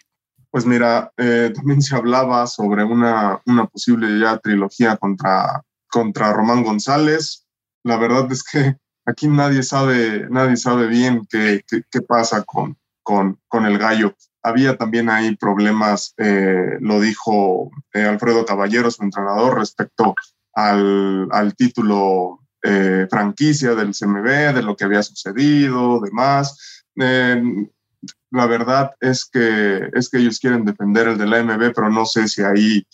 Pues 0.51 0.65
mira, 0.65 1.13
eh, 1.15 1.53
también 1.55 1.81
se 1.81 1.95
hablaba 1.95 2.45
sobre 2.45 2.83
una, 2.83 3.41
una 3.45 3.67
posible 3.67 4.19
ya 4.19 4.37
trilogía 4.37 4.97
contra, 4.97 5.63
contra 5.87 6.33
Román 6.33 6.63
González. 6.63 7.47
La 7.83 7.97
verdad 7.97 8.29
es 8.31 8.43
que 8.43 8.75
aquí 9.05 9.27
nadie 9.27 9.63
sabe, 9.63 10.27
nadie 10.29 10.57
sabe 10.57 10.87
bien 10.87 11.25
qué, 11.29 11.63
qué, 11.67 12.01
pasa 12.01 12.43
con, 12.43 12.77
con, 13.03 13.39
con, 13.47 13.65
el 13.65 13.77
gallo. 13.77 14.15
Había 14.43 14.77
también 14.77 15.09
ahí 15.09 15.35
problemas, 15.35 16.13
eh, 16.17 16.77
lo 16.79 16.99
dijo 16.99 17.71
eh, 17.93 18.03
Alfredo 18.03 18.45
Caballero, 18.45 18.89
su 18.89 19.03
entrenador, 19.03 19.57
respecto 19.57 20.15
al, 20.53 21.27
al 21.31 21.55
título 21.55 22.39
eh, 22.63 23.07
franquicia 23.09 23.75
del 23.75 23.93
CMB, 23.93 24.55
de 24.55 24.63
lo 24.63 24.75
que 24.75 24.85
había 24.85 25.03
sucedido, 25.03 25.99
demás. 25.99 26.85
la 26.95 28.45
verdad 28.47 28.91
es 28.99 29.25
que, 29.25 29.89
es 29.93 30.09
que 30.09 30.17
ellos 30.17 30.39
quieren 30.39 30.65
defender 30.65 31.07
el 31.07 31.17
de 31.17 31.27
la 31.27 31.43
MB, 31.43 31.73
pero 31.73 31.89
no 31.89 32.05
sé 32.05 32.27
si 32.27 32.41
ahí 32.41 32.85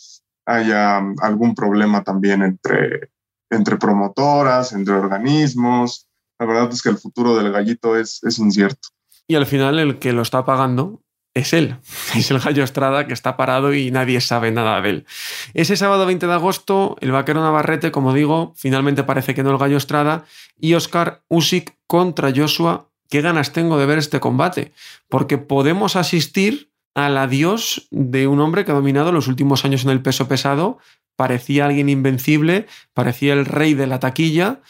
haya 0.45 0.97
algún 1.21 1.53
problema 1.53 2.03
también 2.03 2.41
entre, 2.41 3.11
entre 3.49 3.77
promotoras, 3.77 4.73
entre 4.73 4.93
organismos. 4.93 6.07
La 6.39 6.45
verdad 6.45 6.69
es 6.71 6.81
que 6.81 6.89
el 6.89 6.97
futuro 6.97 7.35
del 7.35 7.51
gallito 7.51 7.95
es, 7.95 8.23
es 8.23 8.39
incierto. 8.39 8.89
Y 9.27 9.35
al 9.35 9.45
final 9.45 9.79
el 9.79 9.99
que 9.99 10.13
lo 10.13 10.21
está 10.21 10.45
pagando 10.45 11.01
es 11.37 11.53
él, 11.53 11.77
es 12.15 12.31
el 12.31 12.39
Gallo 12.39 12.63
Estrada 12.63 13.07
que 13.07 13.13
está 13.13 13.37
parado 13.37 13.73
y 13.73 13.91
nadie 13.91 14.21
sabe 14.21 14.51
nada 14.51 14.81
de 14.81 14.89
él. 14.89 15.05
Ese 15.53 15.77
sábado 15.77 16.05
20 16.05 16.27
de 16.27 16.33
agosto, 16.33 16.97
el 16.99 17.11
vaquero 17.11 17.41
Navarrete, 17.41 17.91
como 17.91 18.13
digo, 18.13 18.53
finalmente 18.55 19.03
parece 19.03 19.35
que 19.35 19.43
no 19.43 19.51
el 19.51 19.57
Gallo 19.57 19.77
Estrada, 19.77 20.25
y 20.59 20.73
Oscar 20.73 21.23
Usyk 21.29 21.75
contra 21.87 22.33
Joshua. 22.35 22.89
¿Qué 23.09 23.21
ganas 23.21 23.53
tengo 23.53 23.77
de 23.77 23.85
ver 23.85 23.99
este 23.99 24.19
combate? 24.19 24.73
Porque 25.07 25.37
podemos 25.37 25.95
asistir 25.95 26.71
al 26.97 27.15
adiós 27.19 27.87
de 27.91 28.25
un 28.25 28.39
hombre 28.39 28.65
que 28.65 28.71
ha 28.71 28.73
dominado 28.73 29.11
los 29.11 29.27
últimos 29.27 29.63
años 29.63 29.83
en 29.83 29.91
el 29.91 30.01
peso 30.01 30.27
pesado, 30.27 30.79
parecía 31.15 31.67
alguien 31.67 31.89
invencible, 31.89 32.65
parecía 32.95 33.33
el 33.33 33.45
rey 33.45 33.75
de 33.75 33.85
la 33.85 33.99
taquilla 33.99 34.61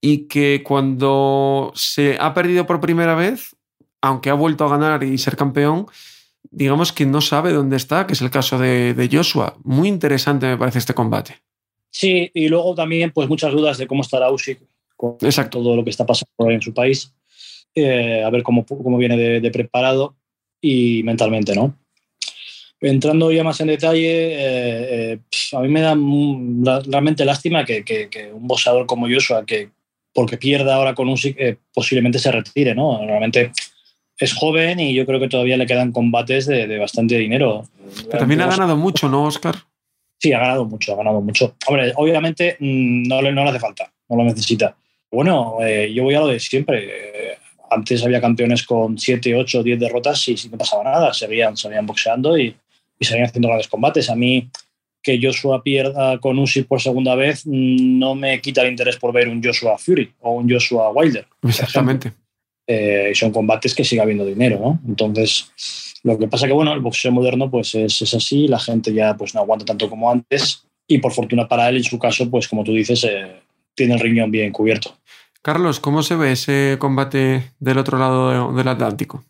y 0.00 0.28
que 0.28 0.62
cuando 0.64 1.72
se 1.74 2.16
ha 2.20 2.32
perdido 2.32 2.64
por 2.64 2.80
primera 2.80 3.16
vez, 3.16 3.56
aunque 4.00 4.30
ha 4.30 4.34
vuelto 4.34 4.64
a 4.64 4.68
ganar 4.68 5.02
y 5.02 5.18
ser 5.18 5.36
campeón, 5.36 5.86
digamos 6.48 6.92
que 6.92 7.06
no 7.06 7.20
sabe 7.20 7.52
dónde 7.52 7.76
está, 7.76 8.06
que 8.06 8.12
es 8.12 8.22
el 8.22 8.30
caso 8.30 8.56
de, 8.56 9.08
Joshua. 9.10 9.56
Muy 9.64 9.88
interesante 9.88 10.46
me 10.46 10.56
parece 10.56 10.78
este 10.78 10.94
combate. 10.94 11.42
Sí, 11.90 12.30
y 12.34 12.46
luego 12.46 12.76
también 12.76 13.10
pues 13.10 13.28
muchas 13.28 13.52
dudas 13.52 13.78
de 13.78 13.88
cómo 13.88 14.02
estará 14.02 14.30
Usyk 14.30 14.60
con 14.96 15.16
Exacto. 15.22 15.58
todo 15.58 15.74
lo 15.74 15.82
que 15.82 15.90
está 15.90 16.06
pasando 16.06 16.52
en 16.52 16.62
su 16.62 16.72
país, 16.72 17.12
eh, 17.74 18.22
a 18.22 18.30
ver 18.30 18.44
cómo, 18.44 18.64
cómo 18.64 18.96
viene 18.96 19.40
de 19.40 19.50
preparado 19.50 20.14
y 20.64 21.02
mentalmente, 21.02 21.54
¿no? 21.54 21.76
entrando 22.80 23.32
ya 23.32 23.44
más 23.44 23.60
en 23.60 23.68
detalle, 23.68 24.34
eh, 24.34 25.12
eh, 25.12 25.18
a 25.52 25.60
mí 25.60 25.68
me 25.68 25.80
da 25.80 25.94
realmente 26.86 27.24
lástima 27.24 27.64
que, 27.64 28.30
un 28.32 28.46
boxeador 28.46 28.86
como 28.86 29.08
Joshua, 29.08 29.44
que 29.46 29.70
porque 30.12 30.36
pierda 30.36 30.76
ahora 30.76 30.94
con 30.94 31.08
un 31.08 31.18
eh, 31.24 31.56
posiblemente 31.72 32.18
se 32.18 32.30
retire, 32.30 32.74
¿no? 32.74 33.04
Realmente 33.04 33.52
es 34.16 34.32
joven 34.32 34.78
y 34.78 34.94
yo 34.94 35.06
creo 35.06 35.18
que 35.18 35.28
todavía 35.28 35.56
le 35.56 35.66
quedan 35.66 35.92
combates 35.92 36.46
de, 36.46 36.78
bastante 36.78 37.18
dinero. 37.18 37.64
también 38.10 38.42
ha 38.42 38.46
ganado 38.46 38.76
mucho, 38.76 39.08
¿no, 39.08 39.24
Oscar? 39.24 39.56
Sí, 40.20 40.32
ha 40.32 40.38
ganado 40.38 40.64
mucho, 40.64 40.92
ha 40.92 40.96
ganado 40.96 41.20
mucho. 41.20 41.56
Hombre, 41.66 41.92
obviamente 41.96 42.56
mm, 42.60 43.08
no 43.08 43.22
le, 43.22 43.32
no 43.32 43.42
le 43.42 43.50
hace 43.50 43.60
falta, 43.60 43.92
no 44.08 44.16
lo 44.16 44.24
necesita. 44.24 44.76
Bueno, 45.10 45.58
yo 45.92 46.02
voy 46.02 46.14
a 46.14 46.20
lo 46.20 46.26
de 46.26 46.40
siempre. 46.40 47.38
Antes 47.74 48.04
había 48.04 48.20
campeones 48.20 48.62
con 48.62 48.98
7, 48.98 49.34
8, 49.34 49.62
10 49.62 49.80
derrotas 49.80 50.28
y, 50.28 50.36
no 50.50 50.58
pasaba 50.58 50.84
nada, 50.84 51.12
seguían, 51.12 51.56
seguían 51.56 51.86
boxeando 51.86 52.38
y, 52.38 52.54
y 52.98 53.04
seguían 53.04 53.26
haciendo 53.26 53.48
grandes 53.48 53.68
combates. 53.68 54.08
A 54.10 54.14
mí 54.14 54.48
que 55.04 55.20
Joshua 55.22 55.62
pierda 55.62 56.18
con 56.18 56.38
Usyk 56.38 56.66
por 56.66 56.80
segunda 56.80 57.14
vez 57.14 57.46
mm, 57.46 57.98
no 57.98 58.14
me 58.14 58.40
quita 58.40 58.62
el 58.62 58.70
interés 58.70 58.96
por 58.96 59.12
ver 59.12 59.28
un 59.28 59.42
Joshua 59.44 59.76
Fury 59.78 60.10
o 60.20 60.32
un 60.32 60.50
Joshua 60.50 60.90
Wilder. 60.90 61.26
Exactamente. 61.42 62.12
Eh, 62.66 63.12
son 63.14 63.30
combates 63.30 63.74
que 63.74 63.84
sigue 63.84 64.00
habiendo 64.00 64.24
dinero, 64.24 64.58
¿no? 64.58 64.80
Entonces, 64.88 65.52
lo 66.02 66.18
que 66.18 66.26
pasa 66.26 66.46
que, 66.46 66.54
bueno, 66.54 66.72
el 66.72 66.80
boxeo 66.80 67.12
moderno 67.12 67.50
pues 67.50 67.74
es, 67.74 68.00
es, 68.00 68.14
así, 68.14 68.48
la 68.48 68.58
gente 68.58 68.94
ya 68.94 69.14
pues 69.14 69.34
no 69.34 69.40
aguanta 69.40 69.66
tanto 69.66 69.90
como 69.90 70.10
antes 70.10 70.64
y 70.88 70.98
por 70.98 71.12
fortuna 71.12 71.46
para 71.46 71.68
él, 71.68 71.76
en 71.76 71.84
su 71.84 71.98
caso, 71.98 72.30
pues 72.30 72.48
como 72.48 72.64
tú 72.64 72.72
dices, 72.72 73.04
eh, 73.04 73.36
tiene 73.74 73.94
el 73.94 74.00
riñón 74.00 74.30
bien 74.30 74.50
cubierto. 74.50 74.96
Carlos, 75.44 75.78
¿cómo 75.78 76.02
se 76.02 76.16
ve 76.16 76.32
ese 76.32 76.78
combate 76.80 77.54
del 77.60 77.76
otro 77.76 77.98
lado 77.98 78.54
del 78.54 78.66
Atlántico? 78.66 79.24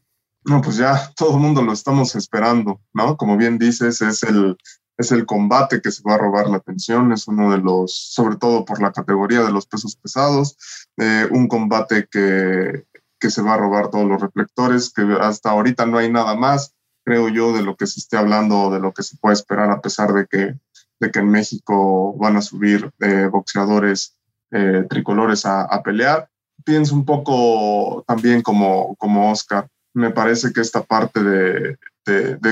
No, 0.44 0.62
pues 0.62 0.76
ya 0.76 1.10
todo 1.16 1.32
el 1.32 1.40
mundo 1.40 1.60
lo 1.60 1.72
estamos 1.72 2.14
esperando, 2.14 2.80
¿no? 2.92 3.16
Como 3.16 3.36
bien 3.36 3.58
dices, 3.58 4.00
es 4.00 4.22
el, 4.22 4.56
es 4.96 5.10
el 5.10 5.26
combate 5.26 5.82
que 5.82 5.90
se 5.90 6.04
va 6.08 6.14
a 6.14 6.18
robar 6.18 6.48
la 6.48 6.58
atención, 6.58 7.12
es 7.12 7.26
uno 7.26 7.50
de 7.50 7.58
los, 7.58 7.92
sobre 7.96 8.36
todo 8.36 8.64
por 8.64 8.80
la 8.80 8.92
categoría 8.92 9.42
de 9.42 9.50
los 9.50 9.66
pesos 9.66 9.96
pesados, 9.96 10.56
eh, 10.98 11.26
un 11.32 11.48
combate 11.48 12.06
que, 12.08 12.84
que 13.18 13.30
se 13.30 13.42
va 13.42 13.54
a 13.54 13.58
robar 13.58 13.90
todos 13.90 14.06
los 14.06 14.20
reflectores, 14.20 14.92
que 14.92 15.02
hasta 15.20 15.50
ahorita 15.50 15.84
no 15.84 15.98
hay 15.98 16.12
nada 16.12 16.36
más, 16.36 16.76
creo 17.04 17.28
yo, 17.28 17.52
de 17.52 17.64
lo 17.64 17.74
que 17.74 17.88
se 17.88 17.98
esté 17.98 18.18
hablando, 18.18 18.70
de 18.70 18.78
lo 18.78 18.92
que 18.92 19.02
se 19.02 19.16
puede 19.16 19.34
esperar, 19.34 19.68
a 19.72 19.80
pesar 19.80 20.12
de 20.12 20.26
que, 20.26 20.54
de 21.00 21.10
que 21.10 21.18
en 21.18 21.30
México 21.32 22.16
van 22.16 22.36
a 22.36 22.40
subir 22.40 22.92
eh, 23.00 23.28
boxeadores 23.32 24.16
eh, 24.56 24.86
tricolores 24.88 25.44
a, 25.46 25.82
pelear. 25.82 26.28
Pienso 26.64 26.94
un 26.94 27.04
poco 27.04 28.04
también 28.06 28.40
como, 28.40 28.94
como 28.94 29.32
Oscar, 29.32 29.68
me 29.94 30.10
parece 30.10 30.52
que 30.52 30.60
esta 30.60 30.82
parte 30.82 31.22
de, 31.24 31.76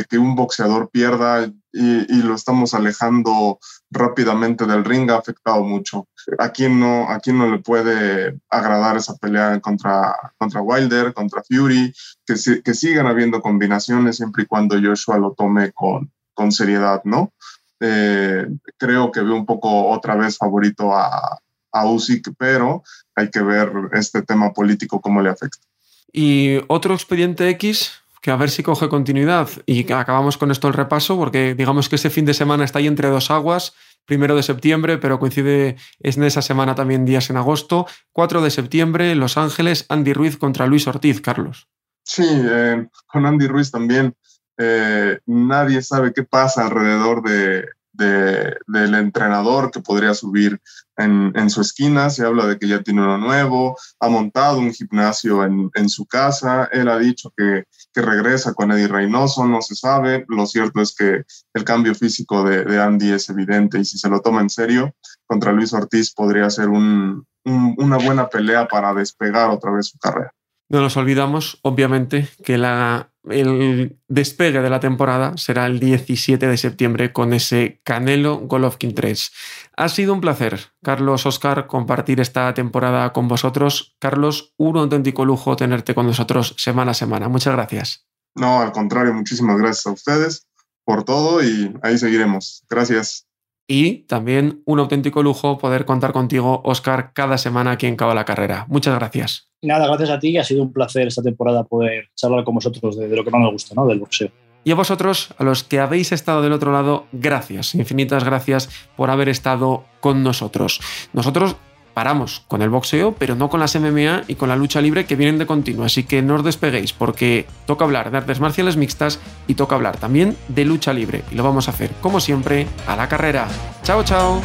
que 0.09 0.19
un 0.19 0.35
boxeador 0.35 0.91
pierda 0.91 1.49
y, 1.73 2.23
lo 2.23 2.35
estamos 2.35 2.75
alejando 2.75 3.61
rápidamente 3.91 4.67
del 4.67 4.85
ring 4.85 5.11
ha 5.11 5.19
afectado 5.19 5.63
mucho. 5.63 6.09
¿A 6.39 6.51
quién 6.51 6.81
no, 6.81 7.09
a 7.09 7.21
quién 7.21 7.39
no 7.39 7.49
le 7.49 7.59
puede 7.61 8.37
agradar 8.51 8.97
esa 8.97 9.17
pelea 9.17 9.61
contra, 9.61 10.13
contra 10.39 10.61
Wilder, 10.61 11.15
contra 11.15 11.43
Fury? 11.43 11.93
Que, 12.27 12.35
que 12.65 12.75
sigan 12.75 13.07
habiendo 13.07 13.41
combinaciones 13.41 14.17
siempre 14.17 14.43
y 14.43 14.47
cuando 14.47 14.77
Joshua 14.81 15.19
lo 15.19 15.35
tome 15.35 15.71
con, 15.71 16.11
con 16.35 16.51
seriedad, 16.51 17.01
¿no? 17.05 17.33
Eh, 17.81 18.47
creo 18.77 19.11
que 19.11 19.21
veo 19.21 19.35
un 19.35 19.47
poco 19.47 19.89
otra 19.89 20.17
vez 20.17 20.37
favorito 20.39 20.97
a, 20.97 21.39
a 21.73 21.87
Usyk, 21.87 22.35
pero 22.39 22.83
hay 23.15 23.31
que 23.31 23.43
ver 23.43 23.73
este 23.93 24.23
tema 24.23 24.53
político 24.53 25.01
cómo 25.01 25.21
le 25.21 25.31
afecta. 25.31 25.67
Y 26.13 26.59
otro 26.69 26.95
expediente 26.95 27.49
X 27.51 27.93
que 28.23 28.31
a 28.31 28.37
ver 28.37 28.51
si 28.51 28.63
coge 28.63 28.89
continuidad 28.89 29.49
y 29.67 29.93
acabamos 29.93 30.39
con 30.39 30.53
esto 30.53 30.69
el 30.69 30.75
repaso, 30.75 31.17
porque 31.19 31.57
digamos 31.57 31.89
que 31.89 31.97
ese 31.97 32.09
fin 32.09 32.25
de 32.25 32.35
semana 32.35 32.65
está 32.65 32.79
ahí 32.79 32.87
entre 32.87 33.09
dos 33.09 33.33
aguas, 33.33 33.75
primero 34.05 34.37
de 34.37 34.45
septiembre, 34.45 34.97
pero 34.97 35.19
coincide 35.19 35.77
es 35.99 36.17
en 36.17 36.23
esa 36.23 36.41
semana 36.41 36.77
también 36.77 37.05
días 37.05 37.31
en 37.31 37.37
agosto, 37.37 37.87
4 38.13 38.41
de 38.41 38.51
septiembre, 38.51 39.15
Los 39.17 39.37
Ángeles, 39.37 39.87
Andy 39.89 40.13
Ruiz 40.13 40.37
contra 40.37 40.69
Luis 40.69 40.87
Ortiz, 40.87 41.21
Carlos. 41.21 41.69
Sí, 42.05 42.27
eh, 42.29 42.87
con 43.07 43.27
Andy 43.27 43.49
Ruiz 43.49 43.73
también. 43.73 44.15
Eh, 44.57 45.19
nadie 45.27 45.83
sabe 45.83 46.13
qué 46.13 46.23
pasa 46.23 46.65
alrededor 46.65 47.23
de, 47.23 47.65
del 48.03 48.95
entrenador 48.95 49.71
que 49.71 49.81
podría 49.81 50.15
subir 50.15 50.61
en, 50.97 51.51
su 51.51 51.61
esquina. 51.61 52.11
Se 52.11 52.25
habla 52.25 52.47
de 52.47 52.59
que 52.59 52.69
ya 52.69 52.83
tiene 52.83 53.03
uno 53.03 53.19
nuevo, 53.19 53.77
ha 54.01 54.09
montado 54.09 54.59
un 54.59 54.73
gimnasio 54.73 55.45
en, 55.45 55.89
su 55.89 56.07
casa. 56.07 56.69
Él 56.73 56.89
ha 56.89 56.99
dicho 56.99 57.33
que, 57.37 57.65
regresa 57.95 58.55
con 58.55 58.73
Eddie 58.73 58.89
Reynoso, 58.89 59.47
no 59.47 59.61
se 59.63 59.75
sabe. 59.75 60.25
Lo 60.29 60.47
cierto 60.47 60.81
es 60.81 60.95
que 60.95 61.25
el 61.55 61.65
cambio 61.65 61.95
físico 61.95 62.45
de, 62.45 62.81
Andy 62.81 63.13
es 63.13 63.29
evidente 63.29 63.79
y 63.79 63.85
si 63.85 63.99
se 63.99 64.09
lo 64.09 64.21
toma 64.21 64.41
en 64.41 64.51
serio, 64.51 64.95
contra 65.27 65.53
Luis 65.53 65.73
Ortiz 65.73 66.13
podría 66.13 66.49
ser 66.51 66.69
un, 66.69 67.27
una 67.45 67.99
buena 67.99 68.29
pelea 68.29 68.67
para 68.67 68.95
despegar 68.95 69.51
otra 69.51 69.73
vez 69.73 69.87
su 69.87 69.99
carrera. 69.99 70.33
No 70.73 70.81
nos 70.81 70.97
olvidamos, 70.97 71.59
obviamente, 71.61 72.31
que 72.43 72.57
la, 72.57 73.13
el 73.29 73.99
despegue 74.09 74.63
de 74.63 74.71
la 74.71 74.81
temporada 74.81 75.37
será 75.37 75.67
el 75.67 75.79
17 75.79 76.47
de 76.47 76.57
septiembre 76.57 77.13
con 77.13 77.35
ese 77.35 77.83
Canelo 77.85 78.39
Golovkin 78.39 78.95
3. 78.95 79.33
Ha 79.77 79.89
sido 79.91 80.15
un 80.15 80.23
placer, 80.23 80.73
Carlos 80.83 81.27
Oscar, 81.27 81.67
compartir 81.67 82.21
esta 82.21 82.55
temporada 82.55 83.13
con 83.13 83.29
vosotros. 83.29 83.97
Carlos, 83.99 84.55
un 84.57 84.79
auténtico 84.79 85.27
lujo 85.27 85.57
tenerte 85.57 85.95
con 85.95 86.07
nosotros 86.07 86.55
semana 86.57 86.93
a 86.93 86.95
semana. 86.95 87.29
Muchas 87.29 87.53
gracias. 87.53 88.07
No, 88.35 88.63
al 88.63 88.73
contrario, 88.73 89.13
muchísimas 89.13 89.59
gracias 89.59 89.87
a 89.87 89.91
ustedes 89.91 90.47
por 90.87 91.05
todo 91.05 91.45
y 91.45 91.71
ahí 91.83 91.99
seguiremos. 91.99 92.65
Gracias. 92.71 93.27
Y 93.67 94.05
también 94.05 94.63
un 94.67 94.81
auténtico 94.81 95.23
lujo 95.23 95.59
poder 95.59 95.85
contar 95.85 96.13
contigo, 96.13 96.61
Oscar, 96.65 97.13
cada 97.15 97.39
semana 97.39 97.73
aquí 97.73 97.87
en 97.87 97.97
Cabo 97.97 98.15
la 98.15 98.25
Carrera. 98.25 98.67
Muchas 98.69 98.95
gracias. 98.95 99.49
Nada, 99.63 99.87
gracias 99.87 100.11
a 100.11 100.19
ti. 100.19 100.37
Ha 100.37 100.45
sido 100.45 100.63
un 100.63 100.73
placer 100.73 101.07
esta 101.07 101.23
temporada 101.23 101.65
poder 101.65 102.09
charlar 102.15 102.45
con 102.45 102.57
vosotros 102.57 102.99
de, 102.99 103.09
de 103.09 103.17
lo 103.17 103.25
que 103.25 103.31
más 103.31 103.41
me 103.41 103.51
gusta, 103.51 103.75
¿no? 103.75 103.87
Del 103.87 104.01
boxeo. 104.01 104.31
Y 104.65 104.71
a 104.71 104.75
vosotros, 104.77 105.35
a 105.39 105.45
los 105.45 105.65
que 105.65 105.81
habéis 105.81 106.13
estado 106.13 106.41
del 106.41 106.53
otro 106.53 106.71
lado, 106.73 107.07
gracias, 107.11 107.75
infinitas 107.75 108.23
gracias 108.23 108.69
por 108.97 109.11
haber 109.11 109.29
estado 109.29 109.85
con 110.01 110.23
nosotros. 110.23 110.81
Nosotros 111.13 111.57
paramos 111.95 112.43
con 112.49 112.63
el 112.63 112.71
boxeo, 112.71 113.15
pero 113.19 113.35
no 113.35 113.49
con 113.49 113.61
las 113.61 113.75
MMA 113.77 114.23
y 114.29 114.35
con 114.35 114.49
la 114.49 114.57
lucha 114.57 114.81
libre 114.81 115.05
que 115.05 115.17
vienen 115.17 115.39
de 115.39 115.47
continuo. 115.47 115.85
Así 115.85 116.05
que 116.05 116.23
no 116.23 116.37
os 116.37 116.45
despeguéis 116.45 116.93
porque 116.93 117.47
toca 117.67 117.85
hablar 117.85 118.11
de 118.11 118.19
artes 118.19 118.41
marciales 118.41 118.77
mixtas 118.77 119.21
y 119.47 119.55
toca 119.55 119.75
hablar 119.75 119.97
también 119.97 120.37
de 120.49 120.65
lucha 120.65 120.93
libre. 120.93 121.25
Y 121.31 121.35
lo 121.35 121.45
vamos 121.45 121.69
a 121.69 121.73
hacer, 121.73 121.91
como 122.01 122.21
siempre, 122.21 122.67
a 122.87 122.97
la 122.97 123.09
carrera. 123.09 123.49
Chao, 123.83 124.05
chao. 124.05 124.43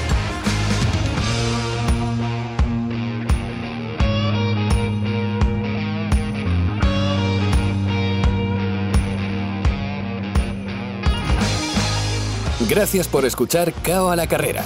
Gracias 12.69 13.07
por 13.07 13.23
escuchar 13.23 13.71
Cao 13.81 14.09
a 14.09 14.15
la 14.17 14.27
Carrera, 14.27 14.65